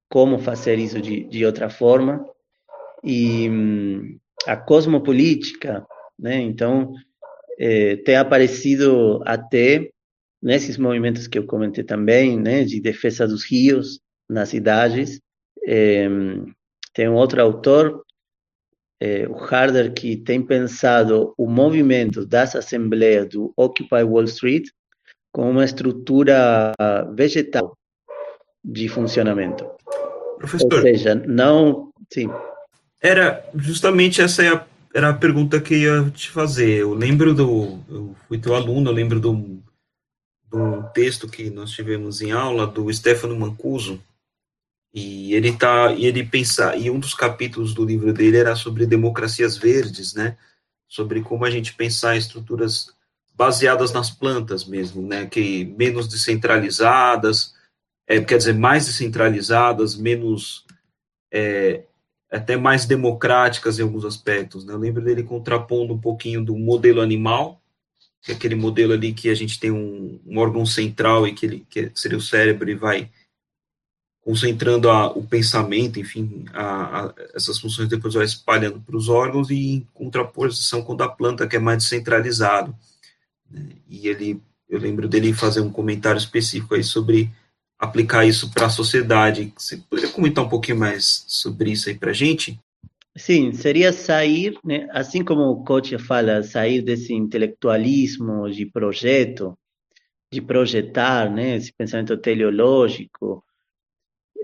como 0.10 0.40
fazer 0.40 0.78
isso 0.80 1.02
de, 1.02 1.24
de 1.26 1.46
outra 1.46 1.70
forma. 1.70 2.26
E 3.04 3.50
hum, 3.50 4.20
a 4.46 4.58
cosmopolítica, 4.58 5.86
né? 6.20 6.36
Então, 6.42 6.94
é, 7.60 7.98
tem 7.98 8.16
aparecido 8.16 9.22
até 9.26 9.90
nesses 10.42 10.78
movimentos 10.78 11.28
que 11.28 11.38
eu 11.38 11.46
comentei 11.46 11.84
também, 11.84 12.38
né, 12.38 12.66
de 12.66 12.82
defesa 12.82 13.26
dos 13.26 13.50
rios 13.50 14.02
nas 14.30 14.50
cidades. 14.50 15.22
É, 15.66 16.08
tem 16.94 17.10
um 17.10 17.16
outro 17.16 17.42
autor, 17.42 18.04
é, 19.00 19.28
o 19.28 19.36
Harder, 19.36 19.94
que 19.94 20.16
tem 20.16 20.42
pensado 20.42 21.34
o 21.38 21.48
movimento 21.48 22.26
das 22.26 22.56
assembleias 22.56 23.28
do 23.30 23.54
Occupy 23.58 24.04
Wall 24.04 24.24
Street 24.26 24.70
como 25.32 25.50
uma 25.50 25.66
estrutura 25.66 26.72
vegetal 27.16 27.76
de 28.64 28.88
funcionamento. 28.88 29.66
Professor. 30.38 30.74
Ou 30.74 30.82
seja, 30.82 31.16
não. 31.16 31.92
Sim. 32.14 32.30
Era 33.02 33.44
justamente 33.56 34.22
essa 34.22 34.44
é 34.44 34.50
a 34.50 34.66
era 34.94 35.10
a 35.10 35.14
pergunta 35.14 35.60
que 35.60 35.74
eu 35.74 36.06
ia 36.06 36.12
te 36.12 36.30
fazer. 36.30 36.82
Eu 36.82 36.94
lembro 36.94 37.34
do. 37.34 37.80
Eu 37.90 38.16
fui 38.28 38.38
teu 38.38 38.54
aluno, 38.54 38.90
eu 38.90 38.94
lembro 38.94 39.20
do, 39.20 39.60
do 40.48 40.84
texto 40.94 41.28
que 41.28 41.50
nós 41.50 41.72
tivemos 41.72 42.22
em 42.22 42.32
aula 42.32 42.68
do 42.68 42.94
Stefano 42.94 43.36
Mancuso. 43.36 44.00
E 44.94 45.34
ele 45.34 45.52
tá. 45.58 45.92
E 45.94 46.06
ele 46.06 46.24
pensa. 46.24 46.76
E 46.76 46.90
um 46.90 47.00
dos 47.00 47.14
capítulos 47.14 47.74
do 47.74 47.84
livro 47.84 48.14
dele 48.14 48.38
era 48.38 48.56
sobre 48.56 48.86
democracias 48.86 49.58
verdes, 49.58 50.14
né? 50.14 50.38
Sobre 50.88 51.22
como 51.22 51.46
a 51.46 51.50
gente 51.50 51.74
pensar 51.74 52.16
estruturas 52.16 52.94
baseadas 53.36 53.92
nas 53.92 54.12
plantas 54.12 54.66
mesmo, 54.66 55.02
né? 55.02 55.26
Que 55.26 55.66
menos 55.66 56.08
descentralizadas, 56.08 57.56
é, 58.08 58.22
quer 58.22 58.38
dizer, 58.38 58.54
mais 58.54 58.86
descentralizadas, 58.86 59.96
menos. 59.96 60.66
É, 61.32 61.84
até 62.34 62.58
mais 62.58 62.86
democráticas 62.86 63.78
em 63.78 63.84
alguns 63.84 64.04
aspectos. 64.04 64.66
Né? 64.66 64.74
Eu 64.74 64.80
lembro 64.80 65.04
dele 65.04 65.22
contrapondo 65.22 65.94
um 65.94 66.00
pouquinho 66.00 66.44
do 66.44 66.58
modelo 66.58 67.00
animal, 67.00 67.62
que 68.24 68.32
é 68.32 68.36
aquele 68.36 68.56
modelo 68.56 68.94
ali 68.94 69.14
que 69.14 69.30
a 69.30 69.36
gente 69.36 69.60
tem 69.60 69.70
um, 69.70 70.20
um 70.26 70.40
órgão 70.40 70.66
central 70.66 71.28
e 71.28 71.34
que, 71.34 71.46
ele, 71.46 71.68
que 71.70 71.92
seria 71.94 72.18
o 72.18 72.22
cérebro 72.22 72.70
e 72.70 72.76
vai 72.76 73.12
concentrando 74.24 74.90
a, 74.90 75.08
o 75.08 75.24
pensamento, 75.24 76.00
enfim, 76.00 76.46
a, 76.54 77.06
a, 77.06 77.14
essas 77.36 77.60
funções 77.60 77.90
depois 77.90 78.14
vai 78.14 78.26
espalhando 78.26 78.80
para 78.80 78.96
os 78.96 79.10
órgãos 79.10 79.50
e 79.50 79.76
em 79.76 79.88
contraposição 79.94 80.82
com 80.82 80.94
a 81.02 81.10
planta, 81.10 81.48
que 81.48 81.58
é 81.58 81.60
mais 81.60 81.80
descentralizado. 81.80 82.74
Né? 83.50 83.70
E 83.90 84.08
ele, 84.08 84.42
eu 84.70 84.80
lembro 84.80 85.08
dele 85.08 85.34
fazer 85.34 85.60
um 85.60 85.70
comentário 85.70 86.18
específico 86.18 86.74
aí 86.74 86.84
sobre 86.84 87.30
aplicar 87.78 88.26
isso 88.26 88.50
para 88.50 88.68
a 88.68 88.70
sociedade. 88.70 89.54
Você 89.58 89.78
poderia 89.90 90.12
comentar 90.12 90.44
um 90.44 90.50
pouquinho 90.50 90.80
mais 90.80 91.26
sobre 91.28 91.72
isso 91.72 91.90
aí 91.90 91.96
para 91.96 92.12
a 92.12 92.14
gente? 92.14 92.58
Sim, 93.16 93.54
seria 93.54 93.92
sair, 93.94 94.58
né, 94.64 94.88
assim 94.92 95.24
como 95.24 95.44
o 95.44 95.64
coach 95.64 95.96
fala, 96.00 96.42
sair 96.42 96.82
desse 96.82 97.14
intelectualismo 97.14 98.50
de 98.50 98.66
projeto, 98.66 99.56
de 100.32 100.42
projetar, 100.42 101.30
né, 101.30 101.58
esse 101.58 101.72
pensamento 101.72 102.18
teleológico. 102.18 103.44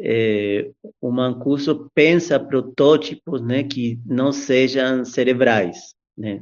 É, 0.02 0.72
o 1.02 1.12
Mancuso 1.12 1.92
pensa 1.94 2.40
protótipos, 2.40 3.42
né, 3.42 3.64
que 3.64 4.00
não 4.06 4.32
sejam 4.32 5.04
cerebrais, 5.04 5.94
né, 6.18 6.42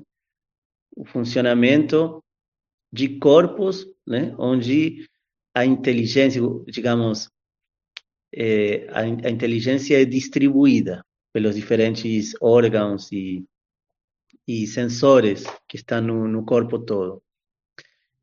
o 0.96 1.04
funcionamento 1.06 2.24
de 2.92 3.18
corpos, 3.18 3.88
né, 4.06 4.36
onde 4.38 5.08
a 5.56 5.66
inteligência, 5.66 6.42
digamos, 6.68 7.30
é, 8.34 8.88
a, 8.92 9.02
a 9.02 9.30
inteligência 9.30 10.00
é 10.00 10.06
distribuída 10.06 11.04
pelos 11.34 11.56
diferentes 11.56 12.34
órgãos 12.42 13.12
e, 13.12 13.44
e 14.48 14.68
sensores 14.68 15.44
que 15.68 15.78
estão 15.78 16.02
no, 16.02 16.28
no 16.28 16.46
corpo 16.46 16.80
todo. 16.80 17.22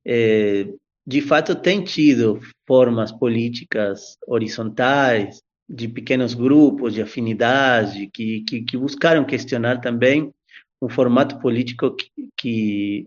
É, 0.04 0.66
de 1.06 1.20
fato, 1.20 1.54
tem 1.54 1.84
tido 1.84 2.40
formas 2.66 3.12
políticas 3.12 4.16
horizontais, 4.26 5.42
de 5.68 5.88
pequenos 5.88 6.34
grupos 6.34 6.94
de 6.94 7.02
afinidade, 7.02 8.08
que, 8.12 8.42
que, 8.42 8.62
que 8.62 8.76
buscaram 8.76 9.24
questionar 9.24 9.80
também 9.80 10.32
um 10.80 10.88
formato 10.88 11.38
político 11.38 11.94
que, 11.94 12.10
que 12.36 13.06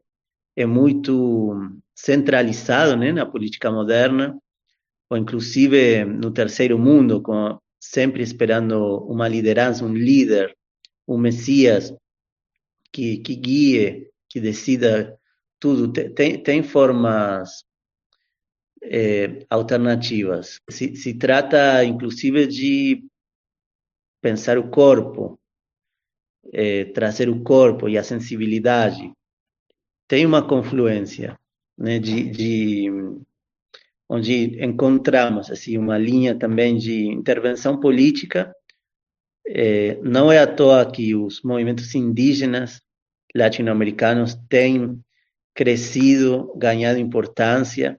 é 0.56 0.66
muito 0.66 1.54
centralizado 1.96 2.96
né, 2.98 3.12
na 3.12 3.26
política 3.26 3.72
moderna, 3.72 4.36
ou 5.10 5.18
inclusive 5.18 6.04
no 6.04 6.32
terceiro 6.32 6.78
mundo, 6.80 7.22
com, 7.22 7.60
sempre 7.80 8.24
esperando 8.24 9.06
uma 9.06 9.28
liderança, 9.28 9.86
um 9.86 9.94
líder, 9.94 10.56
um 11.08 11.18
messias 11.18 11.94
que, 12.92 13.18
que 13.20 13.36
guie, 13.36 14.10
que 14.30 14.40
decida 14.40 15.18
tudo. 15.60 15.92
Tem, 15.92 16.42
tem 16.42 16.64
formas 16.64 17.64
é, 18.90 19.46
alternativas. 19.50 20.60
Se, 20.70 20.96
se 20.96 21.14
trata, 21.14 21.84
inclusive, 21.84 22.48
de 22.48 23.04
pensar 24.22 24.58
o 24.58 24.70
corpo, 24.70 25.40
é, 26.54 26.86
trazer 26.86 27.30
o 27.30 27.44
corpo 27.44 27.88
e 27.90 27.98
a 27.98 28.04
sensibilidade. 28.04 29.12
Tem 30.08 30.26
uma 30.26 30.46
confluência 30.48 31.38
né, 31.78 32.00
de, 32.00 32.30
de 32.30 32.90
onde 34.10 34.64
encontramos 34.64 35.52
assim 35.52 35.78
uma 35.78 35.98
linha 35.98 36.34
também 36.38 36.78
de 36.78 37.08
intervenção 37.08 37.80
política. 37.80 38.54
É, 39.46 39.96
não 40.02 40.32
é 40.32 40.40
à 40.40 40.48
toa 40.48 40.90
que 40.90 41.16
os 41.16 41.42
movimentos 41.42 41.94
indígenas 41.96 42.82
latino-americanos 43.36 44.36
têm 44.50 45.00
crescido, 45.54 46.54
ganhado 46.56 47.00
importância, 47.00 47.98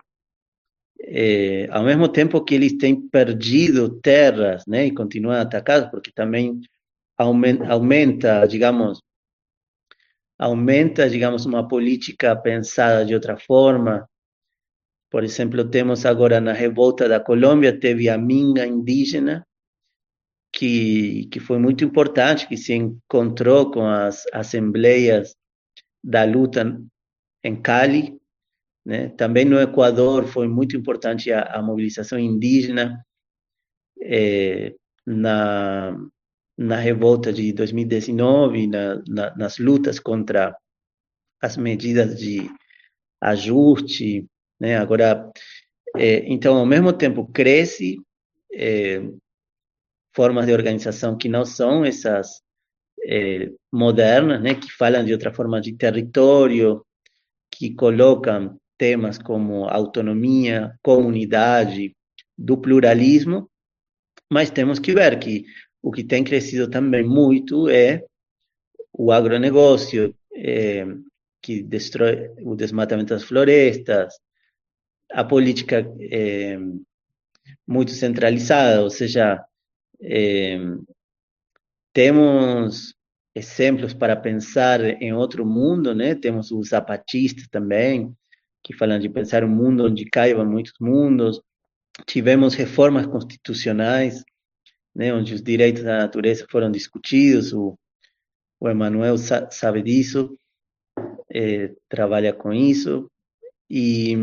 é, 1.11 1.69
ao 1.71 1.83
mesmo 1.83 2.09
tempo 2.09 2.45
que 2.45 2.55
eles 2.55 2.77
têm 2.77 3.01
perdido 3.09 3.99
terras, 4.01 4.65
né, 4.67 4.87
e 4.87 4.95
continuam 4.95 5.41
atacados, 5.41 5.91
porque 5.91 6.13
também 6.13 6.61
aumenta, 7.17 7.69
aumenta 7.69 8.47
digamos, 8.47 9.01
aumenta, 10.39 11.09
digamos, 11.09 11.47
uma 11.47 11.67
política 11.67 12.37
pensada 12.37 13.05
de 13.05 13.15
outra 13.15 13.37
forma. 13.37 14.09
Por 15.11 15.25
exemplo, 15.25 15.69
temos 15.69 16.07
agora 16.07 16.41
na 16.41 16.53
revolta 16.53 17.09
da 17.09 17.19
Colômbia, 17.19 17.79
teve 17.79 18.09
a 18.09 18.19
minga 18.19 18.67
indígena, 18.67 19.45
que, 20.53 21.27
que 21.31 21.41
foi 21.41 21.59
muito 21.59 21.85
importante, 21.85 22.47
que 22.47 22.57
se 22.57 22.75
encontrou 22.75 23.71
com 23.71 23.87
as 23.87 24.25
assembleias 24.33 25.35
da 26.03 26.25
luta 26.25 26.81
em 27.43 27.61
Cali. 27.61 28.19
Né? 28.89 29.11
Também 29.11 29.45
no 29.45 29.61
Equador 29.61 30.27
foi 30.27 30.49
muito 30.49 30.75
importante 30.75 31.31
a, 31.31 31.43
a 31.43 31.63
mobilização 31.63 32.19
indígena 32.19 33.05
é, 34.01 34.75
na, 35.07 35.95
na 36.57 36.77
revolta 36.77 37.31
de 37.31 37.53
2019, 37.53 38.67
na, 38.67 39.03
na, 39.07 39.37
nas 39.37 39.59
lutas 39.59 40.01
contra 40.01 40.57
as 41.39 41.59
medidas 41.59 42.19
de 42.19 42.51
ajuste, 43.21 44.27
né? 44.59 44.79
Agora, 44.79 45.31
é, 45.95 46.21
então, 46.27 46.57
ao 46.57 46.65
mesmo 46.65 46.91
tempo, 46.91 47.31
cresce 47.31 47.99
é, 48.55 49.03
formas 50.17 50.47
de 50.47 50.55
organização 50.55 51.15
que 51.15 51.29
não 51.29 51.45
são 51.45 51.85
essas 51.85 52.41
modernas, 53.71 54.43
né? 54.43 54.55
Que 54.55 54.73
falam 54.73 55.05
de 55.05 55.13
outra 55.13 55.33
forma 55.33 55.61
de 55.61 55.75
território, 55.75 56.83
que 57.51 57.75
colocam 57.75 58.59
temas 58.79 59.19
como 59.19 59.67
autonomia, 59.69 60.75
comunidade, 60.83 61.95
do 62.39 62.57
pluralismo, 62.57 63.51
mas 64.31 64.51
temos 64.51 64.79
que 64.79 64.95
ver 64.95 65.19
que 65.19 65.45
o 65.83 65.91
que 65.91 66.05
tem 66.05 66.23
crescido 66.23 66.71
também 66.71 67.03
muito 67.03 67.69
é 67.69 68.05
o 68.93 69.11
agronegócio, 69.11 70.15
é, 70.35 70.87
que 71.43 71.63
destrói 71.63 72.31
o 72.43 72.55
desmatamento 72.55 73.15
das 73.15 73.25
florestas, 73.25 74.15
a 75.11 75.25
política 75.25 75.85
é, 76.01 76.59
muito 77.67 77.93
centralizada, 77.93 78.83
ou 78.83 78.91
seja, 78.91 79.43
é, 80.01 80.59
temos 81.93 82.95
exemplos 83.35 83.95
para 83.95 84.17
pensar 84.17 84.81
em 85.03 85.13
outro 85.13 85.47
mundo, 85.47 85.95
né? 85.95 86.15
Temos 86.15 86.51
os 86.51 86.69
zapatistas 86.69 87.49
também, 87.49 88.13
que 88.69 88.75
falam 88.75 88.99
de 88.99 89.09
pensar 89.09 89.43
um 89.43 89.49
mundo 89.49 89.87
onde 89.87 90.05
caibam 90.05 90.45
muitos 90.45 90.75
mundos. 90.79 91.41
Tivemos 92.07 92.55
reformas 92.55 93.07
constitucionais 93.07 94.23
né, 94.95 95.15
onde 95.15 95.33
os 95.33 95.43
direitos 95.43 95.83
da 95.83 95.97
natureza 95.97 96.47
foram 96.51 96.71
discutidos. 96.71 97.55
O, 97.55 97.79
o 98.61 98.69
Emanuel 98.69 99.17
sa, 99.17 99.51
sabe 99.51 99.81
disso, 99.81 100.39
é, 101.33 101.73
trabalha 101.89 102.35
com 102.35 102.53
isso. 102.53 103.11
E, 103.71 104.15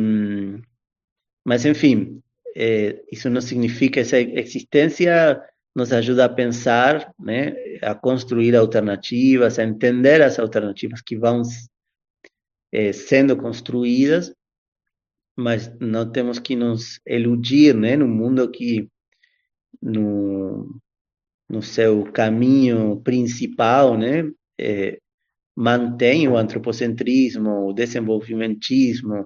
mas, 1.43 1.65
enfim, 1.65 2.21
é, 2.55 3.03
isso 3.11 3.27
não 3.31 3.41
significa 3.41 3.99
essa 3.99 4.19
existência 4.19 5.41
nos 5.75 5.91
ajuda 5.91 6.25
a 6.25 6.29
pensar, 6.29 7.11
né, 7.19 7.55
a 7.81 7.95
construir 7.95 8.55
alternativas, 8.55 9.57
a 9.57 9.63
entender 9.63 10.21
as 10.21 10.37
alternativas 10.37 11.01
que 11.01 11.17
vão 11.17 11.41
é, 12.75 12.91
sendo 12.91 13.37
construídas, 13.37 14.33
mas 15.33 15.73
não 15.79 16.11
temos 16.11 16.39
que 16.39 16.57
nos 16.57 16.99
iludir, 17.07 17.73
né, 17.73 17.95
no 17.95 18.05
mundo 18.05 18.51
que 18.51 18.89
no, 19.81 20.77
no 21.49 21.61
seu 21.61 22.03
caminho 22.11 22.99
principal, 23.01 23.97
né, 23.97 24.29
é, 24.59 24.99
mantém 25.55 26.27
o 26.27 26.35
antropocentrismo, 26.35 27.69
o 27.69 27.73
desenvolvimentismo 27.73 29.25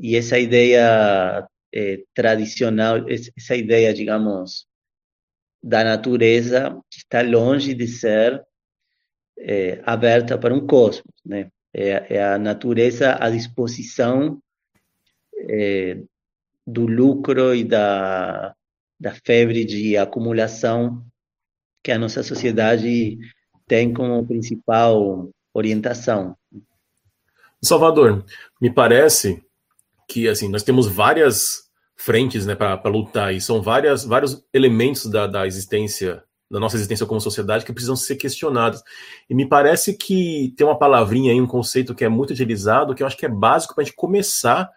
e 0.00 0.14
essa 0.14 0.38
ideia 0.38 1.44
é, 1.74 2.04
tradicional, 2.14 3.04
essa 3.08 3.56
ideia, 3.56 3.92
digamos, 3.92 4.64
da 5.60 5.82
natureza 5.82 6.70
que 6.88 6.98
está 6.98 7.20
longe 7.20 7.74
de 7.74 7.88
ser 7.88 8.40
é, 9.38 9.82
aberta 9.84 10.38
para 10.38 10.54
um 10.54 10.64
cosmos, 10.64 11.14
né? 11.24 11.50
É, 11.74 12.16
é, 12.16 12.24
a 12.24 12.38
natureza 12.38 13.16
à 13.18 13.30
disposição 13.30 14.38
é, 15.48 15.98
do 16.66 16.86
lucro 16.86 17.54
e 17.54 17.64
da 17.64 18.54
da 19.02 19.12
febre 19.12 19.64
de 19.64 19.96
acumulação 19.96 21.04
que 21.82 21.90
a 21.90 21.98
nossa 21.98 22.22
sociedade 22.22 23.18
tem 23.66 23.92
como 23.92 24.24
principal 24.24 25.28
orientação. 25.52 26.36
Salvador, 27.60 28.24
me 28.60 28.72
parece 28.72 29.44
que 30.08 30.28
assim 30.28 30.48
nós 30.48 30.62
temos 30.62 30.86
várias 30.86 31.68
frentes 31.96 32.46
né, 32.46 32.54
para 32.54 32.80
lutar 32.88 33.34
e 33.34 33.40
são 33.40 33.60
várias, 33.60 34.04
vários 34.04 34.44
elementos 34.54 35.10
da, 35.10 35.26
da 35.26 35.48
existência 35.48 36.22
da 36.52 36.60
nossa 36.60 36.76
existência 36.76 37.06
como 37.06 37.18
sociedade 37.18 37.64
que 37.64 37.72
precisam 37.72 37.96
ser 37.96 38.16
questionados. 38.16 38.82
E 39.28 39.34
me 39.34 39.48
parece 39.48 39.96
que 39.96 40.52
tem 40.54 40.66
uma 40.66 40.78
palavrinha 40.78 41.32
aí, 41.32 41.40
um 41.40 41.46
conceito 41.46 41.94
que 41.94 42.04
é 42.04 42.10
muito 42.10 42.32
utilizado, 42.32 42.94
que 42.94 43.02
eu 43.02 43.06
acho 43.06 43.16
que 43.16 43.24
é 43.24 43.28
básico 43.28 43.74
para 43.74 43.80
a 43.80 43.84
gente 43.86 43.96
começar 43.96 44.70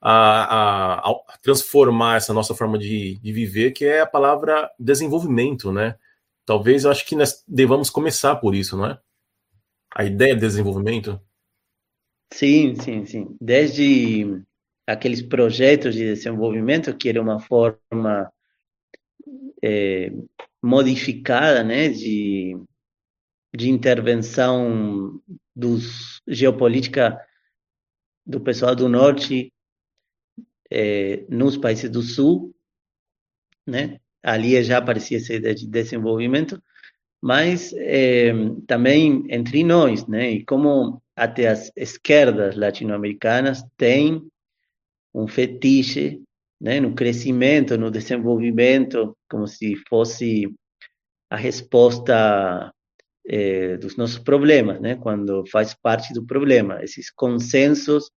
a, 0.00 0.14
a, 0.14 1.10
a, 1.10 1.38
transformar 1.40 2.16
essa 2.16 2.34
nossa 2.34 2.56
forma 2.56 2.76
de, 2.76 3.20
de 3.20 3.32
viver, 3.32 3.70
que 3.70 3.84
é 3.84 4.00
a 4.00 4.06
palavra 4.06 4.68
desenvolvimento, 4.76 5.72
né? 5.72 5.94
Talvez 6.44 6.82
eu 6.82 6.90
acho 6.90 7.06
que 7.06 7.14
nós 7.14 7.44
devamos 7.46 7.88
começar 7.88 8.34
por 8.36 8.52
isso, 8.52 8.76
não 8.76 8.86
é? 8.86 8.98
A 9.94 10.04
ideia 10.04 10.34
de 10.34 10.40
desenvolvimento. 10.40 11.20
Sim, 12.32 12.74
sim, 12.74 13.06
sim. 13.06 13.36
Desde 13.40 14.42
aqueles 14.84 15.22
projetos 15.22 15.94
de 15.94 16.14
desenvolvimento 16.14 16.96
que 16.96 17.08
era 17.08 17.22
uma 17.22 17.38
forma 17.38 18.28
é, 19.62 20.12
modificada, 20.62 21.62
né, 21.62 21.88
de, 21.88 22.56
de 23.54 23.70
intervenção 23.70 25.20
dos 25.54 26.20
geopolítica 26.26 27.18
do 28.24 28.40
pessoal 28.40 28.74
do 28.74 28.88
norte 28.88 29.52
é, 30.70 31.24
nos 31.28 31.56
países 31.56 31.90
do 31.90 32.02
sul, 32.02 32.54
né? 33.66 34.00
Ali 34.22 34.62
já 34.62 34.78
aparecia 34.78 35.18
essa 35.18 35.34
ideia 35.34 35.54
de 35.54 35.66
desenvolvimento, 35.66 36.62
mas 37.20 37.72
é, 37.74 38.32
também 38.66 39.24
entre 39.28 39.64
nós, 39.64 40.06
né? 40.06 40.30
E 40.30 40.44
como 40.44 41.02
até 41.14 41.48
as 41.48 41.70
esquerdas 41.76 42.56
latino-americanas 42.56 43.62
têm 43.76 44.26
um 45.12 45.26
fetiche 45.28 46.22
né, 46.62 46.78
no 46.78 46.94
crescimento, 46.94 47.76
no 47.76 47.90
desenvolvimento, 47.90 49.18
como 49.28 49.48
se 49.48 49.74
fosse 49.88 50.44
a 51.28 51.36
resposta 51.36 52.72
é, 53.26 53.76
dos 53.78 53.96
nossos 53.96 54.20
problemas, 54.20 54.80
né, 54.80 54.94
quando 54.94 55.44
faz 55.50 55.74
parte 55.74 56.14
do 56.14 56.24
problema. 56.24 56.80
Esses 56.80 57.10
consensos 57.10 58.12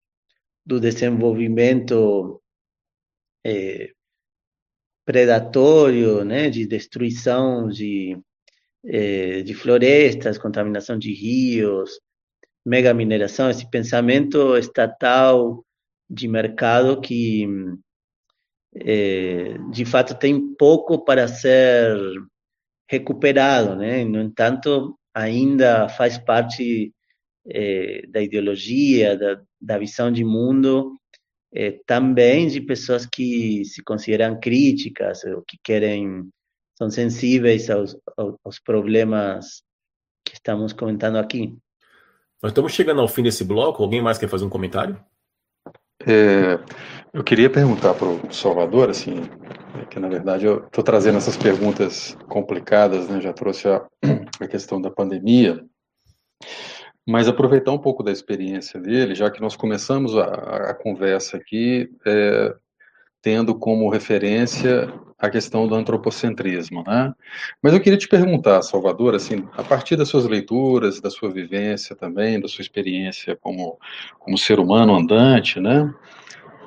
do 0.63 0.79
desenvolvimento 0.79 2.39
é, 3.43 3.91
predatório, 5.03 6.23
né, 6.23 6.47
de 6.47 6.67
destruição 6.67 7.67
de, 7.67 8.15
é, 8.85 9.41
de 9.41 9.55
florestas, 9.55 10.37
contaminação 10.37 10.99
de 10.99 11.11
rios, 11.11 11.99
mega 12.63 12.93
mineração, 12.93 13.49
esse 13.49 13.67
pensamento 13.71 14.55
estatal 14.55 15.65
de 16.07 16.27
mercado 16.27 17.01
que 17.01 17.47
é, 18.75 19.57
de 19.71 19.85
fato 19.85 20.15
tem 20.15 20.53
pouco 20.55 21.03
para 21.03 21.27
ser 21.27 21.97
recuperado, 22.89 23.75
né? 23.75 24.03
No 24.03 24.21
entanto, 24.21 24.97
ainda 25.13 25.87
faz 25.89 26.17
parte 26.17 26.93
é, 27.47 28.05
da 28.07 28.21
ideologia, 28.21 29.17
da, 29.17 29.41
da 29.61 29.77
visão 29.77 30.11
de 30.11 30.23
mundo, 30.23 30.97
é, 31.53 31.79
também 31.85 32.47
de 32.47 32.59
pessoas 32.59 33.05
que 33.05 33.63
se 33.65 33.81
consideram 33.83 34.39
críticas 34.39 35.23
ou 35.23 35.41
que 35.41 35.57
querem 35.63 36.29
são 36.77 36.89
sensíveis 36.89 37.69
aos, 37.69 37.97
aos 38.43 38.59
problemas 38.59 39.63
que 40.25 40.33
estamos 40.33 40.73
comentando 40.73 41.15
aqui. 41.15 41.57
Nós 42.43 42.51
estamos 42.51 42.73
chegando 42.73 42.99
ao 42.99 43.07
fim 43.07 43.23
desse 43.23 43.45
bloco. 43.45 43.81
Alguém 43.81 44.01
mais 44.01 44.17
quer 44.17 44.27
fazer 44.27 44.43
um 44.43 44.49
comentário? 44.49 45.01
É, 46.07 46.59
eu 47.11 47.23
queria 47.23 47.49
perguntar 47.49 47.93
para 47.95 48.07
o 48.07 48.31
Salvador, 48.31 48.89
assim, 48.89 49.23
é 49.81 49.85
que 49.85 49.99
na 49.99 50.07
verdade 50.07 50.45
eu 50.45 50.65
estou 50.65 50.83
trazendo 50.83 51.17
essas 51.17 51.35
perguntas 51.35 52.15
complicadas, 52.27 53.09
né? 53.09 53.19
Já 53.19 53.33
trouxe 53.33 53.67
a, 53.67 53.85
a 54.39 54.47
questão 54.47 54.79
da 54.79 54.91
pandemia, 54.91 55.65
mas 57.07 57.27
aproveitar 57.27 57.71
um 57.71 57.79
pouco 57.79 58.03
da 58.03 58.11
experiência 58.11 58.79
dele, 58.79 59.15
já 59.15 59.31
que 59.31 59.41
nós 59.41 59.55
começamos 59.55 60.15
a, 60.15 60.25
a 60.71 60.73
conversa 60.73 61.37
aqui 61.37 61.89
é, 62.05 62.55
tendo 63.25 63.55
como 63.55 63.89
referência 63.89 64.87
a 65.17 65.31
questão 65.31 65.67
do 65.67 65.73
antropocentrismo, 65.73 66.83
né? 66.85 67.11
Mas 67.59 67.73
eu 67.73 67.81
queria 67.81 67.97
te 67.97 68.07
perguntar, 68.07 68.61
Salvador, 68.61 69.15
assim, 69.15 69.47
a 69.53 69.63
partir 69.63 69.95
das 69.95 70.09
suas 70.09 70.25
leituras, 70.25 71.01
da 71.01 71.09
sua 71.09 71.31
vivência 71.31 71.95
também, 71.95 72.39
da 72.39 72.47
sua 72.47 72.61
experiência 72.61 73.35
como, 73.35 73.79
como 74.19 74.37
ser 74.37 74.59
humano 74.59 74.93
andante, 74.95 75.59
né? 75.59 75.91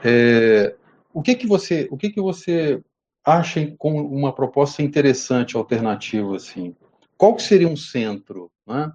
É, 0.04 0.74
o 1.14 1.22
que 1.22 1.36
que 1.36 1.46
você, 1.46 1.86
o 1.92 1.96
que 1.96 2.10
que 2.10 2.20
você 2.20 2.82
acha 3.24 3.72
como 3.78 4.04
uma 4.08 4.32
proposta 4.32 4.82
interessante, 4.82 5.56
alternativa, 5.56 6.34
assim? 6.34 6.74
Qual 7.16 7.36
que 7.36 7.42
seria 7.44 7.68
um 7.68 7.76
centro, 7.76 8.50
né? 8.66 8.90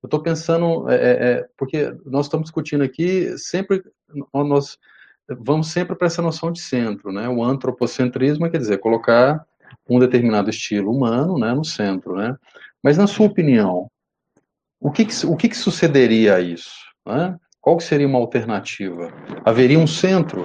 Eu 0.00 0.06
estou 0.06 0.22
pensando, 0.22 0.88
é, 0.88 0.94
é, 0.94 1.30
é, 1.30 1.48
porque 1.56 1.92
nós 2.06 2.26
estamos 2.26 2.44
discutindo 2.44 2.84
aqui 2.84 3.36
sempre, 3.36 3.82
nós 4.32 4.78
vamos 5.28 5.68
sempre 5.68 5.94
para 5.94 6.06
essa 6.06 6.22
noção 6.22 6.50
de 6.50 6.60
centro, 6.60 7.12
né? 7.12 7.28
O 7.28 7.42
antropocentrismo 7.42 8.50
quer 8.50 8.58
dizer 8.58 8.78
colocar 8.78 9.44
um 9.88 9.98
determinado 9.98 10.50
estilo 10.50 10.90
humano, 10.90 11.38
né, 11.38 11.52
no 11.54 11.64
centro, 11.64 12.16
né? 12.16 12.36
Mas 12.82 12.96
na 12.96 13.06
sua 13.06 13.26
opinião, 13.26 13.90
o 14.80 14.90
que, 14.90 15.04
que 15.04 15.26
o 15.26 15.36
que, 15.36 15.48
que 15.48 15.56
sucederia 15.56 16.36
a 16.36 16.40
isso? 16.40 16.76
Né? 17.06 17.38
Qual 17.60 17.76
que 17.76 17.84
seria 17.84 18.06
uma 18.06 18.18
alternativa? 18.18 19.12
Haveria 19.44 19.78
um 19.78 19.86
centro? 19.86 20.44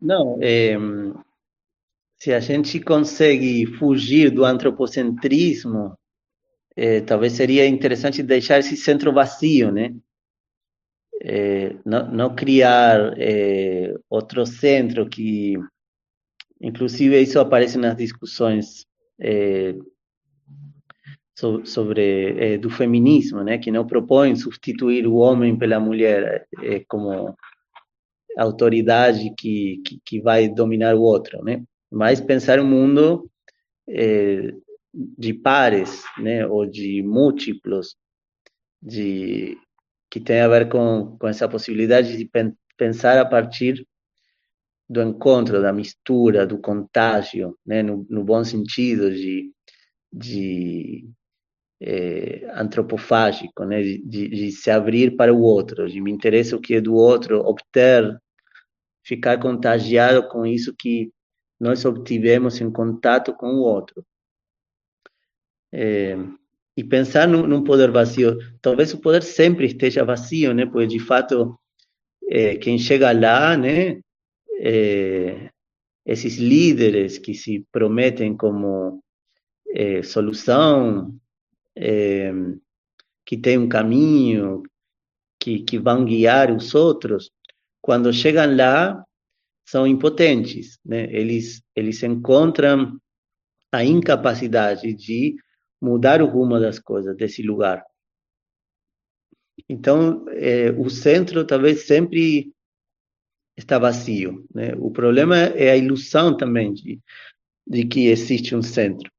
Não, 0.00 0.38
é, 0.40 0.76
se 2.18 2.32
a 2.32 2.40
gente 2.40 2.80
consegue 2.80 3.66
fugir 3.78 4.30
do 4.30 4.44
antropocentrismo, 4.44 5.96
é, 6.76 7.00
talvez 7.00 7.34
seria 7.34 7.66
interessante 7.66 8.22
deixar 8.22 8.58
esse 8.58 8.76
centro 8.76 9.12
vazio, 9.12 9.70
né? 9.70 9.94
É, 11.22 11.76
não, 11.84 12.10
não, 12.10 12.34
criar 12.34 13.14
é, 13.18 13.94
outro 14.08 14.46
centro 14.46 15.08
que, 15.08 15.54
inclusive, 16.60 17.20
isso 17.20 17.38
aparece 17.38 17.76
nas 17.76 17.96
discussões 17.96 18.86
é, 19.20 19.74
so, 21.38 21.64
sobre 21.66 22.58
do 22.58 22.70
feminismo, 22.70 23.42
né, 23.44 23.58
que 23.58 23.70
não 23.70 23.86
propõe 23.86 24.34
substituir 24.34 25.06
o 25.06 25.16
homem 25.16 25.56
pela 25.58 25.78
mulher 25.78 26.46
como 26.88 27.34
autoridade 28.38 29.34
que, 29.36 29.82
que, 29.84 30.00
que, 30.04 30.20
vai 30.20 30.48
dominar 30.48 30.94
o 30.94 31.02
outro, 31.02 31.44
né, 31.44 31.62
mas 31.90 32.20
pensar 32.20 32.60
um 32.60 32.66
mundo 32.66 33.30
de 34.92 35.34
pares, 35.34 36.02
né, 36.18 36.46
ou 36.46 36.64
de 36.64 37.02
múltiplos, 37.02 37.96
de 38.82 39.58
que 40.10 40.20
tem 40.20 40.40
a 40.40 40.48
ver 40.48 40.68
com, 40.68 41.16
com 41.18 41.28
essa 41.28 41.48
possibilidade 41.48 42.16
de 42.16 42.30
pensar 42.76 43.18
a 43.18 43.24
partir 43.24 43.86
do 44.88 45.00
encontro, 45.00 45.62
da 45.62 45.72
mistura, 45.72 46.44
do 46.44 46.58
contágio, 46.58 47.56
né, 47.64 47.80
no, 47.80 48.04
no 48.10 48.24
bom 48.24 48.42
sentido 48.42 49.08
de, 49.14 49.52
de 50.12 51.08
é, 51.80 52.50
antropofágico, 52.54 53.64
né, 53.64 53.80
de, 53.82 53.98
de, 54.28 54.50
se 54.50 54.68
abrir 54.68 55.16
para 55.16 55.32
o 55.32 55.40
outro, 55.40 55.88
de 55.88 56.00
me 56.00 56.10
interessa 56.10 56.56
o 56.56 56.60
que 56.60 56.74
é 56.74 56.80
do 56.80 56.94
outro, 56.94 57.38
obter, 57.38 58.20
ficar 59.04 59.38
contagiado 59.38 60.28
com 60.28 60.44
isso 60.44 60.74
que 60.76 61.12
nós 61.58 61.84
obtivemos 61.84 62.60
em 62.60 62.70
contato 62.70 63.32
com 63.34 63.46
o 63.54 63.60
outro. 63.60 64.04
É, 65.72 66.16
e 66.76 66.84
pensar 66.84 67.26
num, 67.28 67.46
num, 67.46 67.64
poder 67.64 67.90
vazio. 67.90 68.38
Talvez 68.60 68.94
o 68.94 68.98
poder 68.98 69.22
sempre 69.22 69.66
esteja 69.66 70.04
vazio, 70.04 70.54
né? 70.54 70.66
Porque 70.66 70.86
de 70.86 70.98
fato 70.98 71.58
é, 72.28 72.56
quem 72.56 72.78
chega 72.78 73.12
lá, 73.12 73.56
né? 73.56 74.00
É, 74.60 75.50
esses 76.06 76.36
líderes 76.36 77.18
que 77.18 77.34
se 77.34 77.66
prometem 77.70 78.36
como 78.36 79.02
é, 79.74 80.02
solução, 80.02 81.14
é, 81.76 82.32
que 83.24 83.36
tem 83.36 83.58
um 83.58 83.68
caminho, 83.68 84.62
que, 85.38 85.60
que 85.60 85.78
vão 85.78 86.04
guiar 86.04 86.50
os 86.50 86.74
outros, 86.74 87.30
quando 87.80 88.12
chegam 88.12 88.54
lá 88.56 89.02
são 89.64 89.86
impotentes, 89.86 90.78
né? 90.84 91.04
Eles 91.12 91.62
eles 91.76 92.02
encontram 92.02 92.98
a 93.72 93.84
incapacidade 93.84 94.92
de 94.92 95.36
mudar 95.80 96.20
o 96.22 96.26
rumo 96.26 96.58
das 96.60 96.78
coisas 96.78 97.16
desse 97.16 97.42
lugar. 97.42 97.84
Então, 99.68 100.24
é, 100.28 100.70
o 100.70 100.88
centro 100.90 101.46
talvez 101.46 101.86
sempre 101.86 102.52
está 103.56 103.78
vazio. 103.78 104.44
Né? 104.54 104.74
O 104.76 104.90
problema 104.90 105.36
é 105.36 105.70
a 105.70 105.76
ilusão 105.76 106.36
também 106.36 106.72
de, 106.72 107.00
de 107.66 107.86
que 107.86 108.08
existe 108.08 108.54
um 108.54 108.62
centro. 108.62 109.10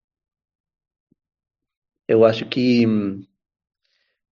Eu 2.07 2.25
acho 2.25 2.47
que 2.49 2.85
hum, 2.85 3.25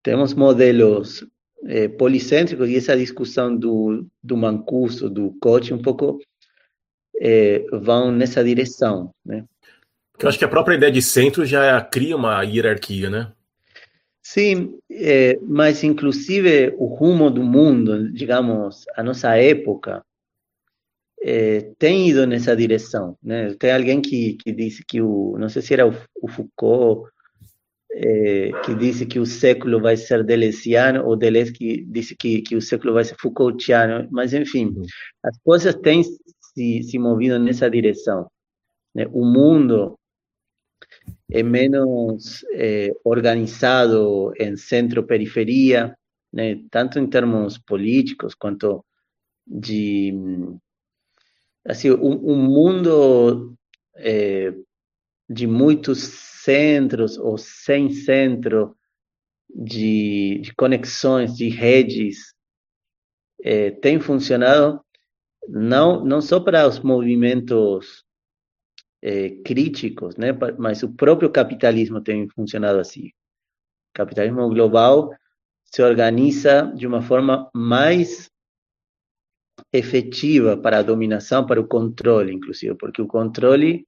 temos 0.03 0.33
modelos 0.33 1.25
é, 1.63 1.87
policêntricos 1.87 2.67
e 2.69 2.75
essa 2.75 2.97
discussão 2.97 3.55
do, 3.55 4.05
do 4.21 4.35
Mancuso, 4.35 5.09
do 5.09 5.33
coach, 5.39 5.73
um 5.73 5.81
pouco 5.81 6.19
é, 7.19 7.59
vão 7.77 8.11
nessa 8.11 8.43
direção. 8.43 9.13
Né? 9.25 9.45
Eu 10.21 10.27
acho 10.27 10.37
que 10.37 10.45
a 10.45 10.49
própria 10.49 10.75
ideia 10.75 10.91
de 10.91 11.01
centro 11.01 11.45
já 11.45 11.81
cria 11.81 12.15
uma 12.15 12.43
hierarquia, 12.43 13.09
né? 13.09 13.31
Sim, 14.21 14.77
é, 14.91 15.39
mas 15.41 15.83
inclusive 15.83 16.73
o 16.77 16.85
rumo 16.85 17.31
do 17.31 17.41
mundo, 17.41 18.11
digamos, 18.11 18.85
a 18.95 19.01
nossa 19.01 19.35
época, 19.37 20.03
é, 21.21 21.71
tem 21.77 22.09
ido 22.09 22.27
nessa 22.27 22.55
direção, 22.55 23.17
né? 23.23 23.55
Tem 23.57 23.71
alguém 23.71 24.01
que, 24.01 24.33
que 24.33 24.51
disse 24.51 24.83
que 24.85 25.01
o, 25.01 25.37
não 25.37 25.49
sei 25.49 25.61
se 25.61 25.73
era 25.73 25.87
o, 25.87 25.93
o 26.21 26.27
Foucault 26.27 27.09
é, 27.91 28.51
que 28.63 28.75
disse 28.75 29.05
que 29.05 29.19
o 29.19 29.25
século 29.25 29.81
vai 29.81 29.97
ser 29.97 30.23
deleuziano, 30.23 31.05
ou 31.05 31.15
Deleuze 31.15 31.51
que 31.51 31.83
disse 31.85 32.15
que, 32.15 32.41
que 32.41 32.55
o 32.55 32.61
século 32.61 32.93
vai 32.93 33.03
ser 33.03 33.15
Foucaultiano, 33.19 34.07
mas 34.11 34.33
enfim, 34.33 34.73
as 35.23 35.37
coisas 35.39 35.75
têm 35.75 36.03
se, 36.03 36.83
se 36.83 36.99
movido 36.99 37.39
nessa 37.39 37.69
direção. 37.69 38.29
Né? 38.95 39.05
O 39.11 39.25
mundo 39.25 39.98
é 41.31 41.43
menos 41.43 42.43
é, 42.53 42.91
organizado 43.03 44.33
em 44.39 44.57
centro-periferia, 44.57 45.95
né? 46.33 46.61
tanto 46.71 46.99
em 46.99 47.07
termos 47.07 47.57
políticos 47.57 48.33
quanto 48.33 48.83
de 49.45 50.13
assim 51.65 51.91
um, 51.91 52.31
um 52.31 52.35
mundo 52.35 53.55
é, 53.95 54.53
de 55.29 55.45
muitos 55.45 55.99
centros 55.99 57.17
ou 57.17 57.37
sem 57.37 57.91
centro 57.91 58.75
de, 59.53 60.39
de 60.41 60.53
conexões, 60.55 61.35
de 61.35 61.49
redes, 61.49 62.33
é, 63.43 63.71
tem 63.71 63.99
funcionado 63.99 64.81
não 65.47 66.03
não 66.03 66.21
só 66.21 66.39
para 66.39 66.67
os 66.67 66.79
movimentos 66.79 68.03
é, 69.01 69.29
críticos, 69.43 70.15
né, 70.17 70.29
mas 70.57 70.83
o 70.83 70.93
próprio 70.93 71.29
capitalismo 71.29 72.01
tem 72.01 72.27
funcionado 72.29 72.79
assim. 72.79 73.07
O 73.07 73.93
capitalismo 73.95 74.47
global 74.49 75.11
se 75.65 75.81
organiza 75.81 76.71
de 76.75 76.87
uma 76.87 77.01
forma 77.01 77.49
mais 77.53 78.29
efetiva 79.71 80.57
para 80.57 80.79
a 80.79 80.83
dominação, 80.83 81.45
para 81.45 81.61
o 81.61 81.67
controle, 81.67 82.33
inclusive, 82.33 82.75
porque 82.75 83.01
o 83.01 83.07
controle 83.07 83.85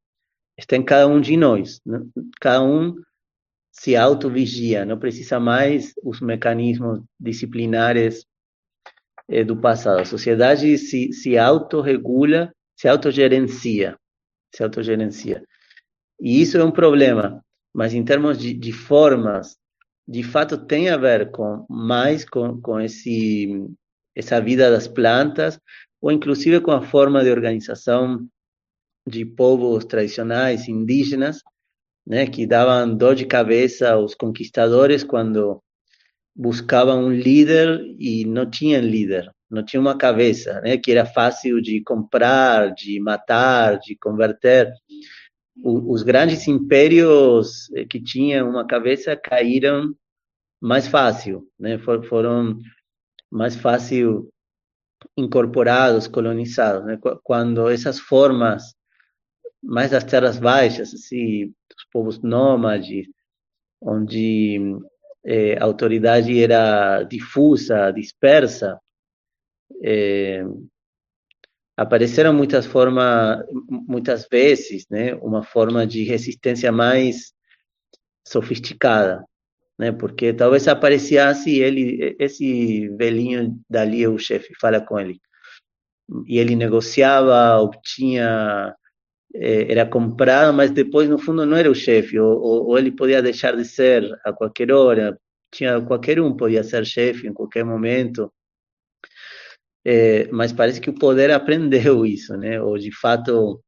está 0.57 0.75
em 0.75 0.83
cada 0.83 1.07
um 1.07 1.19
de 1.19 1.35
nós. 1.37 1.81
Né? 1.85 1.99
Cada 2.39 2.61
um 2.63 2.95
se 3.71 3.95
autovigia, 3.95 4.85
não 4.85 4.99
precisa 4.99 5.39
mais 5.39 5.93
os 6.03 6.19
mecanismos 6.19 7.01
disciplinares 7.19 8.25
eh, 9.29 9.43
do 9.43 9.59
passado. 9.59 10.01
A 10.01 10.05
sociedade 10.05 10.77
se, 10.77 11.13
se 11.13 11.37
autorregula, 11.37 12.53
se 12.77 12.87
autogerencia, 12.87 13.97
se 14.53 14.63
autogerencia. 14.63 15.43
E 16.19 16.41
isso 16.41 16.57
é 16.57 16.63
um 16.63 16.71
problema, 16.71 17.43
mas 17.73 17.93
em 17.93 18.03
termos 18.03 18.37
de, 18.37 18.53
de 18.53 18.71
formas, 18.71 19.57
de 20.07 20.23
fato 20.23 20.57
tem 20.57 20.89
a 20.89 20.97
ver 20.97 21.31
com 21.31 21.65
mais 21.69 22.25
com, 22.25 22.61
com 22.61 22.79
esse 22.79 23.65
essa 24.15 24.41
vida 24.41 24.69
das 24.69 24.87
plantas, 24.87 25.59
ou 26.01 26.11
inclusive 26.11 26.59
com 26.59 26.71
a 26.71 26.81
forma 26.81 27.23
de 27.23 27.31
organização 27.31 28.27
de 29.07 29.25
povos 29.25 29.85
tradicionais 29.85 30.67
indígenas, 30.67 31.41
né, 32.05 32.27
que 32.27 32.45
davam 32.45 32.95
dor 32.95 33.15
de 33.15 33.25
cabeça 33.25 33.91
aos 33.91 34.13
conquistadores 34.13 35.03
quando 35.03 35.61
buscavam 36.35 37.05
um 37.05 37.11
líder 37.11 37.81
e 37.97 38.25
não 38.25 38.49
tinham 38.49 38.81
líder, 38.81 39.31
não 39.51 39.63
tinha 39.63 39.79
uma 39.81 39.97
cabeça, 39.97 40.61
né, 40.61 40.77
que 40.77 40.91
era 40.91 41.05
fácil 41.05 41.61
de 41.61 41.81
comprar, 41.83 42.73
de 42.73 42.99
matar, 43.01 43.77
de 43.79 43.95
converter. 43.97 44.71
O, 45.63 45.91
os 45.93 46.03
grandes 46.03 46.47
impérios 46.47 47.67
que 47.89 48.01
tinham 48.01 48.49
uma 48.49 48.65
cabeça 48.65 49.15
caíram 49.15 49.93
mais 50.61 50.87
fácil, 50.87 51.45
né, 51.59 51.77
foram 51.77 52.57
mais 53.29 53.55
fácil 53.55 54.31
incorporados, 55.17 56.07
colonizados, 56.07 56.85
né? 56.85 56.97
quando 57.23 57.69
essas 57.69 57.99
formas 57.99 58.73
mais 59.63 59.91
das 59.91 60.03
terras 60.03 60.39
baixas, 60.39 60.93
assim, 60.93 61.47
dos 61.47 61.85
povos 61.91 62.21
nômades, 62.21 63.07
onde 63.81 64.59
eh, 65.23 65.57
a 65.59 65.63
autoridade 65.63 66.41
era 66.41 67.03
difusa, 67.03 67.91
dispersa, 67.91 68.79
eh, 69.83 70.43
apareceram 71.77 72.33
muitas 72.33 72.65
formas, 72.65 73.43
muitas 73.69 74.27
vezes, 74.29 74.85
né, 74.89 75.15
uma 75.15 75.43
forma 75.43 75.85
de 75.85 76.03
resistência 76.03 76.71
mais 76.71 77.33
sofisticada, 78.27 79.25
né? 79.77 79.91
Porque 79.91 80.33
talvez 80.33 80.67
aparecesse 80.67 81.59
ele, 81.59 82.15
esse 82.19 82.87
velhinho 82.89 83.59
dali, 83.69 84.07
o 84.07 84.17
chefe, 84.17 84.53
fala 84.59 84.81
com 84.81 84.99
ele. 84.99 85.19
E 86.27 86.39
ele 86.39 86.55
negociava, 86.55 87.59
obtinha, 87.61 88.75
eh, 89.35 89.71
era 89.71 89.85
comprado, 89.85 90.53
mas 90.53 90.71
depois, 90.71 91.09
no 91.09 91.17
fundo, 91.17 91.45
não 91.45 91.57
era 91.57 91.71
o 91.71 91.75
chefe, 91.75 92.19
ou, 92.19 92.67
ou 92.67 92.77
ele 92.77 92.91
podia 92.91 93.21
deixar 93.21 93.55
de 93.55 93.65
ser 93.65 94.03
a 94.25 94.33
qualquer 94.33 94.71
hora, 94.71 95.17
tinha 95.51 95.81
qualquer 95.81 96.19
um 96.21 96.35
podia 96.35 96.63
ser 96.63 96.85
chefe 96.85 97.27
em 97.27 97.33
qualquer 97.33 97.65
momento. 97.65 98.31
É, 99.83 100.27
mas 100.31 100.53
parece 100.53 100.79
que 100.79 100.89
o 100.89 100.95
poder 100.95 101.31
aprendeu 101.31 102.05
isso, 102.05 102.35
né? 102.37 102.61
Ou 102.61 102.77
de 102.77 102.91
fato 102.91 103.61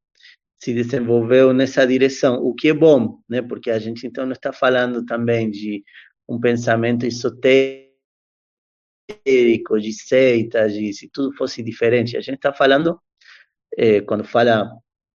se 0.58 0.72
desenvolveu 0.72 1.52
nessa 1.52 1.86
direção, 1.86 2.36
o 2.36 2.54
que 2.54 2.68
é 2.68 2.74
bom, 2.74 3.18
né? 3.28 3.42
Porque 3.42 3.70
a 3.70 3.78
gente 3.78 4.06
então 4.06 4.24
não 4.24 4.32
está 4.32 4.52
falando 4.52 5.04
também 5.04 5.50
de 5.50 5.84
um 6.28 6.40
pensamento 6.40 7.04
esotérico, 7.04 7.84
de 9.78 9.92
seitas, 9.92 10.72
de 10.72 10.92
se 10.92 11.08
tudo 11.10 11.36
fosse 11.36 11.62
diferente. 11.62 12.16
A 12.16 12.20
gente 12.20 12.36
está 12.36 12.52
falando, 12.52 12.98
eh, 13.76 14.00
quando 14.02 14.24
fala 14.24 14.70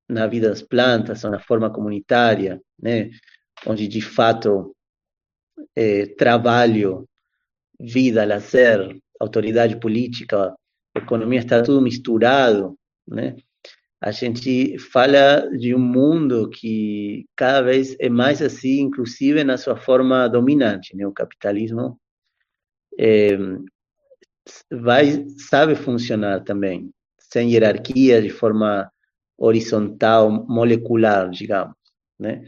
na 0.09 0.27
vida 0.27 0.49
das 0.51 0.63
plantas, 0.63 1.25
ou 1.25 1.31
na 1.31 1.41
forma 1.41 1.73
comunitária, 1.73 2.61
né? 2.79 3.11
Onde 3.67 3.89
de 3.89 4.03
fato 4.03 4.75
eh, 5.77 6.07
trabalho, 6.17 7.09
vida, 7.81 8.25
lazer, 8.25 8.99
autoridade 9.21 9.79
política, 9.81 10.55
economia 10.99 11.41
está 11.41 11.63
tudo 11.63 11.81
misturado, 11.81 12.77
né? 13.07 13.37
a 14.01 14.13
gente 14.13 14.79
fala 14.79 15.49
de 15.51 15.75
um 15.75 15.79
mundo 15.79 16.49
que 16.51 17.27
cada 17.35 17.63
vez 17.63 17.97
é 17.99 18.09
mais 18.09 18.41
assim, 18.41 18.81
inclusive 18.81 19.43
na 19.43 19.57
sua 19.57 19.77
forma 19.77 20.29
dominante, 20.29 20.97
né? 20.97 21.05
O 21.07 21.13
capitalismo 21.13 21.99
é, 22.99 23.37
vai 24.71 25.27
sabe 25.39 25.75
funcionar 25.75 26.45
também 26.45 26.91
sem 27.19 27.53
hierarquia, 27.53 28.23
de 28.23 28.31
forma 28.31 28.91
horizontal, 29.37 30.31
molecular, 30.31 31.29
digamos, 31.31 31.77
né? 32.19 32.47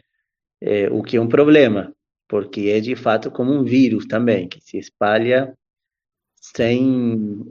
É, 0.61 0.89
o 0.91 1.03
que 1.03 1.17
é 1.17 1.21
um 1.21 1.29
problema, 1.29 1.93
porque 2.29 2.69
é 2.69 2.81
de 2.81 2.95
fato 2.95 3.31
como 3.31 3.53
um 3.53 3.65
vírus 3.65 4.07
também 4.07 4.49
que 4.49 4.61
se 4.61 4.79
espalha 4.79 5.57
sem 6.37 7.45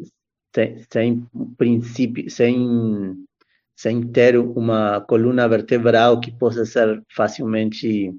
sem, 0.54 0.86
sem 0.92 1.28
princípio, 1.58 2.30
sem 2.30 3.18
sem 3.80 4.06
ter 4.06 4.38
uma 4.38 5.00
coluna 5.00 5.48
vertebral 5.48 6.20
que 6.20 6.32
possa 6.32 6.66
ser 6.66 7.02
facilmente 7.16 8.14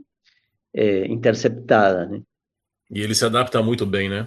é, 0.74 1.06
interceptada. 1.06 2.06
Né? 2.06 2.22
E 2.90 3.02
ele 3.02 3.14
se 3.14 3.26
adapta 3.26 3.62
muito 3.62 3.84
bem, 3.84 4.08
né? 4.08 4.26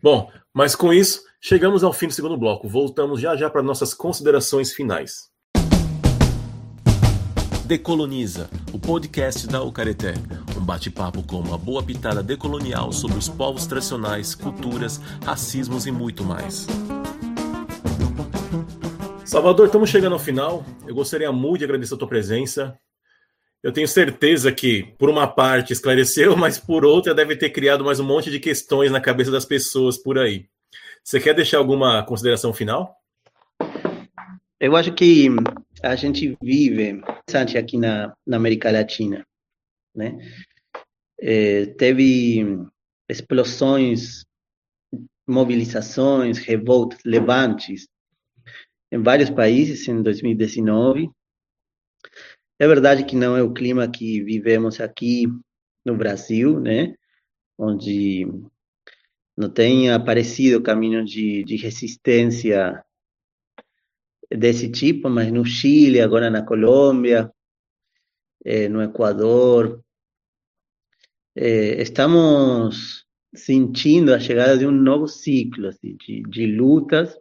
Bom, 0.00 0.30
mas 0.54 0.76
com 0.76 0.92
isso, 0.92 1.22
chegamos 1.40 1.82
ao 1.82 1.92
fim 1.92 2.06
do 2.06 2.12
segundo 2.12 2.36
bloco. 2.36 2.68
Voltamos 2.68 3.20
já 3.20 3.34
já 3.34 3.50
para 3.50 3.64
nossas 3.64 3.92
considerações 3.92 4.72
finais. 4.72 5.28
Decoloniza, 7.66 8.48
o 8.72 8.78
podcast 8.78 9.48
da 9.48 9.60
Ucareté. 9.60 10.14
Um 10.56 10.64
bate-papo 10.64 11.24
com 11.24 11.40
uma 11.40 11.58
boa 11.58 11.82
pitada 11.82 12.22
decolonial 12.22 12.92
sobre 12.92 13.18
os 13.18 13.28
povos 13.28 13.66
tradicionais, 13.66 14.36
culturas, 14.36 14.98
racismos 15.24 15.84
e 15.84 15.90
muito 15.90 16.22
mais. 16.22 16.68
Salvador, 19.34 19.66
estamos 19.66 19.90
chegando 19.90 20.12
ao 20.12 20.18
final. 20.20 20.64
Eu 20.86 20.94
gostaria 20.94 21.32
muito 21.32 21.58
de 21.58 21.64
agradecer 21.64 21.92
a 21.94 21.96
tua 21.96 22.06
presença. 22.06 22.78
Eu 23.64 23.72
tenho 23.72 23.88
certeza 23.88 24.52
que, 24.52 24.84
por 24.96 25.10
uma 25.10 25.26
parte, 25.26 25.72
esclareceu, 25.72 26.36
mas 26.38 26.56
por 26.56 26.84
outra, 26.84 27.12
deve 27.12 27.34
ter 27.34 27.50
criado 27.50 27.84
mais 27.84 27.98
um 27.98 28.04
monte 28.04 28.30
de 28.30 28.38
questões 28.38 28.92
na 28.92 29.00
cabeça 29.00 29.32
das 29.32 29.44
pessoas 29.44 29.98
por 29.98 30.20
aí. 30.20 30.46
Você 31.02 31.18
quer 31.18 31.34
deixar 31.34 31.58
alguma 31.58 32.04
consideração 32.04 32.54
final? 32.54 32.96
Eu 34.60 34.76
acho 34.76 34.94
que 34.94 35.26
a 35.82 35.96
gente 35.96 36.38
vive 36.40 37.00
bastante 37.00 37.58
aqui 37.58 37.76
na, 37.76 38.14
na 38.24 38.36
América 38.36 38.70
Latina, 38.70 39.26
né? 39.92 40.16
É, 41.18 41.66
teve 41.76 42.56
explosões, 43.08 44.24
mobilizações, 45.26 46.38
revoltas, 46.38 47.00
levantes 47.04 47.88
em 48.94 49.02
vários 49.02 49.28
países 49.28 49.88
em 49.88 50.00
2019. 50.00 51.10
É 52.60 52.68
verdade 52.68 53.04
que 53.04 53.16
não 53.16 53.36
é 53.36 53.42
o 53.42 53.52
clima 53.52 53.90
que 53.90 54.22
vivemos 54.22 54.80
aqui 54.80 55.26
no 55.84 55.96
Brasil, 55.96 56.60
né? 56.60 56.94
Onde 57.58 58.24
não 59.36 59.50
tem 59.50 59.90
aparecido 59.90 60.62
caminhos 60.62 61.10
de, 61.10 61.42
de 61.42 61.56
resistência 61.56 62.84
desse 64.30 64.70
tipo, 64.70 65.10
mas 65.10 65.32
no 65.32 65.44
Chile, 65.44 66.00
agora 66.00 66.30
na 66.30 66.46
Colômbia, 66.46 67.32
eh, 68.44 68.68
no 68.68 68.80
Equador, 68.80 69.84
é, 71.34 71.82
estamos 71.82 73.04
sentindo 73.34 74.14
a 74.14 74.20
chegada 74.20 74.56
de 74.56 74.64
um 74.64 74.70
novo 74.70 75.08
ciclo 75.08 75.66
assim, 75.66 75.96
de, 75.96 76.22
de 76.22 76.46
lutas, 76.46 77.18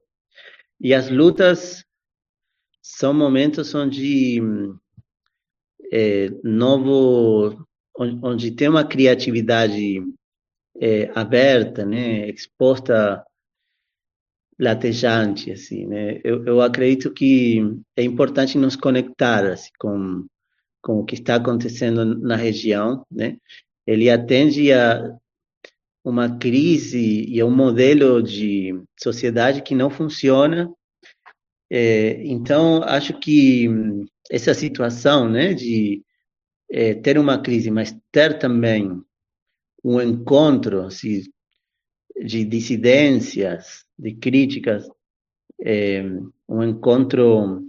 e 0.79 0.93
as 0.93 1.09
lutas 1.09 1.83
são 2.81 3.13
momentos 3.13 3.73
onde 3.73 4.41
é, 5.91 6.29
novo, 6.43 7.65
onde 7.97 8.51
tem 8.51 8.67
uma 8.67 8.85
criatividade 8.85 10.03
é, 10.79 11.11
aberta, 11.15 11.85
né, 11.85 12.29
exposta, 12.29 13.23
latejante, 14.59 15.51
assim, 15.51 15.87
né? 15.87 16.19
Eu, 16.23 16.45
eu 16.45 16.61
acredito 16.61 17.11
que 17.11 17.59
é 17.97 18.03
importante 18.03 18.57
nos 18.57 18.75
conectar 18.75 19.45
assim, 19.45 19.71
com 19.79 20.25
com 20.83 20.99
o 20.99 21.05
que 21.05 21.15
está 21.15 21.35
acontecendo 21.35 22.03
na 22.03 22.35
região, 22.35 23.05
né? 23.09 23.37
Ele 23.87 24.09
atende 24.09 24.71
a 24.73 25.17
uma 26.03 26.37
crise 26.37 27.25
e 27.29 27.39
a 27.39 27.45
um 27.45 27.55
modelo 27.55 28.21
de 28.21 28.73
sociedade 28.99 29.61
que 29.61 29.73
não 29.73 29.89
funciona. 29.89 30.71
É, 31.69 32.23
então, 32.25 32.83
acho 32.83 33.17
que 33.19 33.67
essa 34.29 34.53
situação, 34.53 35.29
né, 35.29 35.53
de 35.53 36.03
é, 36.69 36.93
ter 36.93 37.17
uma 37.17 37.41
crise, 37.41 37.71
mas 37.71 37.95
ter 38.11 38.37
também 38.37 39.01
um 39.83 40.01
encontro 40.01 40.81
assim, 40.81 41.21
de 42.23 42.43
dissidências, 42.45 43.85
de 43.97 44.13
críticas, 44.13 44.87
é, 45.61 46.03
um 46.47 46.63
encontro 46.63 47.65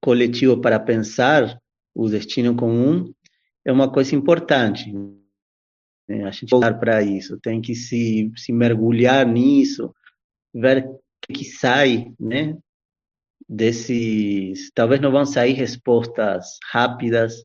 coletivo 0.00 0.60
para 0.60 0.78
pensar 0.78 1.60
o 1.94 2.08
destino 2.08 2.54
comum 2.54 3.12
é 3.64 3.72
uma 3.72 3.90
coisa 3.90 4.14
importante. 4.14 4.92
Né? 6.10 6.24
A 6.24 6.32
gente 6.32 6.50
voltar 6.50 6.74
para 6.74 7.00
isso, 7.02 7.38
tem 7.38 7.60
que 7.60 7.72
se, 7.72 8.32
se 8.36 8.52
mergulhar 8.52 9.24
nisso, 9.24 9.94
ver 10.52 10.84
o 10.84 11.32
que 11.32 11.44
sai, 11.44 12.12
né? 12.18 12.58
Desses, 13.48 14.72
talvez 14.74 15.00
não 15.00 15.12
vão 15.12 15.24
sair 15.24 15.52
respostas 15.52 16.58
rápidas, 16.72 17.44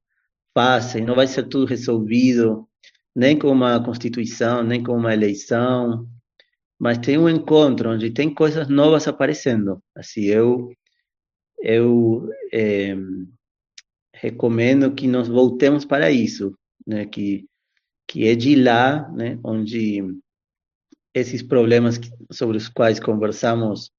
fáceis, 0.52 1.06
não 1.06 1.14
vai 1.14 1.28
ser 1.28 1.44
tudo 1.44 1.68
resolvido, 1.68 2.68
nem 3.16 3.38
com 3.38 3.50
uma 3.50 3.84
constituição, 3.84 4.64
nem 4.64 4.82
com 4.82 4.94
uma 4.94 5.14
eleição, 5.14 6.08
mas 6.80 6.98
tem 6.98 7.20
um 7.20 7.30
encontro 7.30 7.92
onde 7.92 8.10
tem 8.10 8.34
coisas 8.34 8.68
novas 8.68 9.08
aparecendo. 9.08 9.80
Assim, 9.96 10.24
eu 10.24 10.72
eu 11.60 12.30
é, 12.52 12.96
recomendo 14.14 14.94
que 14.94 15.08
nós 15.08 15.28
voltemos 15.28 15.86
para 15.86 16.10
isso, 16.12 16.58
né? 16.86 17.06
Que 17.06 17.46
que 18.08 18.28
é 18.28 18.36
de 18.36 18.56
lá, 18.56 19.10
né? 19.12 19.40
Onde 19.44 20.04
esses 21.14 21.42
problemas 21.42 22.00
sobre 22.32 22.58
os 22.58 22.68
quais 22.68 23.00
conversamos 23.00 23.92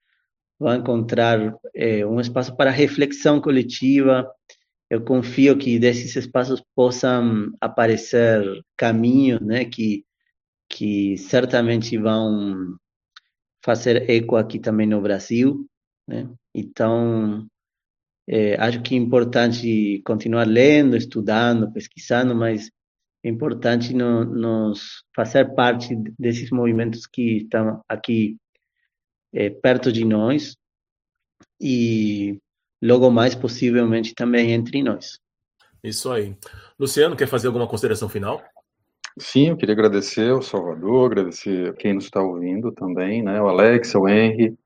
vão 0.58 0.74
encontrar 0.76 1.54
é, 1.74 2.04
um 2.06 2.20
espaço 2.20 2.54
para 2.56 2.70
reflexão 2.70 3.40
coletiva. 3.40 4.30
Eu 4.88 5.04
confio 5.04 5.58
que 5.58 5.78
desses 5.78 6.14
espaços 6.14 6.62
possam 6.74 7.52
aparecer 7.60 8.42
caminhos, 8.76 9.40
né? 9.40 9.64
Que 9.64 10.04
que 10.68 11.16
certamente 11.18 11.96
vão 11.96 12.76
fazer 13.64 14.08
eco 14.10 14.36
aqui 14.36 14.58
também 14.58 14.86
no 14.86 15.00
Brasil, 15.00 15.66
né? 16.06 16.28
Então, 16.54 17.46
é, 18.28 18.54
acho 18.60 18.82
que 18.82 18.94
é 18.94 18.98
importante 18.98 20.02
continuar 20.04 20.46
lendo, 20.46 20.96
estudando, 20.96 21.72
pesquisando, 21.72 22.34
mas 22.34 22.70
é 23.26 23.28
importante 23.28 23.92
no, 23.92 24.24
nos 24.24 25.02
fazer 25.12 25.52
parte 25.56 25.96
desses 26.16 26.48
movimentos 26.50 27.08
que 27.08 27.38
estão 27.38 27.82
aqui 27.88 28.36
é, 29.34 29.50
perto 29.50 29.90
de 29.90 30.04
nós 30.04 30.56
e 31.60 32.38
logo 32.80 33.10
mais 33.10 33.34
possivelmente 33.34 34.14
também 34.14 34.52
entre 34.52 34.80
nós. 34.80 35.18
Isso 35.82 36.12
aí. 36.12 36.36
Luciano, 36.78 37.16
quer 37.16 37.26
fazer 37.26 37.48
alguma 37.48 37.66
consideração 37.66 38.08
final? 38.08 38.40
Sim, 39.18 39.48
eu 39.48 39.56
queria 39.56 39.72
agradecer 39.72 40.30
ao 40.30 40.40
Salvador, 40.40 41.10
agradecer 41.10 41.70
a 41.70 41.72
quem 41.72 41.94
nos 41.94 42.04
está 42.04 42.22
ouvindo 42.22 42.70
também, 42.70 43.24
né? 43.24 43.42
O 43.42 43.48
Alex, 43.48 43.92
o 43.96 44.06
Henry, 44.06 44.56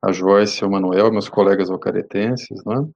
a 0.00 0.12
Joyce, 0.12 0.64
o 0.64 0.70
Manuel, 0.70 1.10
meus 1.10 1.28
colegas 1.28 1.68
alcaretenses, 1.68 2.64
né? 2.64 2.86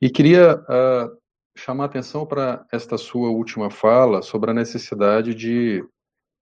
E 0.00 0.10
queria 0.10 0.56
uh, 0.56 1.16
chamar 1.56 1.86
atenção 1.86 2.26
para 2.26 2.64
esta 2.70 2.96
sua 2.98 3.30
última 3.30 3.70
fala 3.70 4.22
sobre 4.22 4.50
a 4.50 4.54
necessidade 4.54 5.34
de 5.34 5.84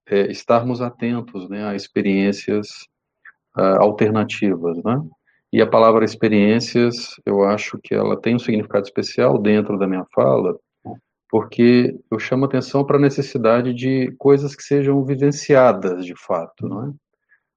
é, 0.07 0.31
estarmos 0.31 0.83
atentos 0.83 1.49
né, 1.49 1.65
a 1.67 1.75
experiências 1.75 2.69
uh, 3.57 3.81
alternativas, 3.81 4.83
né? 4.85 5.01
E 5.53 5.63
a 5.63 5.67
palavra 5.67 6.05
experiências, 6.05 7.15
eu 7.25 7.45
acho 7.45 7.79
que 7.81 7.95
ela 7.95 8.21
tem 8.21 8.35
um 8.35 8.41
significado 8.41 8.85
especial 8.85 9.39
dentro 9.39 9.79
da 9.79 9.87
minha 9.87 10.05
fala, 10.13 10.59
porque 11.31 11.97
eu 12.11 12.19
chamo 12.19 12.45
atenção 12.45 12.85
para 12.85 12.97
a 12.97 13.01
necessidade 13.01 13.73
de 13.73 14.13
coisas 14.19 14.57
que 14.57 14.65
sejam 14.65 15.05
vivenciadas 15.05 16.05
de 16.05 16.15
fato, 16.17 16.69
não 16.69 16.89
é? 16.89 16.93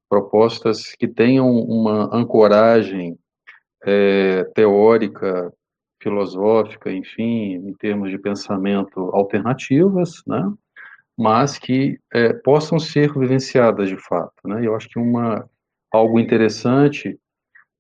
Propostas 0.08 0.94
que 0.96 1.08
tenham 1.08 1.50
uma 1.50 2.16
ancoragem 2.16 3.18
é, 3.84 4.44
teórica, 4.54 5.52
filosófica, 6.08 6.92
enfim, 6.92 7.56
em 7.56 7.74
termos 7.74 8.10
de 8.10 8.18
pensamento 8.18 9.00
alternativas, 9.14 10.24
né? 10.26 10.52
mas 11.18 11.58
que 11.58 12.00
é, 12.14 12.32
possam 12.32 12.80
ser 12.80 13.12
vivenciadas 13.14 13.90
de 13.90 13.98
fato. 13.98 14.36
Né? 14.46 14.66
Eu 14.66 14.76
acho 14.76 14.88
que 14.88 14.98
uma, 14.98 15.50
algo 15.92 16.20
interessante 16.20 17.20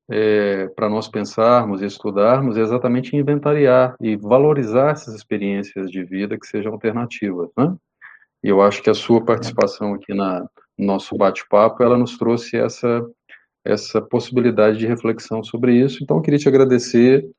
é, 0.09 0.67
para 0.69 0.89
nós 0.89 1.07
pensarmos 1.07 1.81
e 1.81 1.85
estudarmos 1.85 2.57
é 2.57 2.61
exatamente 2.61 3.15
inventariar 3.15 3.95
e 4.01 4.15
valorizar 4.15 4.91
essas 4.91 5.13
experiências 5.13 5.89
de 5.89 6.03
vida 6.03 6.37
que 6.37 6.47
sejam 6.47 6.73
alternativas. 6.73 7.49
Né? 7.57 7.75
E 8.43 8.49
eu 8.49 8.61
acho 8.61 8.81
que 8.81 8.89
a 8.89 8.93
sua 8.93 9.23
participação 9.23 9.93
aqui 9.93 10.13
na, 10.13 10.41
no 10.77 10.85
nosso 10.85 11.15
bate-papo, 11.15 11.83
ela 11.83 11.97
nos 11.97 12.17
trouxe 12.17 12.57
essa, 12.57 13.05
essa 13.63 14.01
possibilidade 14.01 14.77
de 14.77 14.87
reflexão 14.87 15.43
sobre 15.43 15.73
isso. 15.75 16.03
Então, 16.03 16.17
eu 16.17 16.21
queria 16.21 16.39
te 16.39 16.47
agradecer 16.47 17.29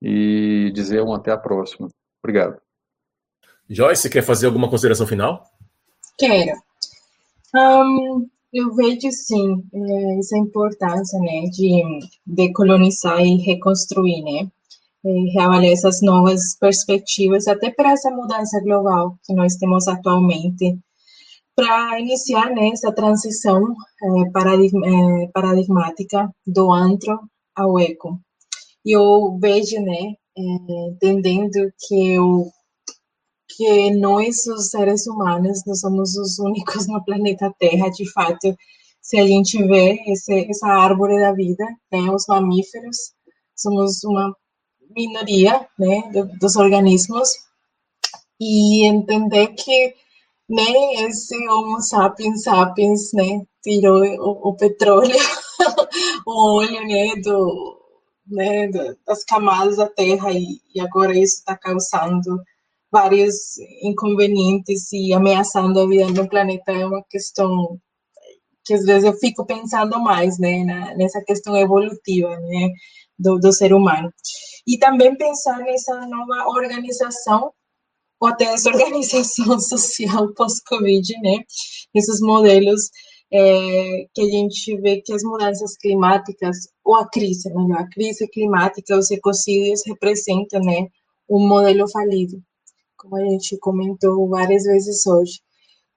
e 0.00 0.70
dizer 0.74 1.02
um 1.02 1.12
até 1.12 1.30
a 1.30 1.38
próxima. 1.38 1.88
Obrigado. 2.22 2.60
Joyce, 3.68 4.08
quer 4.08 4.22
fazer 4.22 4.46
alguma 4.46 4.70
consideração 4.70 5.06
final? 5.06 5.44
Quero. 6.16 6.58
Um, 7.54 8.26
eu 8.52 8.74
vejo, 8.74 9.10
sim, 9.12 9.62
é, 9.72 10.18
essa 10.18 10.38
importância 10.38 11.18
né, 11.20 11.42
de 11.50 11.82
decolonizar 12.26 13.20
e 13.20 13.36
reconstruir, 13.36 14.22
né? 14.22 14.50
reavaliar 15.34 15.72
essas 15.72 16.02
novas 16.02 16.56
perspectivas, 16.58 17.46
até 17.46 17.70
para 17.70 17.92
essa 17.92 18.10
mudança 18.10 18.60
global 18.60 19.16
que 19.24 19.32
nós 19.32 19.54
temos 19.56 19.86
atualmente, 19.86 20.78
para 21.54 22.00
iniciar 22.00 22.50
né, 22.50 22.68
essa 22.68 22.92
transição 22.92 23.62
é, 24.02 24.30
paradigma, 24.30 24.86
é, 24.86 25.28
paradigmática 25.28 26.30
do 26.46 26.72
antro 26.72 27.18
ao 27.54 27.78
eco 27.78 28.20
eu 28.84 29.38
vejo, 29.40 29.80
né, 29.80 30.14
é, 30.36 30.42
entendendo 30.90 31.72
que 31.78 32.14
eu 32.14 32.50
que 33.56 33.90
nós, 33.96 34.46
os 34.46 34.70
seres 34.70 35.06
humanos, 35.06 35.62
não 35.66 35.74
somos 35.74 36.16
os 36.16 36.38
únicos 36.38 36.86
no 36.86 37.02
planeta 37.04 37.52
Terra, 37.58 37.88
de 37.88 38.10
fato, 38.12 38.54
se 39.00 39.18
a 39.18 39.26
gente 39.26 39.56
vê 39.66 39.98
esse, 40.06 40.48
essa 40.50 40.68
árvore 40.68 41.18
da 41.18 41.32
vida, 41.32 41.64
né, 41.90 42.00
os 42.12 42.26
mamíferos, 42.28 42.96
somos 43.56 44.04
uma 44.04 44.32
minoria, 44.94 45.66
né, 45.78 46.02
dos 46.38 46.56
organismos, 46.56 47.28
e 48.40 48.86
entender 48.86 49.48
que 49.48 49.94
nem 50.48 51.04
esse 51.06 51.36
Homo 51.48 51.80
sapiens 51.80 52.42
sapiens, 52.42 53.12
né, 53.12 53.42
tirou 53.62 54.04
o, 54.04 54.50
o 54.50 54.56
petróleo, 54.56 55.16
o 56.26 56.58
óleo, 56.58 56.86
né, 56.86 57.16
do, 57.22 57.77
né, 58.30 58.68
das 59.06 59.24
camadas 59.24 59.76
da 59.76 59.88
Terra 59.88 60.32
e, 60.32 60.60
e 60.74 60.80
agora 60.80 61.16
isso 61.16 61.36
está 61.36 61.56
causando 61.56 62.42
vários 62.90 63.56
inconvenientes 63.82 64.92
e 64.92 65.12
ameaçando 65.12 65.80
a 65.80 65.86
vida 65.86 66.06
no 66.06 66.28
planeta 66.28 66.72
é 66.72 66.86
uma 66.86 67.04
questão 67.10 67.78
que 68.64 68.74
às 68.74 68.84
vezes 68.84 69.04
eu 69.04 69.14
fico 69.14 69.46
pensando 69.46 69.98
mais, 69.98 70.38
né, 70.38 70.62
na, 70.62 70.94
nessa 70.94 71.22
questão 71.22 71.56
evolutiva, 71.56 72.36
né, 72.38 72.70
do, 73.18 73.38
do 73.38 73.50
ser 73.50 73.72
humano. 73.72 74.12
E 74.66 74.78
também 74.78 75.16
pensar 75.16 75.58
nessa 75.60 76.06
nova 76.06 76.48
organização 76.48 77.50
ou 78.20 78.28
até 78.28 78.52
desorganização 78.52 79.58
social 79.60 80.34
pós-Covid, 80.34 81.18
né, 81.22 81.38
esses 81.94 82.20
modelos 82.20 82.90
é, 83.30 84.06
que 84.14 84.22
a 84.22 84.26
gente 84.26 84.76
vê 84.80 85.00
que 85.00 85.12
as 85.12 85.22
mudanças 85.22 85.76
climáticas, 85.76 86.68
ou 86.84 86.96
a 86.96 87.08
crise, 87.08 87.52
melhor, 87.52 87.80
a 87.80 87.88
crise 87.88 88.26
climática, 88.28 88.96
os 88.96 89.10
ecocídios 89.10 89.82
representam 89.86 90.60
né, 90.60 90.88
um 91.28 91.46
modelo 91.46 91.88
falido, 91.88 92.42
como 92.96 93.16
a 93.16 93.20
gente 93.20 93.58
comentou 93.58 94.28
várias 94.28 94.64
vezes 94.64 95.06
hoje. 95.06 95.40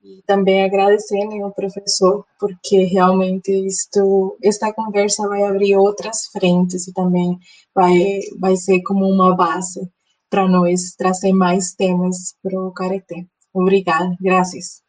E 0.04 0.24
também 0.26 0.64
agradecer 0.64 1.26
né, 1.28 1.42
ao 1.42 1.54
professor, 1.54 2.26
porque 2.40 2.86
realmente 2.86 3.52
isto, 3.68 4.36
esta 4.44 4.74
conversa 4.74 5.28
vai 5.28 5.44
abrir 5.44 5.76
outras 5.76 6.26
frentes 6.32 6.88
e 6.88 6.94
também 6.94 7.38
vai, 7.74 8.20
vai 8.40 8.56
ser 8.56 8.82
como 8.82 9.08
uma 9.08 9.36
base 9.36 9.80
para 10.28 10.48
nós 10.48 10.96
trazer 10.98 11.34
mais 11.34 11.76
temas 11.76 12.36
para 12.42 12.60
o 12.60 12.72
Careté. 12.72 13.26
Obrigada, 13.54 14.16
graças. 14.20 14.82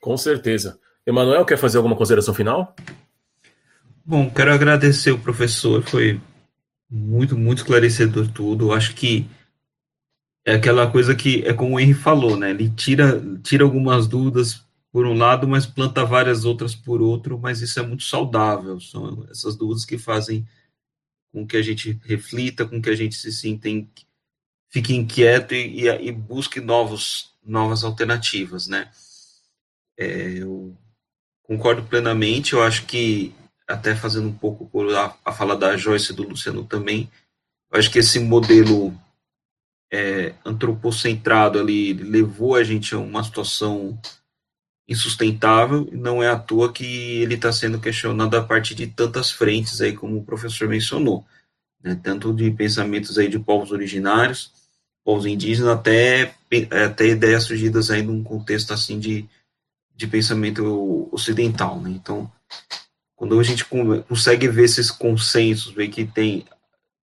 Com 0.00 0.16
certeza. 0.16 0.81
Emanuel, 1.06 1.44
quer 1.44 1.58
fazer 1.58 1.78
alguma 1.78 1.96
consideração 1.96 2.32
final? 2.32 2.74
Bom, 4.04 4.30
quero 4.30 4.52
agradecer 4.52 5.10
o 5.10 5.18
professor, 5.18 5.82
foi 5.82 6.20
muito, 6.88 7.36
muito 7.36 7.58
esclarecedor 7.58 8.28
tudo. 8.30 8.72
Acho 8.72 8.94
que 8.94 9.26
é 10.44 10.54
aquela 10.54 10.90
coisa 10.90 11.14
que 11.14 11.42
é 11.46 11.52
como 11.52 11.76
o 11.76 11.80
Henry 11.80 11.94
falou, 11.94 12.36
né? 12.36 12.50
Ele 12.50 12.68
tira, 12.68 13.20
tira 13.42 13.64
algumas 13.64 14.06
dúvidas 14.06 14.64
por 14.92 15.06
um 15.06 15.14
lado, 15.14 15.48
mas 15.48 15.66
planta 15.66 16.04
várias 16.04 16.44
outras 16.44 16.74
por 16.74 17.00
outro, 17.00 17.38
mas 17.38 17.62
isso 17.62 17.80
é 17.80 17.82
muito 17.82 18.02
saudável. 18.02 18.78
São 18.78 19.26
essas 19.30 19.56
dúvidas 19.56 19.84
que 19.84 19.96
fazem 19.96 20.46
com 21.32 21.46
que 21.46 21.56
a 21.56 21.62
gente 21.62 21.98
reflita, 22.04 22.66
com 22.66 22.80
que 22.80 22.90
a 22.90 22.94
gente 22.94 23.14
se 23.14 23.32
sinta, 23.32 23.68
in, 23.68 23.88
fique 24.68 24.94
inquieto 24.94 25.54
e, 25.54 25.84
e, 25.84 26.08
e, 26.08 26.12
busque 26.12 26.60
novos, 26.60 27.30
novas 27.44 27.84
alternativas, 27.84 28.66
né? 28.66 28.90
É, 29.96 30.38
eu 30.38 30.76
concordo 31.42 31.82
plenamente, 31.82 32.52
eu 32.52 32.62
acho 32.62 32.86
que, 32.86 33.34
até 33.66 33.94
fazendo 33.94 34.28
um 34.28 34.32
pouco 34.32 34.66
por 34.66 34.94
a, 34.94 35.14
a 35.24 35.32
fala 35.32 35.56
da 35.56 35.76
Joyce 35.76 36.12
e 36.12 36.16
do 36.16 36.28
Luciano 36.28 36.64
também, 36.64 37.10
eu 37.70 37.78
acho 37.78 37.90
que 37.90 37.98
esse 37.98 38.18
modelo 38.18 38.94
é, 39.92 40.34
antropocentrado 40.44 41.58
ali 41.58 41.92
levou 41.92 42.54
a 42.54 42.64
gente 42.64 42.94
a 42.94 42.98
uma 42.98 43.22
situação 43.22 43.98
insustentável, 44.88 45.88
não 45.92 46.22
é 46.22 46.28
à 46.28 46.38
toa 46.38 46.72
que 46.72 47.22
ele 47.22 47.34
está 47.34 47.52
sendo 47.52 47.80
questionado 47.80 48.36
a 48.36 48.42
partir 48.42 48.74
de 48.74 48.86
tantas 48.86 49.30
frentes 49.30 49.80
aí, 49.80 49.92
como 49.92 50.18
o 50.18 50.24
professor 50.24 50.68
mencionou, 50.68 51.24
né, 51.82 51.98
tanto 52.02 52.32
de 52.32 52.50
pensamentos 52.50 53.18
aí 53.18 53.28
de 53.28 53.38
povos 53.38 53.70
originários, 53.70 54.52
povos 55.04 55.26
indígenas, 55.26 55.70
até, 55.70 56.34
até 56.86 57.06
ideias 57.06 57.44
surgidas 57.44 57.90
aí 57.90 58.02
num 58.02 58.22
contexto 58.22 58.72
assim 58.72 58.98
de, 58.98 59.28
de 59.94 60.06
pensamento 60.06 61.08
ocidental, 61.12 61.80
né, 61.80 61.90
então, 61.90 62.30
quando 63.14 63.38
a 63.38 63.42
gente 63.42 63.64
consegue 63.64 64.48
ver 64.48 64.64
esses 64.64 64.90
consensos, 64.90 65.72
ver 65.72 65.88
que 65.88 66.04
tem 66.04 66.44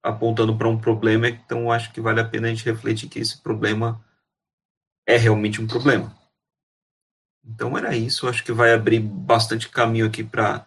apontando 0.03 0.55
para 0.57 0.67
um 0.67 0.77
problema, 0.77 1.27
então 1.27 1.71
acho 1.71 1.91
que 1.91 2.01
vale 2.01 2.19
a 2.19 2.25
pena 2.25 2.47
a 2.47 2.49
gente 2.49 2.65
refletir 2.65 3.09
que 3.09 3.19
esse 3.19 3.37
problema 3.37 4.03
é 5.05 5.17
realmente 5.17 5.61
um 5.61 5.67
problema. 5.67 6.15
Então 7.43 7.77
era 7.77 7.95
isso, 7.95 8.27
acho 8.27 8.43
que 8.43 8.51
vai 8.51 8.73
abrir 8.73 8.99
bastante 8.99 9.69
caminho 9.69 10.05
aqui 10.05 10.23
para 10.23 10.65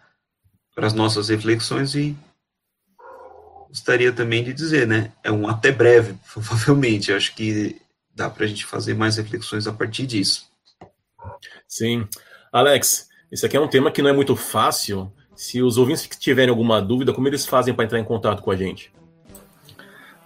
as 0.77 0.93
nossas 0.93 1.29
reflexões 1.29 1.95
e 1.95 2.17
gostaria 3.69 4.13
também 4.13 4.45
de 4.45 4.53
dizer, 4.53 4.87
né, 4.87 5.13
é 5.23 5.31
um 5.31 5.49
até 5.49 5.73
breve, 5.73 6.15
provavelmente, 6.33 7.13
acho 7.13 7.35
que 7.35 7.81
dá 8.15 8.29
para 8.29 8.45
a 8.45 8.49
gente 8.49 8.67
fazer 8.67 8.95
mais 8.95 9.17
reflexões 9.17 9.67
a 9.67 9.73
partir 9.73 10.07
disso. 10.07 10.52
Sim. 11.73 12.07
Alex, 12.53 13.09
esse 13.31 13.47
aqui 13.47 13.57
é 13.57 13.61
um 13.61 13.67
tema 13.67 13.91
que 13.91 14.03
não 14.03 14.11
é 14.11 14.13
muito 14.13 14.37
fácil. 14.37 15.11
Se 15.35 15.63
os 15.63 15.79
ouvintes 15.79 16.07
tiverem 16.19 16.51
alguma 16.51 16.83
dúvida, 16.83 17.15
como 17.15 17.27
eles 17.27 17.47
fazem 17.47 17.73
para 17.73 17.87
entrar 17.87 17.99
em 17.99 18.05
contato 18.05 18.43
com 18.43 18.51
a 18.51 18.57
gente? 18.57 18.93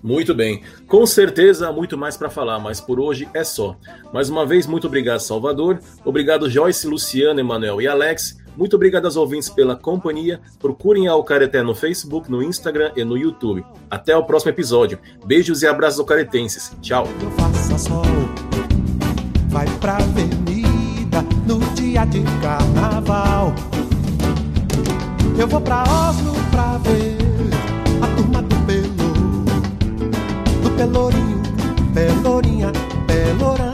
Muito 0.04 0.36
bem. 0.36 0.62
Com 0.86 1.06
certeza, 1.06 1.72
muito 1.72 1.98
mais 1.98 2.18
para 2.18 2.30
falar, 2.30 2.60
mas 2.60 2.82
por 2.82 3.00
hoje 3.00 3.30
é 3.34 3.44
só. 3.44 3.78
Mais 4.12 4.30
uma 4.30 4.46
vez, 4.46 4.68
muito 4.68 4.86
obrigado, 4.86 5.22
Salvador. 5.22 5.80
Obrigado, 6.04 6.50
Joyce, 6.50 6.86
Luciano, 6.86 7.40
Emanuel 7.40 7.82
e 7.82 7.88
Alex. 7.88 8.38
Muito 8.58 8.76
obrigado 8.76 9.06
aos 9.06 9.16
ouvintes 9.16 9.50
pela 9.50 9.78
companhia. 9.78 10.42
Procurem 10.60 11.08
a 11.08 11.14
Alcareté 11.14 11.64
no 11.64 11.74
Facebook, 11.74 12.30
no 12.30 12.44
Instagram 12.44 12.92
e 12.98 13.04
no 13.06 13.18
YouTube. 13.18 13.66
Até 13.90 14.16
o 14.16 14.26
próximo 14.26 14.52
episódio. 14.52 15.00
Beijos 15.26 15.64
e 15.64 15.68
abraços 15.68 16.00
alcaretenses. 16.00 16.72
Tchau. 16.82 17.08
Vai 19.48 19.66
pra 19.80 19.96
avenida 19.96 21.22
no 21.48 21.60
dia 21.74 22.06
de 22.06 22.22
carnaval. 22.42 23.54
Eu 25.40 25.48
vou 25.48 25.62
pra 25.62 25.84
Oslo 25.84 26.34
pra 26.52 26.78
ver 26.80 27.03
Pelourinho, 30.78 31.42
Pelourinha, 31.94 32.72
Pelourão. 33.08 33.74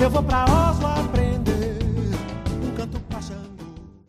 Eu 0.00 0.10
vou 0.10 0.22
pra 0.22 0.44